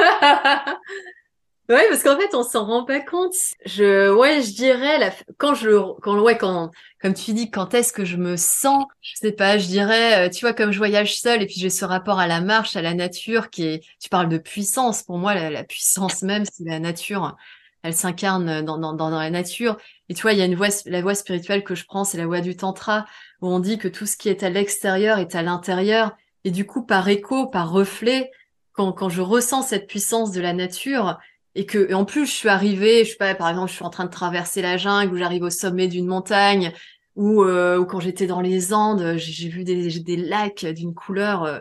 Oui, 1.70 1.82
parce 1.90 2.02
qu'en 2.02 2.18
fait, 2.18 2.34
on 2.34 2.44
s'en 2.44 2.66
rend 2.66 2.86
pas 2.86 3.02
compte. 3.02 3.34
Je, 3.66 4.10
ouais, 4.10 4.42
je 4.42 4.54
dirais 4.54 5.14
quand 5.38 5.54
je, 5.54 5.70
quand, 6.00 6.18
ouais, 6.22 6.38
quand, 6.38 6.72
comme 7.02 7.14
tu 7.14 7.34
dis, 7.34 7.52
quand 7.52 7.74
est-ce 7.74 7.92
que 7.92 8.06
je 8.06 8.16
me 8.16 8.38
sens, 8.38 8.86
je 9.02 9.18
sais 9.18 9.34
pas, 9.34 9.58
je 9.58 9.68
dirais, 9.68 10.28
euh, 10.28 10.30
tu 10.30 10.46
vois, 10.46 10.54
comme 10.54 10.72
je 10.72 10.78
voyage 10.78 11.20
seule 11.20 11.42
et 11.42 11.46
puis 11.46 11.58
j'ai 11.58 11.70
ce 11.70 11.84
rapport 11.84 12.20
à 12.20 12.28
la 12.28 12.40
marche, 12.40 12.78
à 12.78 12.82
la 12.82 12.94
nature 12.94 13.50
qui 13.50 13.66
est, 13.66 13.84
tu 14.00 14.08
parles 14.08 14.30
de 14.30 14.38
puissance. 14.38 15.04
Pour 15.04 15.18
moi, 15.18 15.36
la, 15.36 15.50
la 15.50 15.66
puissance 15.66 16.22
même, 16.22 16.46
c'est 16.46 16.64
la 16.64 16.80
nature 16.80 17.36
elle 17.84 17.96
s'incarne 17.96 18.62
dans, 18.64 18.78
dans, 18.78 18.94
dans, 18.94 19.10
la 19.10 19.30
nature. 19.30 19.78
Et 20.10 20.14
tu 20.14 20.22
vois, 20.22 20.34
il 20.34 20.40
y 20.40 20.42
a 20.42 20.46
une 20.46 20.56
voie, 20.56 20.70
la 20.86 21.02
voie 21.02 21.16
spirituelle 21.16 21.64
que 21.64 21.76
je 21.76 21.86
prends, 21.86 22.04
c'est 22.04 22.18
la 22.18 22.26
voie 22.26 22.42
du 22.42 22.56
tantra, 22.56 23.06
où 23.42 23.48
on 23.48 23.60
dit 23.60 23.78
que 23.78 23.88
tout 23.88 24.06
ce 24.06 24.18
qui 24.18 24.30
est 24.30 24.44
à 24.44 24.50
l'extérieur 24.50 25.20
est 25.20 25.36
à 25.36 25.44
l'intérieur. 25.44 26.16
Et 26.44 26.52
du 26.52 26.66
coup, 26.66 26.86
par 26.86 27.08
écho, 27.10 27.48
par 27.48 27.72
reflet, 27.72 28.32
quand, 28.72 28.94
quand 28.94 29.10
je 29.10 29.22
ressens 29.22 29.64
cette 29.64 29.88
puissance 29.88 30.32
de 30.32 30.42
la 30.42 30.54
nature, 30.54 31.18
et 31.56 31.66
que, 31.66 31.94
en 31.94 32.06
plus, 32.06 32.26
je 32.26 32.32
suis 32.32 32.50
arrivée, 32.50 33.04
je 33.04 33.12
sais 33.12 33.18
pas, 33.18 33.34
par 33.36 33.50
exemple, 33.50 33.70
je 33.70 33.76
suis 33.76 33.86
en 33.86 33.90
train 33.90 34.06
de 34.06 34.12
traverser 34.12 34.62
la 34.62 34.78
jungle, 34.78 35.14
ou 35.14 35.18
j'arrive 35.18 35.44
au 35.44 35.50
sommet 35.50 35.88
d'une 35.88 36.06
montagne, 36.06 36.72
ou, 37.16 37.44
euh, 37.44 37.80
ou 37.80 37.86
quand 37.86 38.00
j'étais 38.00 38.28
dans 38.28 38.42
les 38.42 38.74
Andes, 38.74 39.16
j'ai 39.18 39.50
vu 39.50 39.64
des, 39.64 40.00
des 40.00 40.18
lacs 40.18 40.66
d'une 40.66 40.94
couleur 40.94 41.44
euh, 41.44 41.60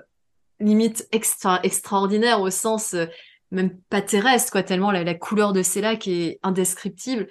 limite 0.60 1.08
extra, 1.12 1.60
extraordinaire 1.62 2.42
au 2.42 2.50
sens 2.50 2.94
euh, 2.94 3.06
même 3.50 3.78
pas 3.88 4.02
terrestre, 4.02 4.52
quoi, 4.52 4.62
tellement 4.62 4.90
la, 4.90 5.14
couleur 5.14 5.52
de 5.52 5.62
ces 5.62 5.80
lacs 5.80 6.08
est 6.08 6.40
indescriptible. 6.42 7.28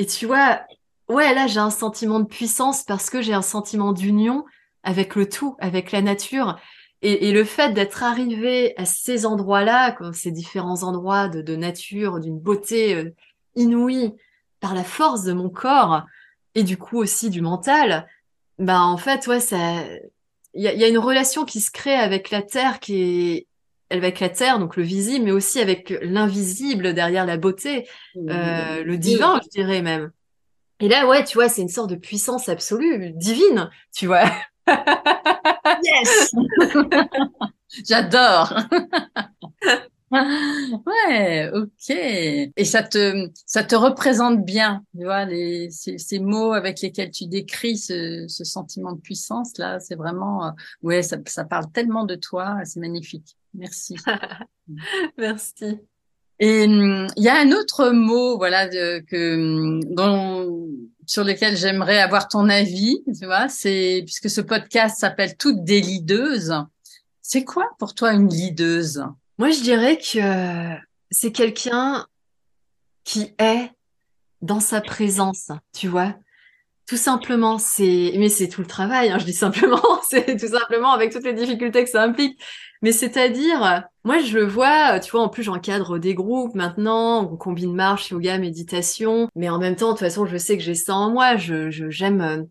Et 0.00 0.06
tu 0.06 0.24
vois, 0.24 0.62
ouais, 1.10 1.34
là, 1.34 1.46
j'ai 1.46 1.60
un 1.60 1.68
sentiment 1.68 2.20
de 2.20 2.24
puissance 2.24 2.84
parce 2.84 3.10
que 3.10 3.20
j'ai 3.20 3.34
un 3.34 3.42
sentiment 3.42 3.92
d'union 3.92 4.46
avec 4.82 5.14
le 5.14 5.28
tout, 5.28 5.56
avec 5.58 5.92
la 5.92 6.00
nature. 6.00 6.58
Et, 7.02 7.32
le 7.32 7.44
fait 7.44 7.74
d'être 7.74 8.02
arrivé 8.02 8.72
à 8.78 8.86
ces 8.86 9.26
endroits-là, 9.26 9.94
ces 10.14 10.30
différents 10.30 10.84
endroits 10.84 11.28
de, 11.28 11.54
nature, 11.54 12.18
d'une 12.18 12.38
beauté 12.38 12.94
euh, 12.94 13.14
inouïe, 13.56 14.14
par 14.60 14.74
la 14.74 14.84
force 14.84 15.22
de 15.24 15.34
mon 15.34 15.50
corps 15.50 16.04
et 16.54 16.62
du 16.62 16.78
coup 16.78 16.96
aussi 16.96 17.28
du 17.28 17.42
mental, 17.42 18.08
bah 18.58 18.80
en 18.80 18.96
fait, 18.96 19.26
ouais, 19.26 19.40
ça, 19.40 19.82
il 20.54 20.62
y 20.62 20.68
a, 20.68 20.72
y 20.72 20.84
a, 20.84 20.88
une 20.88 20.96
relation 20.96 21.44
qui 21.44 21.60
se 21.60 21.70
crée 21.70 21.94
avec 21.94 22.30
la 22.30 22.40
terre 22.40 22.80
qui 22.80 23.02
est 23.02 23.46
avec 23.90 24.20
la 24.20 24.28
terre, 24.28 24.58
donc 24.58 24.76
le 24.76 24.82
visible, 24.82 25.24
mais 25.24 25.32
aussi 25.32 25.60
avec 25.60 25.94
l'invisible 26.02 26.94
derrière 26.94 27.26
la 27.26 27.36
beauté, 27.36 27.88
euh, 28.16 28.84
le 28.84 28.96
divin, 28.96 29.40
je 29.42 29.48
dirais 29.48 29.82
même. 29.82 30.10
Et 30.80 30.88
là, 30.88 31.06
ouais, 31.06 31.24
tu 31.24 31.34
vois, 31.34 31.48
c'est 31.48 31.62
une 31.62 31.68
sorte 31.68 31.90
de 31.90 31.96
puissance 31.96 32.48
absolue, 32.48 33.12
divine, 33.14 33.68
tu 33.94 34.06
vois. 34.06 34.24
yes 35.82 36.32
J'adore 37.86 38.54
Ouais, 40.12 41.50
ok. 41.54 41.90
Et 41.90 42.64
ça 42.64 42.82
te, 42.82 43.28
ça 43.46 43.62
te 43.62 43.76
représente 43.76 44.44
bien, 44.44 44.84
tu 44.96 45.04
vois, 45.04 45.24
les, 45.24 45.70
ces, 45.70 45.98
ces 45.98 46.18
mots 46.18 46.52
avec 46.52 46.80
lesquels 46.80 47.12
tu 47.12 47.26
décris 47.26 47.78
ce, 47.78 48.24
ce 48.26 48.42
sentiment 48.42 48.92
de 48.92 49.00
puissance 49.00 49.56
là, 49.58 49.78
c'est 49.78 49.94
vraiment, 49.94 50.46
euh, 50.46 50.50
ouais, 50.82 51.02
ça, 51.02 51.16
ça 51.26 51.44
parle 51.44 51.70
tellement 51.70 52.04
de 52.04 52.16
toi, 52.16 52.56
c'est 52.64 52.80
magnifique. 52.80 53.36
Merci. 53.54 53.96
Merci. 55.18 55.78
Et 56.38 56.64
hum, 56.64 57.06
il 57.16 57.22
y 57.22 57.28
a 57.28 57.38
un 57.38 57.52
autre 57.52 57.90
mot, 57.90 58.38
voilà, 58.38 58.66
de, 58.68 59.00
que 59.00 59.34
hum, 59.34 59.80
dont, 59.94 60.68
sur 61.06 61.24
lequel 61.24 61.56
j'aimerais 61.56 61.98
avoir 61.98 62.28
ton 62.28 62.48
avis. 62.48 63.02
Tu 63.18 63.26
vois, 63.26 63.48
c'est 63.48 64.02
puisque 64.04 64.30
ce 64.30 64.40
podcast 64.40 64.98
s'appelle 64.98 65.36
Toutes 65.36 65.64
des 65.64 65.80
leadeuses. 65.80 66.54
C'est 67.20 67.44
quoi 67.44 67.68
pour 67.78 67.94
toi 67.94 68.12
une 68.12 68.28
leaduse 68.28 69.04
Moi, 69.38 69.50
je 69.50 69.60
dirais 69.60 69.98
que 69.98 70.76
c'est 71.10 71.32
quelqu'un 71.32 72.06
qui 73.04 73.34
est 73.38 73.70
dans 74.42 74.60
sa 74.60 74.80
présence, 74.80 75.50
tu 75.72 75.88
vois. 75.88 76.14
Tout 76.90 76.96
simplement, 76.96 77.58
c'est, 77.58 78.14
mais 78.16 78.28
c'est 78.28 78.48
tout 78.48 78.62
le 78.62 78.66
travail, 78.66 79.10
hein, 79.10 79.18
je 79.20 79.24
dis 79.24 79.32
simplement, 79.32 79.80
c'est 80.10 80.36
tout 80.36 80.48
simplement 80.48 80.90
avec 80.90 81.12
toutes 81.12 81.22
les 81.22 81.34
difficultés 81.34 81.84
que 81.84 81.88
ça 81.88 82.02
implique. 82.02 82.42
Mais 82.82 82.90
c'est-à-dire, 82.90 83.84
moi 84.02 84.18
je 84.18 84.36
le 84.36 84.44
vois, 84.44 84.98
tu 84.98 85.12
vois, 85.12 85.20
en 85.20 85.28
plus 85.28 85.44
j'encadre 85.44 86.00
des 86.00 86.14
groupes 86.14 86.56
maintenant, 86.56 87.30
on 87.30 87.36
combine 87.36 87.72
marche, 87.72 88.10
yoga, 88.10 88.38
méditation, 88.38 89.28
mais 89.36 89.48
en 89.48 89.60
même 89.60 89.76
temps, 89.76 89.90
de 89.90 89.92
toute 89.92 90.00
façon, 90.00 90.26
je 90.26 90.36
sais 90.36 90.56
que 90.56 90.64
j'ai 90.64 90.74
ça 90.74 90.96
en 90.96 91.10
moi, 91.10 91.36
je, 91.36 91.70
j'aime 91.70 92.20
euh, 92.22 92.42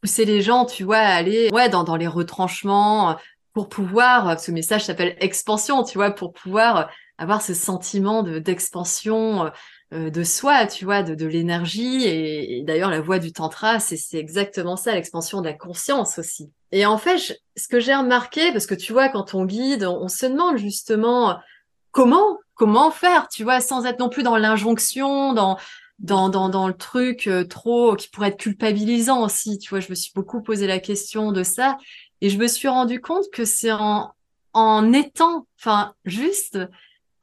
pousser 0.00 0.24
les 0.24 0.40
gens, 0.40 0.64
tu 0.64 0.84
vois, 0.84 0.96
à 0.96 1.14
aller, 1.14 1.50
ouais, 1.52 1.68
dans, 1.68 1.84
dans 1.84 1.96
les 1.96 2.06
retranchements, 2.06 3.18
pour 3.52 3.68
pouvoir, 3.68 4.40
ce 4.40 4.52
message 4.52 4.86
s'appelle 4.86 5.16
expansion, 5.20 5.84
tu 5.84 5.98
vois, 5.98 6.12
pour 6.12 6.32
pouvoir 6.32 6.88
avoir 7.18 7.42
ce 7.42 7.52
sentiment 7.52 8.22
de, 8.22 8.38
d'expansion, 8.38 9.44
euh, 9.44 9.50
de 9.92 10.24
soi, 10.24 10.66
tu 10.66 10.84
vois, 10.84 11.02
de, 11.02 11.14
de 11.14 11.26
l'énergie. 11.26 12.04
Et, 12.04 12.62
d'ailleurs, 12.62 12.90
la 12.90 13.00
voie 13.00 13.18
du 13.18 13.32
tantra, 13.32 13.78
c'est 13.78 14.18
exactement 14.18 14.76
ça, 14.76 14.94
l'expansion 14.94 15.40
de 15.40 15.46
la 15.46 15.52
conscience 15.52 16.18
aussi. 16.18 16.50
Et 16.72 16.86
en 16.86 16.96
fait, 16.98 17.38
ce 17.56 17.68
que 17.68 17.80
j'ai 17.80 17.94
remarqué, 17.94 18.50
parce 18.52 18.66
que 18.66 18.74
tu 18.74 18.92
vois, 18.92 19.10
quand 19.10 19.34
on 19.34 19.44
guide, 19.44 19.84
on, 19.84 20.08
se 20.08 20.26
demande 20.26 20.56
justement 20.56 21.38
comment, 21.90 22.38
comment 22.54 22.90
faire, 22.90 23.28
tu 23.28 23.44
vois, 23.44 23.60
sans 23.60 23.84
être 23.84 23.98
non 23.98 24.08
plus 24.08 24.22
dans 24.22 24.36
l'injonction, 24.36 25.34
dans 25.34 25.58
dans, 25.98 26.28
dans, 26.28 26.48
dans 26.48 26.66
le 26.66 26.74
truc 26.74 27.28
euh, 27.28 27.44
trop 27.44 27.94
qui 27.94 28.08
pourrait 28.08 28.28
être 28.28 28.36
culpabilisant 28.36 29.22
aussi. 29.22 29.58
Tu 29.58 29.70
vois, 29.70 29.78
je 29.80 29.88
me 29.88 29.94
suis 29.94 30.12
beaucoup 30.14 30.42
posé 30.42 30.66
la 30.66 30.80
question 30.80 31.30
de 31.30 31.44
ça 31.44 31.78
et 32.20 32.28
je 32.28 32.38
me 32.38 32.48
suis 32.48 32.68
rendu 32.68 33.00
compte 33.00 33.26
que 33.32 33.44
c'est 33.44 33.70
en, 33.70 34.12
en 34.52 34.92
étant, 34.92 35.46
enfin, 35.58 35.94
juste 36.04 36.58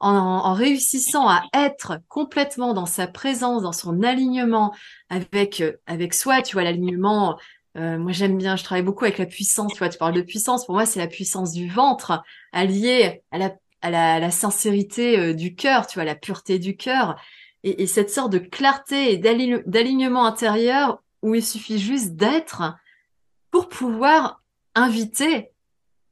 en, 0.00 0.54
réussissant 0.54 1.28
à 1.28 1.42
être 1.54 2.00
complètement 2.08 2.72
dans 2.72 2.86
sa 2.86 3.06
présence, 3.06 3.62
dans 3.62 3.72
son 3.72 4.02
alignement 4.02 4.74
avec 5.10 5.60
euh, 5.60 5.72
avec 5.86 6.14
soi, 6.14 6.42
tu 6.42 6.54
vois 6.54 6.64
l'alignement. 6.64 7.38
Euh, 7.76 7.98
moi 7.98 8.12
j'aime 8.12 8.38
bien, 8.38 8.56
je 8.56 8.64
travaille 8.64 8.82
beaucoup 8.82 9.04
avec 9.04 9.18
la 9.18 9.26
puissance. 9.26 9.72
Tu 9.72 9.78
vois, 9.78 9.88
tu 9.88 9.98
parles 9.98 10.14
de 10.14 10.22
puissance. 10.22 10.66
Pour 10.66 10.74
moi, 10.74 10.86
c'est 10.86 10.98
la 10.98 11.06
puissance 11.06 11.52
du 11.52 11.68
ventre 11.68 12.22
alliée 12.52 13.22
à 13.30 13.38
la 13.38 13.54
à 13.82 13.90
la, 13.90 14.30
sincérité 14.30 15.18
euh, 15.18 15.34
du 15.34 15.54
cœur, 15.54 15.86
tu 15.86 15.94
vois, 15.94 16.04
la 16.04 16.14
pureté 16.14 16.58
du 16.58 16.76
cœur 16.76 17.16
et, 17.62 17.82
et 17.82 17.86
cette 17.86 18.10
sorte 18.10 18.30
de 18.30 18.38
clarté 18.38 19.12
et 19.12 19.16
d'alignement 19.16 20.26
intérieur 20.26 21.02
où 21.22 21.34
il 21.34 21.44
suffit 21.44 21.78
juste 21.78 22.14
d'être 22.14 22.74
pour 23.50 23.68
pouvoir 23.68 24.42
inviter 24.74 25.50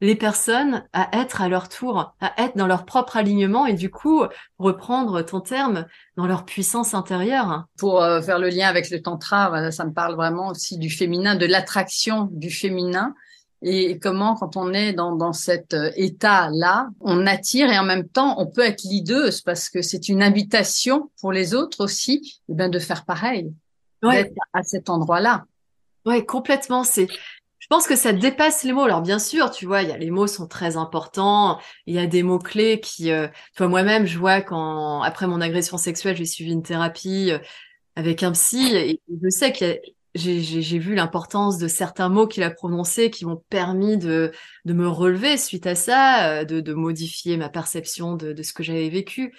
les 0.01 0.15
personnes 0.15 0.85
à 0.93 1.09
être 1.19 1.41
à 1.41 1.49
leur 1.49 1.67
tour, 1.67 2.15
à 2.21 2.43
être 2.43 2.55
dans 2.55 2.67
leur 2.67 2.85
propre 2.85 3.17
alignement 3.17 3.65
et 3.65 3.73
du 3.73 3.89
coup 3.89 4.23
reprendre 4.57 5.21
ton 5.21 5.41
terme 5.41 5.85
dans 6.15 6.25
leur 6.25 6.45
puissance 6.45 6.93
intérieure. 6.93 7.65
Pour 7.77 8.01
euh, 8.01 8.21
faire 8.21 8.39
le 8.39 8.49
lien 8.49 8.67
avec 8.67 8.89
le 8.89 9.01
tantra, 9.01 9.71
ça 9.71 9.85
me 9.85 9.91
parle 9.91 10.15
vraiment 10.15 10.49
aussi 10.49 10.77
du 10.77 10.89
féminin, 10.89 11.35
de 11.35 11.45
l'attraction 11.45 12.29
du 12.31 12.49
féminin 12.49 13.13
et 13.61 13.99
comment 13.99 14.35
quand 14.35 14.55
on 14.55 14.73
est 14.73 14.93
dans, 14.93 15.15
dans 15.15 15.33
cet 15.33 15.73
euh, 15.73 15.91
état-là, 15.95 16.89
on 17.01 17.27
attire 17.27 17.69
et 17.69 17.77
en 17.77 17.83
même 17.83 18.07
temps 18.07 18.35
on 18.39 18.47
peut 18.47 18.61
être 18.61 18.83
leaduse 18.83 19.41
parce 19.41 19.69
que 19.69 19.81
c'est 19.81 20.07
une 20.07 20.23
invitation 20.23 21.11
pour 21.19 21.33
les 21.33 21.53
autres 21.53 21.83
aussi 21.83 22.39
eh 22.47 22.53
bien, 22.53 22.69
de 22.69 22.79
faire 22.79 23.03
pareil, 23.03 23.51
d'être 24.01 24.33
à 24.53 24.63
cet 24.63 24.89
endroit-là. 24.89 25.45
Ouais, 26.05 26.25
complètement. 26.25 26.85
C'est 26.85 27.07
pense 27.69 27.87
que 27.87 27.95
ça 27.95 28.13
dépasse 28.13 28.63
les 28.63 28.73
mots. 28.73 28.83
Alors 28.83 29.01
bien 29.01 29.19
sûr, 29.19 29.51
tu 29.51 29.65
vois, 29.65 29.83
il 29.83 29.89
y 29.89 29.91
a 29.91 29.97
les 29.97 30.11
mots 30.11 30.27
sont 30.27 30.47
très 30.47 30.77
importants. 30.77 31.59
Il 31.85 31.93
y 31.95 31.99
a 31.99 32.07
des 32.07 32.23
mots 32.23 32.39
clés 32.39 32.79
qui, 32.79 33.11
euh, 33.11 33.27
tu 33.27 33.59
vois, 33.59 33.67
moi-même, 33.67 34.05
je 34.05 34.17
vois 34.17 34.41
quand 34.41 35.01
après 35.03 35.27
mon 35.27 35.41
agression 35.41 35.77
sexuelle, 35.77 36.17
j'ai 36.17 36.25
suivi 36.25 36.51
une 36.51 36.63
thérapie 36.63 37.31
euh, 37.31 37.39
avec 37.95 38.23
un 38.23 38.31
psy 38.33 38.75
et 38.75 39.01
je 39.09 39.29
sais 39.29 39.51
que 39.53 39.79
j'ai 40.15 40.79
vu 40.79 40.95
l'importance 40.95 41.57
de 41.59 41.67
certains 41.67 42.09
mots 42.09 42.27
qu'il 42.27 42.43
a 42.43 42.49
prononcés 42.49 43.11
qui 43.11 43.25
m'ont 43.25 43.43
permis 43.49 43.97
de, 43.97 44.31
de 44.65 44.73
me 44.73 44.87
relever 44.87 45.37
suite 45.37 45.67
à 45.67 45.75
ça, 45.75 46.29
euh, 46.41 46.45
de, 46.45 46.61
de 46.61 46.73
modifier 46.73 47.37
ma 47.37 47.49
perception 47.49 48.15
de, 48.15 48.33
de 48.33 48.43
ce 48.43 48.53
que 48.53 48.63
j'avais 48.63 48.89
vécu. 48.89 49.33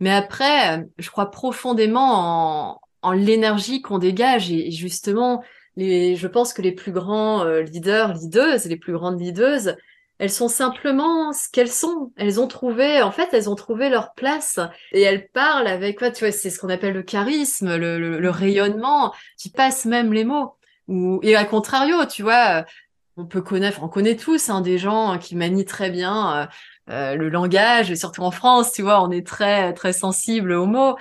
Mais 0.00 0.10
après, 0.10 0.84
je 0.98 1.10
crois 1.10 1.30
profondément 1.30 2.72
en, 2.72 2.80
en 3.02 3.12
l'énergie 3.12 3.80
qu'on 3.82 3.98
dégage 3.98 4.50
et 4.50 4.70
justement, 4.70 5.42
je 5.76 6.26
pense 6.26 6.52
que 6.52 6.62
les 6.62 6.72
plus 6.72 6.92
grands 6.92 7.44
euh, 7.44 7.62
leaders, 7.62 8.14
leaders, 8.14 8.60
les 8.66 8.76
plus 8.76 8.92
grandes 8.92 9.20
leaders, 9.20 9.76
elles 10.18 10.30
sont 10.30 10.48
simplement 10.48 11.32
ce 11.32 11.48
qu'elles 11.50 11.70
sont. 11.70 12.12
Elles 12.16 12.40
ont 12.40 12.46
trouvé, 12.46 13.02
en 13.02 13.10
fait, 13.10 13.28
elles 13.32 13.50
ont 13.50 13.54
trouvé 13.54 13.90
leur 13.90 14.14
place 14.14 14.58
et 14.92 15.02
elles 15.02 15.28
parlent 15.28 15.66
avec, 15.66 15.98
tu 15.98 16.24
vois, 16.24 16.32
c'est 16.32 16.50
ce 16.50 16.58
qu'on 16.58 16.70
appelle 16.70 16.94
le 16.94 17.02
charisme, 17.02 17.76
le, 17.76 18.30
rayonnement 18.30 19.12
qui 19.36 19.50
passe 19.50 19.84
même 19.84 20.12
les 20.12 20.24
mots. 20.24 20.54
Ou, 20.88 21.20
et 21.22 21.36
à 21.36 21.44
contrario, 21.44 22.06
tu 22.06 22.22
vois, 22.22 22.64
on 23.16 23.26
peut 23.26 23.42
connaître, 23.42 23.82
on 23.82 23.88
connaît 23.88 24.16
tous 24.16 24.48
hein, 24.48 24.60
des 24.60 24.78
gens 24.78 25.18
qui 25.18 25.36
manient 25.36 25.64
très 25.64 25.90
bien 25.90 26.36
euh, 26.36 26.46
euh, 26.90 27.14
le 27.16 27.28
langage, 27.28 27.90
et 27.90 27.96
surtout 27.96 28.22
en 28.22 28.30
France, 28.30 28.72
tu 28.72 28.82
vois, 28.82 29.02
on 29.02 29.10
est 29.10 29.26
très 29.26 29.72
très 29.74 29.92
sensible 29.92 30.52
aux 30.52 30.66
mots. 30.66 30.96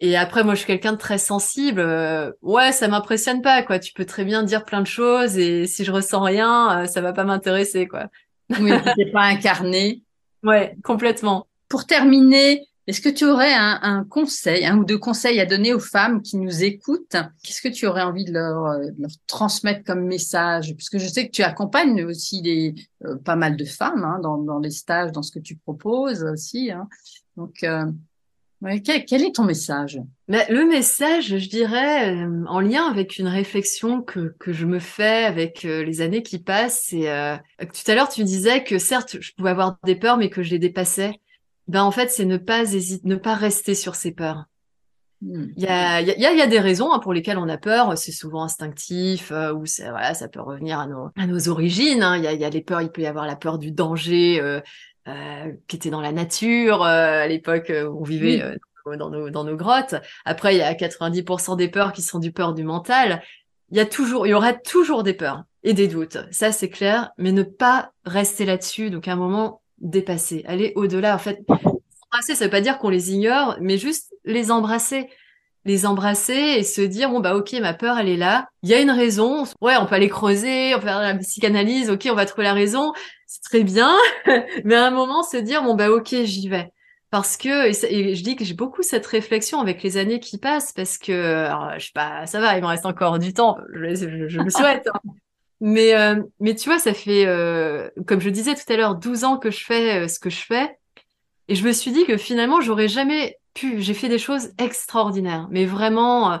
Et 0.00 0.16
après, 0.16 0.44
moi, 0.44 0.54
je 0.54 0.60
suis 0.60 0.66
quelqu'un 0.66 0.92
de 0.92 0.98
très 0.98 1.18
sensible. 1.18 1.80
Euh, 1.80 2.30
ouais, 2.42 2.72
ça 2.72 2.86
m'impressionne 2.86 3.42
pas, 3.42 3.62
quoi. 3.62 3.78
Tu 3.78 3.92
peux 3.92 4.04
très 4.04 4.24
bien 4.24 4.44
dire 4.44 4.64
plein 4.64 4.80
de 4.80 4.86
choses 4.86 5.36
et 5.38 5.66
si 5.66 5.84
je 5.84 5.90
ressens 5.90 6.22
rien, 6.22 6.82
euh, 6.82 6.86
ça 6.86 7.00
va 7.00 7.12
pas 7.12 7.24
m'intéresser, 7.24 7.88
quoi. 7.88 8.08
Oui, 8.60 8.70
c'est 8.96 9.10
pas 9.10 9.24
incarné. 9.24 10.02
Ouais, 10.44 10.76
complètement. 10.84 11.48
Pour 11.68 11.84
terminer, 11.84 12.68
est-ce 12.86 13.00
que 13.00 13.08
tu 13.08 13.24
aurais 13.24 13.52
un, 13.52 13.80
un, 13.82 14.04
conseil, 14.04 14.64
un 14.64 14.78
ou 14.78 14.84
deux 14.84 14.98
conseils 14.98 15.40
à 15.40 15.46
donner 15.46 15.74
aux 15.74 15.80
femmes 15.80 16.22
qui 16.22 16.36
nous 16.36 16.62
écoutent? 16.62 17.16
Qu'est-ce 17.42 17.60
que 17.60 17.68
tu 17.68 17.86
aurais 17.88 18.02
envie 18.02 18.24
de 18.24 18.32
leur, 18.32 18.66
euh, 18.66 18.84
de 18.84 19.02
leur, 19.02 19.10
transmettre 19.26 19.82
comme 19.84 20.04
message? 20.04 20.76
Puisque 20.76 20.98
je 20.98 21.08
sais 21.08 21.26
que 21.26 21.32
tu 21.32 21.42
accompagnes 21.42 22.04
aussi 22.04 22.40
des, 22.40 22.76
pas 23.24 23.36
mal 23.36 23.56
de 23.56 23.64
femmes 23.64 24.04
hein, 24.04 24.20
dans, 24.22 24.38
dans, 24.38 24.60
les 24.60 24.70
stages, 24.70 25.10
dans 25.10 25.22
ce 25.22 25.32
que 25.32 25.40
tu 25.40 25.56
proposes 25.56 26.22
aussi. 26.22 26.70
Hein. 26.70 26.88
Donc, 27.36 27.64
quel, 28.84 29.22
est 29.24 29.34
ton 29.34 29.44
message? 29.44 30.00
Mais 30.26 30.46
Le 30.48 30.64
message, 30.66 31.36
je 31.36 31.48
dirais, 31.48 32.14
euh, 32.14 32.44
en 32.48 32.60
lien 32.60 32.84
avec 32.84 33.18
une 33.18 33.28
réflexion 33.28 34.02
que, 34.02 34.34
que 34.38 34.52
je 34.52 34.66
me 34.66 34.78
fais 34.78 35.24
avec 35.24 35.64
euh, 35.64 35.84
les 35.84 36.00
années 36.00 36.22
qui 36.22 36.38
passent, 36.38 36.82
c'est 36.86 37.08
euh, 37.08 37.36
tout 37.60 37.90
à 37.90 37.94
l'heure 37.94 38.08
tu 38.08 38.24
disais 38.24 38.64
que 38.64 38.78
certes 38.78 39.16
je 39.20 39.32
pouvais 39.34 39.50
avoir 39.50 39.78
des 39.84 39.94
peurs, 39.94 40.16
mais 40.16 40.30
que 40.30 40.42
je 40.42 40.50
les 40.50 40.58
dépassais. 40.58 41.20
Ben 41.68 41.82
en 41.82 41.90
fait, 41.90 42.10
c'est 42.10 42.24
ne 42.24 42.36
pas 42.36 42.62
hésiter, 42.62 43.06
ne 43.06 43.16
pas 43.16 43.34
rester 43.34 43.74
sur 43.74 43.94
ces 43.94 44.12
peurs. 44.12 44.44
Hmm. 45.20 45.46
Il 45.56 45.62
y, 45.62 45.66
a, 45.66 46.00
y 46.00 46.10
a, 46.10 46.32
il 46.32 46.38
y 46.38 46.42
a 46.42 46.46
des 46.46 46.60
raisons 46.60 46.92
hein, 46.92 47.00
pour 47.00 47.12
lesquelles 47.12 47.38
on 47.38 47.48
a 47.48 47.58
peur. 47.58 47.98
C'est 47.98 48.12
souvent 48.12 48.42
instinctif 48.42 49.30
ou 49.30 49.64
voilà, 49.78 50.14
ça 50.14 50.28
peut 50.28 50.40
revenir 50.40 50.78
à 50.78 50.86
nos, 50.86 51.10
à 51.16 51.26
nos 51.26 51.48
origines. 51.48 52.02
Hein. 52.02 52.16
Il, 52.16 52.24
y 52.24 52.26
a, 52.26 52.32
y 52.32 52.44
a 52.44 52.50
les 52.50 52.62
peurs. 52.62 52.82
Il 52.82 52.90
peut 52.90 53.02
y 53.02 53.06
avoir 53.06 53.26
la 53.26 53.36
peur 53.36 53.58
du 53.58 53.70
danger, 53.72 54.40
euh, 54.40 54.60
qui 55.66 55.76
était 55.76 55.90
dans 55.90 56.00
la 56.00 56.12
nature 56.12 56.82
euh, 56.82 57.22
à 57.22 57.26
l'époque 57.26 57.70
euh, 57.70 57.86
où 57.86 58.00
on 58.00 58.04
vivait 58.04 58.42
dans, 58.96 59.10
nos, 59.10 59.30
dans 59.30 59.44
nos 59.44 59.56
grottes. 59.56 59.94
Après, 60.24 60.54
il 60.54 60.58
y 60.58 60.62
a 60.62 60.72
90% 60.72 61.56
des 61.56 61.68
peurs 61.68 61.92
qui 61.92 62.02
sont 62.02 62.18
du 62.18 62.32
peur 62.32 62.54
du 62.54 62.64
mental. 62.64 63.22
Il 63.70 63.76
y 63.76 63.80
a 63.80 63.86
toujours, 63.86 64.26
il 64.26 64.30
y 64.30 64.34
aura 64.34 64.54
toujours 64.54 65.02
des 65.02 65.14
peurs 65.14 65.44
et 65.62 65.74
des 65.74 65.88
doutes. 65.88 66.18
Ça, 66.30 66.52
c'est 66.52 66.70
clair, 66.70 67.10
mais 67.18 67.32
ne 67.32 67.42
pas 67.42 67.92
rester 68.04 68.44
là-dessus. 68.46 68.90
Donc, 68.90 69.08
à 69.08 69.12
un 69.12 69.16
moment, 69.16 69.60
dépasser, 69.78 70.42
aller 70.46 70.72
au-delà. 70.74 71.14
En 71.14 71.18
fait, 71.18 71.40
embrasser, 72.10 72.34
ça 72.34 72.44
veut 72.44 72.50
pas 72.50 72.62
dire 72.62 72.78
qu'on 72.78 72.88
les 72.88 73.12
ignore, 73.12 73.56
mais 73.60 73.76
juste 73.76 74.14
les 74.24 74.50
embrasser 74.50 75.08
les 75.64 75.86
embrasser 75.86 76.32
et 76.32 76.62
se 76.64 76.80
dire 76.80 77.10
bon 77.10 77.20
bah 77.20 77.36
ok 77.36 77.52
ma 77.60 77.74
peur 77.74 77.98
elle 77.98 78.08
est 78.08 78.16
là 78.16 78.48
il 78.62 78.70
y 78.70 78.74
a 78.74 78.80
une 78.80 78.90
raison 78.90 79.44
ouais 79.60 79.76
on 79.76 79.86
peut 79.86 79.96
aller 79.96 80.08
creuser 80.08 80.74
on 80.74 80.78
peut 80.78 80.86
faire 80.86 81.00
la 81.00 81.14
psychanalyse 81.16 81.90
ok 81.90 82.08
on 82.10 82.14
va 82.14 82.24
trouver 82.24 82.44
la 82.44 82.54
raison 82.54 82.92
c'est 83.28 83.42
très 83.42 83.62
bien 83.62 83.94
mais 84.64 84.74
à 84.74 84.86
un 84.86 84.90
moment 84.90 85.22
se 85.22 85.36
dire 85.36 85.62
bon 85.62 85.74
bah 85.74 85.90
ok 85.90 86.16
j'y 86.24 86.48
vais. 86.48 86.72
Parce 87.10 87.36
que 87.36 87.68
et, 87.68 88.14
je 88.14 88.22
dis 88.22 88.36
que 88.36 88.44
j'ai 88.44 88.54
beaucoup 88.54 88.82
cette 88.82 89.06
réflexion 89.06 89.60
avec 89.60 89.82
les 89.82 89.96
années 89.96 90.18
qui 90.18 90.38
passent 90.38 90.72
parce 90.72 90.98
que 90.98 91.44
alors, 91.44 91.78
je 91.78 91.86
sais 91.86 91.92
pas 91.94 92.26
ça 92.26 92.40
va 92.40 92.56
il 92.56 92.62
me 92.62 92.66
reste 92.66 92.86
encore 92.86 93.18
du 93.18 93.32
temps 93.32 93.58
je, 93.72 94.06
le 94.06 94.50
souhaite 94.50 94.88
hein. 94.92 95.00
mais 95.60 95.94
euh, 95.94 96.22
mais 96.40 96.54
tu 96.54 96.68
vois 96.68 96.78
ça 96.78 96.94
fait 96.94 97.26
euh, 97.26 97.88
comme 98.06 98.20
je 98.20 98.30
disais 98.30 98.54
tout 98.54 98.70
à 98.72 98.76
l'heure 98.76 98.96
12 98.96 99.24
ans 99.24 99.38
que 99.38 99.50
je 99.50 99.64
fais 99.64 100.04
euh, 100.04 100.08
ce 100.08 100.18
que 100.18 100.30
je 100.30 100.40
fais. 100.40 100.78
Et 101.50 101.54
je 101.54 101.66
me 101.66 101.72
suis 101.72 101.92
dit 101.92 102.04
que 102.04 102.16
finalement 102.18 102.60
j'aurais 102.60 102.88
jamais 102.88 103.36
j'ai 103.56 103.94
fait 103.94 104.08
des 104.08 104.18
choses 104.18 104.50
extraordinaires, 104.58 105.48
mais 105.50 105.64
vraiment 105.64 106.40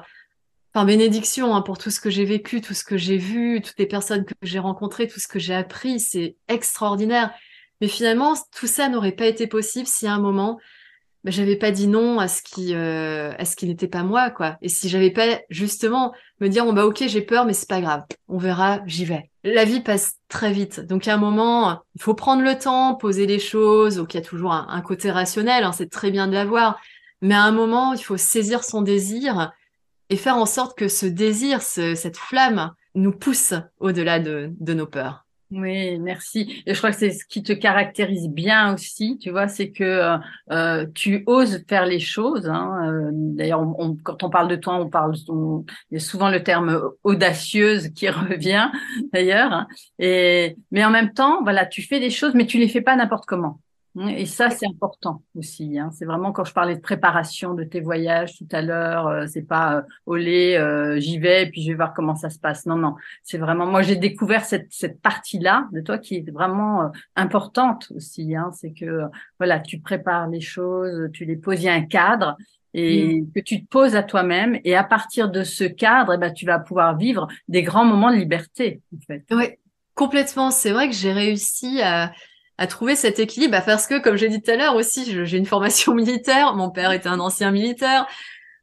bénédiction 0.84 1.54
hein, 1.54 1.62
pour 1.62 1.78
tout 1.78 1.90
ce 1.90 2.00
que 2.00 2.10
j'ai 2.10 2.24
vécu, 2.24 2.60
tout 2.60 2.74
ce 2.74 2.84
que 2.84 2.96
j'ai 2.96 3.16
vu, 3.16 3.60
toutes 3.62 3.78
les 3.78 3.86
personnes 3.86 4.24
que 4.24 4.34
j'ai 4.42 4.58
rencontrées, 4.58 5.08
tout 5.08 5.20
ce 5.20 5.28
que 5.28 5.38
j'ai 5.38 5.54
appris, 5.54 6.00
c'est 6.00 6.36
extraordinaire. 6.48 7.32
Mais 7.80 7.88
finalement, 7.88 8.34
tout 8.56 8.66
ça 8.66 8.88
n'aurait 8.88 9.12
pas 9.12 9.26
été 9.26 9.46
possible 9.46 9.86
si 9.86 10.06
à 10.06 10.12
un 10.12 10.18
moment, 10.18 10.58
ben, 11.24 11.32
j'avais 11.32 11.56
pas 11.56 11.70
dit 11.70 11.88
non 11.88 12.20
à 12.20 12.28
ce 12.28 12.42
qui, 12.42 12.74
euh, 12.74 13.32
à 13.38 13.44
ce 13.44 13.56
qui 13.56 13.66
n'était 13.66 13.88
pas 13.88 14.02
moi, 14.02 14.30
quoi. 14.30 14.56
Et 14.62 14.68
si 14.68 14.88
j'avais 14.88 15.10
pas 15.10 15.40
justement 15.50 16.12
me 16.40 16.48
dire, 16.48 16.64
bon 16.64 16.72
bah 16.72 16.86
ok, 16.86 17.04
j'ai 17.06 17.22
peur, 17.22 17.44
mais 17.44 17.52
c'est 17.52 17.68
pas 17.68 17.80
grave, 17.80 18.04
on 18.28 18.38
verra, 18.38 18.80
j'y 18.86 19.04
vais. 19.04 19.30
La 19.44 19.64
vie 19.64 19.80
passe 19.80 20.14
très 20.28 20.52
vite, 20.52 20.80
donc 20.80 21.08
à 21.08 21.14
un 21.14 21.18
moment, 21.18 21.82
il 21.96 22.02
faut 22.02 22.14
prendre 22.14 22.42
le 22.42 22.56
temps, 22.58 22.94
poser 22.94 23.26
les 23.26 23.38
choses. 23.38 23.96
Donc 23.96 24.14
il 24.14 24.18
y 24.18 24.20
a 24.20 24.24
toujours 24.24 24.52
un, 24.52 24.80
côté 24.82 25.10
rationnel, 25.10 25.64
hein, 25.64 25.72
c'est 25.72 25.90
très 25.90 26.10
bien 26.10 26.28
de 26.28 26.34
l'avoir, 26.34 26.80
mais 27.20 27.34
à 27.34 27.42
un 27.42 27.52
moment, 27.52 27.94
il 27.94 28.02
faut 28.02 28.16
saisir 28.16 28.62
son 28.64 28.82
désir 28.82 29.52
et 30.10 30.16
faire 30.16 30.36
en 30.36 30.46
sorte 30.46 30.76
que 30.76 30.88
ce 30.88 31.06
désir, 31.06 31.62
cette 31.62 32.16
flamme, 32.16 32.72
nous 32.94 33.12
pousse 33.12 33.54
au-delà 33.78 34.18
de 34.18 34.74
nos 34.74 34.86
peurs. 34.86 35.28
Oui, 35.50 35.98
merci. 35.98 36.62
Et 36.66 36.74
je 36.74 36.78
crois 36.78 36.90
que 36.90 36.98
c'est 36.98 37.10
ce 37.10 37.24
qui 37.24 37.42
te 37.42 37.54
caractérise 37.54 38.28
bien 38.28 38.74
aussi, 38.74 39.16
tu 39.18 39.30
vois, 39.30 39.48
c'est 39.48 39.70
que 39.70 39.82
euh, 39.82 40.18
euh 40.50 40.86
tu 40.94 41.22
oses 41.26 41.64
faire 41.66 41.86
les 41.86 42.00
choses. 42.00 42.46
Hein. 42.50 42.92
Euh, 42.92 43.10
d'ailleurs, 43.12 43.60
on, 43.62 43.96
quand 43.96 44.22
on 44.22 44.28
parle 44.28 44.48
de 44.48 44.56
toi, 44.56 44.74
on 44.74 44.90
parle, 44.90 45.14
il 45.16 45.64
y 45.92 45.96
a 45.96 46.00
souvent 46.00 46.28
le 46.28 46.42
terme 46.42 46.90
audacieuse 47.02 47.88
qui 47.94 48.08
revient, 48.10 48.70
d'ailleurs. 49.14 49.66
Et 49.98 50.56
mais 50.70 50.84
en 50.84 50.90
même 50.90 51.14
temps, 51.14 51.42
voilà, 51.42 51.64
tu 51.64 51.80
fais 51.80 51.98
des 51.98 52.10
choses, 52.10 52.34
mais 52.34 52.46
tu 52.46 52.58
les 52.58 52.68
fais 52.68 52.82
pas 52.82 52.94
n'importe 52.94 53.24
comment. 53.24 53.58
Et 54.06 54.26
ça, 54.26 54.50
c'est 54.50 54.66
important 54.66 55.22
aussi. 55.34 55.78
Hein. 55.78 55.90
C'est 55.92 56.04
vraiment 56.04 56.30
quand 56.30 56.44
je 56.44 56.52
parlais 56.52 56.76
de 56.76 56.80
préparation 56.80 57.54
de 57.54 57.64
tes 57.64 57.80
voyages 57.80 58.36
tout 58.36 58.46
à 58.52 58.62
l'heure, 58.62 59.08
euh, 59.08 59.26
c'est 59.26 59.42
pas 59.42 59.78
euh, 59.78 59.82
olé, 60.06 60.56
euh, 60.56 61.00
j'y 61.00 61.18
vais 61.18 61.44
et 61.44 61.50
puis 61.50 61.62
je 61.62 61.68
vais 61.68 61.74
voir 61.74 61.94
comment 61.94 62.14
ça 62.14 62.30
se 62.30 62.38
passe. 62.38 62.66
Non, 62.66 62.76
non, 62.76 62.94
c'est 63.22 63.38
vraiment. 63.38 63.66
Moi, 63.66 63.82
j'ai 63.82 63.96
découvert 63.96 64.44
cette, 64.44 64.68
cette 64.70 65.00
partie-là 65.00 65.68
de 65.72 65.80
toi 65.80 65.98
qui 65.98 66.16
est 66.16 66.30
vraiment 66.30 66.82
euh, 66.82 66.88
importante 67.16 67.90
aussi. 67.94 68.36
Hein. 68.36 68.50
C'est 68.54 68.72
que 68.72 69.02
voilà, 69.38 69.58
tu 69.58 69.80
prépares 69.80 70.28
les 70.28 70.40
choses, 70.40 71.10
tu 71.12 71.24
les 71.24 71.36
poses, 71.36 71.62
il 71.62 71.66
y 71.66 71.68
a 71.68 71.74
un 71.74 71.86
cadre 71.86 72.36
et 72.74 73.24
que 73.34 73.40
tu 73.40 73.64
te 73.64 73.68
poses 73.68 73.96
à 73.96 74.02
toi-même 74.02 74.58
et 74.62 74.76
à 74.76 74.84
partir 74.84 75.30
de 75.30 75.42
ce 75.42 75.64
cadre, 75.64 76.12
eh 76.14 76.18
ben, 76.18 76.32
tu 76.32 76.44
vas 76.44 76.58
pouvoir 76.58 76.96
vivre 76.96 77.26
des 77.48 77.62
grands 77.62 77.84
moments 77.84 78.10
de 78.10 78.16
liberté. 78.16 78.82
En 78.94 79.00
fait. 79.00 79.24
Oui, 79.30 79.46
complètement. 79.94 80.50
C'est 80.50 80.70
vrai 80.70 80.88
que 80.88 80.94
j'ai 80.94 81.12
réussi 81.12 81.80
à 81.82 82.12
à 82.58 82.66
trouver 82.66 82.96
cet 82.96 83.20
équilibre 83.20 83.52
bah, 83.52 83.62
parce 83.64 83.86
que 83.86 84.00
comme 84.00 84.16
j'ai 84.16 84.28
dit 84.28 84.42
tout 84.42 84.50
à 84.50 84.56
l'heure 84.56 84.74
aussi 84.74 85.24
j'ai 85.24 85.38
une 85.38 85.46
formation 85.46 85.94
militaire 85.94 86.54
mon 86.54 86.70
père 86.70 86.92
était 86.92 87.08
un 87.08 87.20
ancien 87.20 87.50
militaire 87.50 88.06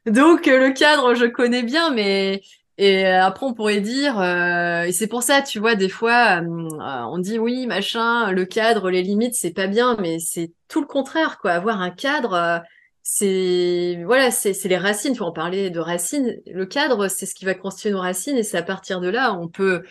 donc 0.06 0.48
euh, 0.48 0.68
le 0.68 0.74
cadre 0.74 1.16
je 1.16 1.26
connais 1.26 1.64
bien 1.64 1.91
mais 1.91 2.41
et 2.78 3.08
euh, 3.08 3.24
après 3.24 3.46
on 3.46 3.54
pourrait 3.54 3.80
dire 3.80 4.20
euh, 4.20 4.84
et 4.84 4.91
c'est 4.91 5.08
pour 5.08 5.24
ça 5.24 5.41
tu 5.41 5.60
vois 5.60 5.76
des 5.76 5.89
fois 5.89 6.41
on 6.43 7.18
dit 7.18 7.39
oui 7.39 7.66
machin 7.68 8.32
le 8.32 8.46
cadre 8.46 8.91
les 8.91 9.02
limites 9.02 9.34
c'est 9.34 9.54
pas 9.54 9.68
bien 9.68 9.96
mais 10.00 10.20
c'est 10.20 10.52
tout 10.68 10.82
le 10.82 10.88
contraire 10.88 11.38
quoi. 11.39 11.52
Avoir 11.52 11.82
un 11.82 11.89
cadre 11.89 12.62
c'est 13.02 14.04
voilà 14.06 14.30
c'est 14.30 14.62
les 14.66 14.78
racines 14.78 15.16
faut 15.16 15.26
en 15.26 15.32
parler 15.32 15.70
de 15.70 15.80
racines. 15.80 16.36
Le 16.48 16.66
cadre 16.66 17.08
c'est 17.08 17.26
ce 17.26 17.34
qui 17.36 17.46
va 17.46 17.54
constituer 17.54 17.91
nos 17.91 18.02
racines 18.02 18.36
et 18.36 18.43
c'est 18.43 18.58
à 18.58 18.64
partir 18.64 19.00
de 19.00 19.08
là 19.08 19.34
on 19.34 19.48
peut 19.48 19.84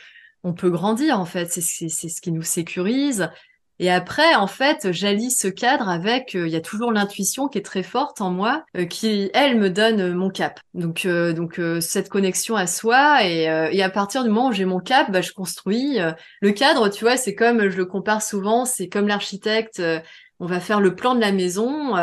on 0.43 0.53
peut 0.53 0.71
grandir 0.71 1.19
en 1.19 1.25
fait. 1.25 1.47
C'est 1.51 1.89
ce 1.89 2.21
qui 2.21 2.33
nous 2.33 2.43
sécurise 2.43 3.31
et 3.81 3.91
après, 3.91 4.35
en 4.37 4.47
fait, 4.47 4.93
j'allie 4.93 5.31
ce 5.31 5.49
cadre 5.49 5.89
avec, 5.89 6.37
euh, 6.37 6.47
il 6.47 6.53
y 6.53 6.57
a 6.57 6.61
toujours 6.61 6.93
l'intuition 6.93 7.49
qui 7.49 7.59
est 7.59 7.63
très 7.63 7.83
forte 7.83 8.21
en 8.21 8.31
moi, 8.31 8.65
euh, 8.77 8.85
qui, 8.85 9.31
elle, 9.35 9.59
me 9.59 9.69
donne 9.69 10.01
euh, 10.01 10.15
mon 10.15 10.31
cap. 10.31 10.61
Donc, 10.75 11.07
donc 11.07 11.61
cette 11.81 12.09
connexion 12.09 12.57
à 12.57 12.67
soi, 12.67 13.25
et, 13.25 13.45
et 13.45 13.83
à 13.83 13.91
partir 13.91 14.23
du 14.25 14.31
moment 14.31 14.49
où 14.49 14.53
j'ai 14.53 14.65
mon 14.65 14.81
cap, 14.81 15.11
bah, 15.11 15.21
je 15.21 15.33
construis. 15.33 15.99
le 16.41 16.53
cadre, 16.53 16.89
tu 16.89 17.05
vois, 17.05 17.17
c'est 17.17 17.35
comme, 17.35 17.69
je 17.69 17.77
le 17.77 17.85
compare 17.85 18.23
souvent, 18.23 18.65
c'est 18.65 18.89
comme 18.89 19.07
l'architecte, 19.07 19.83
on 20.41 20.47
va 20.47 20.61
faire 20.61 20.81
le 20.81 20.95
plan 20.95 21.15
de 21.15 21.21
la 21.21 21.33
maison, 21.33 21.95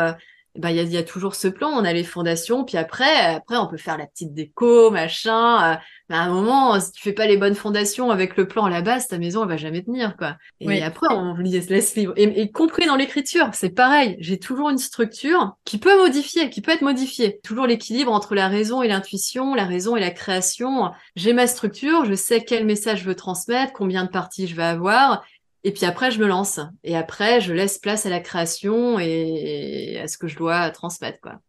bah 0.54 0.70
il 0.70 0.76
y 0.76 0.80
a, 0.80 0.82
y 0.82 0.96
a, 0.98 1.02
toujours 1.02 1.34
ce 1.34 1.48
plan, 1.48 1.68
on 1.68 1.84
a 1.84 1.92
les 1.92 2.04
fondations, 2.04 2.64
puis 2.64 2.76
après, 2.76 3.34
après 3.34 3.56
on 3.56 3.66
peut 3.66 3.78
faire 3.78 3.96
la 3.96 4.06
petite 4.06 4.34
déco, 4.34 4.90
machin. 4.90 5.72
Euh, 5.72 5.76
mais 6.10 6.16
à 6.16 6.20
un 6.20 6.28
moment, 6.28 6.78
si 6.78 6.92
tu 6.92 7.02
fais 7.02 7.14
pas 7.14 7.26
les 7.26 7.38
bonnes 7.38 7.54
fondations 7.54 8.10
avec 8.10 8.36
le 8.36 8.46
plan 8.46 8.66
à 8.66 8.70
la 8.70 8.82
base, 8.82 9.08
ta 9.08 9.16
maison 9.16 9.42
elle 9.42 9.48
va 9.48 9.56
jamais 9.56 9.82
tenir 9.82 10.16
quoi. 10.16 10.36
Et 10.60 10.82
après 10.82 11.06
on 11.10 11.34
laisse 11.36 11.96
libre. 11.96 12.12
Et, 12.16 12.42
et 12.42 12.50
compris 12.50 12.86
dans 12.86 12.96
l'écriture, 12.96 13.48
c'est 13.52 13.70
pareil. 13.70 14.16
J'ai 14.20 14.38
toujours 14.38 14.68
une 14.68 14.78
structure 14.78 15.56
qui 15.64 15.78
peut 15.78 15.96
modifier, 15.96 16.50
qui 16.50 16.60
peut 16.60 16.72
être 16.72 16.82
modifiée. 16.82 17.40
Toujours 17.42 17.66
l'équilibre 17.66 18.12
entre 18.12 18.34
la 18.34 18.48
raison 18.48 18.82
et 18.82 18.88
l'intuition, 18.88 19.54
la 19.54 19.64
raison 19.64 19.96
et 19.96 20.00
la 20.00 20.10
création. 20.10 20.90
J'ai 21.16 21.32
ma 21.32 21.46
structure, 21.46 22.04
je 22.04 22.14
sais 22.14 22.44
quel 22.44 22.66
message 22.66 23.00
je 23.00 23.04
veux 23.04 23.14
transmettre, 23.14 23.72
combien 23.72 24.04
de 24.04 24.10
parties 24.10 24.46
je 24.46 24.54
vais 24.54 24.62
avoir, 24.62 25.24
et 25.64 25.72
puis 25.72 25.84
après, 25.84 26.10
je 26.10 26.20
me 26.20 26.26
lance. 26.26 26.60
Et 26.82 26.96
après, 26.96 27.40
je 27.40 27.52
laisse 27.52 27.78
place 27.78 28.06
à 28.06 28.10
la 28.10 28.20
création 28.20 28.98
et 28.98 30.00
à 30.02 30.08
ce 30.08 30.18
que 30.18 30.26
je 30.26 30.36
dois 30.36 30.70
transmettre, 30.70 31.20
quoi. 31.20 31.40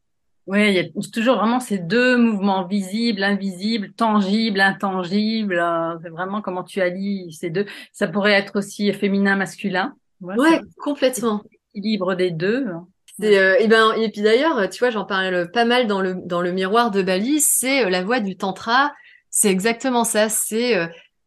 Oui, 0.45 0.67
il 0.67 0.73
y 0.73 0.79
a 0.79 0.83
toujours 1.13 1.37
vraiment 1.37 1.61
ces 1.61 1.77
deux 1.77 2.17
mouvements 2.17 2.67
visibles, 2.67 3.23
invisibles, 3.23 3.93
tangibles, 3.93 4.59
intangibles. 4.59 5.57
Euh, 5.57 5.95
c'est 6.03 6.09
vraiment 6.09 6.41
comment 6.41 6.63
tu 6.63 6.81
allies 6.81 7.31
ces 7.31 7.49
deux. 7.49 7.65
Ça 7.93 8.07
pourrait 8.07 8.33
être 8.33 8.57
aussi 8.57 8.91
féminin, 8.91 9.37
masculin. 9.37 9.95
Ouais, 10.19 10.61
complètement. 10.77 11.41
L'équilibre 11.73 12.15
des 12.15 12.31
deux. 12.31 12.67
Euh, 13.21 13.55
et 13.57 13.67
ben 13.67 13.93
et 13.93 14.09
puis 14.09 14.21
d'ailleurs, 14.21 14.69
tu 14.69 14.79
vois, 14.79 14.89
j'en 14.89 15.05
parle 15.05 15.49
pas 15.51 15.63
mal 15.63 15.87
dans 15.87 16.01
le 16.01 16.15
dans 16.25 16.41
le 16.41 16.51
miroir 16.51 16.91
de 16.91 17.01
Bali. 17.01 17.39
C'est 17.39 17.85
euh, 17.85 17.89
la 17.89 18.03
voie 18.03 18.19
du 18.19 18.35
tantra. 18.35 18.91
C'est 19.29 19.49
exactement 19.49 20.03
ça. 20.03 20.27
C'est 20.27 20.75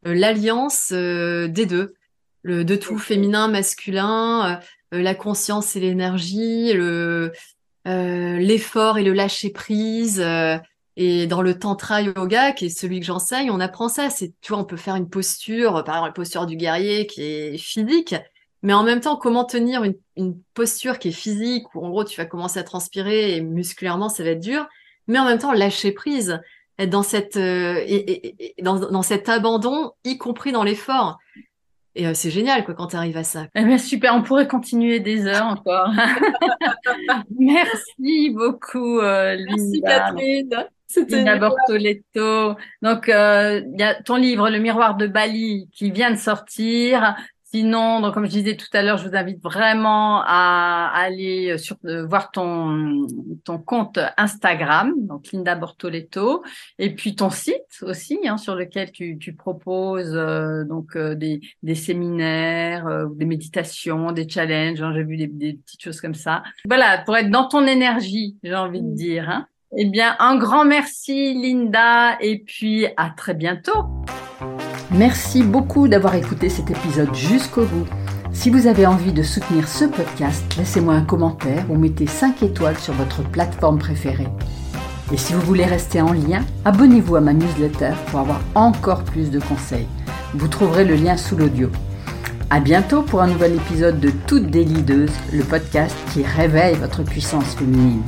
l'alliance 0.04 0.92
des 0.92 1.66
deux 1.66 1.94
le 2.46 2.64
de 2.64 2.76
tout 2.76 2.98
féminin, 2.98 3.48
masculin, 3.48 4.60
euh, 4.94 5.02
la 5.02 5.14
conscience 5.14 5.74
et 5.74 5.80
l'énergie, 5.80 6.72
le 6.72 7.32
euh, 7.88 8.38
l'effort 8.38 8.98
et 8.98 9.04
le 9.04 9.12
lâcher 9.12 9.50
prise. 9.50 10.20
Euh, 10.20 10.56
et 10.98 11.26
dans 11.26 11.42
le 11.42 11.58
tantra 11.58 12.00
yoga, 12.00 12.52
qui 12.52 12.66
est 12.66 12.70
celui 12.70 13.00
que 13.00 13.06
j'enseigne, 13.06 13.50
on 13.50 13.60
apprend 13.60 13.88
ça. 13.88 14.08
C'est, 14.10 14.32
tu 14.40 14.52
vois, 14.52 14.62
on 14.62 14.64
peut 14.64 14.78
faire 14.78 14.96
une 14.96 15.10
posture, 15.10 15.84
par 15.84 15.96
exemple 15.96 16.08
la 16.08 16.12
posture 16.12 16.46
du 16.46 16.56
guerrier 16.56 17.06
qui 17.06 17.22
est 17.22 17.58
physique, 17.58 18.14
mais 18.62 18.72
en 18.72 18.82
même 18.82 19.00
temps, 19.00 19.16
comment 19.16 19.44
tenir 19.44 19.82
une, 19.84 19.96
une 20.16 20.40
posture 20.54 20.98
qui 20.98 21.08
est 21.08 21.12
physique, 21.12 21.74
où 21.74 21.84
en 21.84 21.90
gros 21.90 22.04
tu 22.04 22.16
vas 22.16 22.24
commencer 22.26 22.58
à 22.60 22.62
transpirer 22.62 23.36
et 23.36 23.40
musculairement 23.42 24.08
ça 24.08 24.22
va 24.22 24.30
être 24.30 24.40
dur, 24.40 24.66
mais 25.06 25.18
en 25.18 25.26
même 25.26 25.38
temps 25.38 25.52
lâcher 25.52 25.92
prise, 25.92 26.40
être 26.78 26.90
dans 26.90 27.02
cette 27.02 27.36
et, 27.36 28.54
dans, 28.62 28.78
dans 28.78 29.02
cet 29.02 29.28
abandon, 29.28 29.92
y 30.04 30.16
compris 30.16 30.52
dans 30.52 30.64
l'effort. 30.64 31.18
Et 31.98 32.06
euh, 32.06 32.12
c'est 32.12 32.30
génial 32.30 32.62
quoi 32.62 32.74
quand 32.74 32.88
tu 32.88 32.96
arrives 32.96 33.16
à 33.16 33.24
ça. 33.24 33.46
Eh 33.54 33.64
bien, 33.64 33.78
super, 33.78 34.14
on 34.14 34.22
pourrait 34.22 34.46
continuer 34.46 35.00
des 35.00 35.26
heures 35.26 35.46
encore. 35.46 35.90
Merci 37.38 38.30
beaucoup, 38.30 39.00
euh, 39.00 39.38
Merci 39.48 39.80
Catherine. 39.80 40.66
C'était 40.86 41.38
Bortoletto. 41.38 42.54
Donc, 42.82 43.08
euh, 43.08 43.62
il 43.72 43.80
y 43.80 43.82
a 43.82 43.94
ton 43.94 44.16
livre, 44.16 44.50
Le 44.50 44.58
miroir 44.58 44.96
de 44.96 45.06
Bali, 45.06 45.70
qui 45.72 45.90
vient 45.90 46.10
de 46.10 46.16
sortir. 46.16 47.16
Sinon, 47.56 48.02
donc, 48.02 48.12
comme 48.12 48.26
je 48.26 48.32
disais 48.32 48.54
tout 48.54 48.66
à 48.74 48.82
l'heure, 48.82 48.98
je 48.98 49.08
vous 49.08 49.16
invite 49.16 49.42
vraiment 49.42 50.20
à 50.26 50.90
aller 50.94 51.52
euh, 51.52 51.56
sur, 51.56 51.76
euh, 51.86 52.04
voir 52.06 52.30
ton, 52.30 53.06
ton 53.44 53.56
compte 53.56 53.98
Instagram, 54.18 54.92
donc 54.98 55.32
Linda 55.32 55.54
Bortoletto, 55.54 56.42
et 56.78 56.94
puis 56.94 57.14
ton 57.14 57.30
site 57.30 57.80
aussi, 57.80 58.18
hein, 58.28 58.36
sur 58.36 58.56
lequel 58.56 58.92
tu, 58.92 59.16
tu 59.16 59.32
proposes 59.32 60.14
euh, 60.14 60.64
donc 60.64 60.98
des, 60.98 61.40
des 61.62 61.74
séminaires, 61.74 63.06
des 63.14 63.24
méditations, 63.24 64.12
des 64.12 64.28
challenges. 64.28 64.82
Hein, 64.82 64.92
j'ai 64.94 65.04
vu 65.04 65.16
des, 65.16 65.26
des, 65.26 65.54
petites 65.54 65.82
choses 65.82 66.02
comme 66.02 66.12
ça. 66.12 66.42
Voilà, 66.66 66.98
pour 67.06 67.16
être 67.16 67.30
dans 67.30 67.48
ton 67.48 67.66
énergie, 67.66 68.36
j'ai 68.42 68.54
envie 68.54 68.82
de 68.82 68.94
dire. 68.94 69.30
Hein. 69.30 69.46
Eh 69.78 69.86
bien, 69.86 70.14
un 70.18 70.36
grand 70.36 70.66
merci, 70.66 71.32
Linda, 71.32 72.18
et 72.20 72.38
puis 72.40 72.86
à 72.98 73.08
très 73.16 73.32
bientôt. 73.32 73.86
Merci 74.98 75.42
beaucoup 75.42 75.88
d'avoir 75.88 76.14
écouté 76.14 76.48
cet 76.48 76.70
épisode 76.70 77.14
jusqu'au 77.14 77.64
bout. 77.64 77.86
Si 78.32 78.48
vous 78.48 78.66
avez 78.66 78.86
envie 78.86 79.12
de 79.12 79.22
soutenir 79.22 79.68
ce 79.68 79.84
podcast, 79.84 80.42
laissez-moi 80.56 80.94
un 80.94 81.04
commentaire 81.04 81.70
ou 81.70 81.76
mettez 81.76 82.06
5 82.06 82.42
étoiles 82.42 82.78
sur 82.78 82.94
votre 82.94 83.22
plateforme 83.22 83.78
préférée. 83.78 84.28
Et 85.12 85.18
si 85.18 85.34
vous 85.34 85.42
voulez 85.42 85.66
rester 85.66 86.00
en 86.00 86.14
lien, 86.14 86.42
abonnez-vous 86.64 87.16
à 87.16 87.20
ma 87.20 87.34
newsletter 87.34 87.92
pour 88.06 88.20
avoir 88.20 88.40
encore 88.54 89.04
plus 89.04 89.30
de 89.30 89.38
conseils. 89.38 89.86
Vous 90.32 90.48
trouverez 90.48 90.86
le 90.86 90.94
lien 90.94 91.18
sous 91.18 91.36
l'audio. 91.36 91.68
À 92.48 92.60
bientôt 92.60 93.02
pour 93.02 93.20
un 93.20 93.26
nouvel 93.26 93.54
épisode 93.54 94.00
de 94.00 94.10
Toutes 94.26 94.50
des 94.50 94.64
le 94.64 95.44
podcast 95.44 95.94
qui 96.14 96.22
réveille 96.22 96.76
votre 96.76 97.02
puissance 97.02 97.54
féminine. 97.54 98.02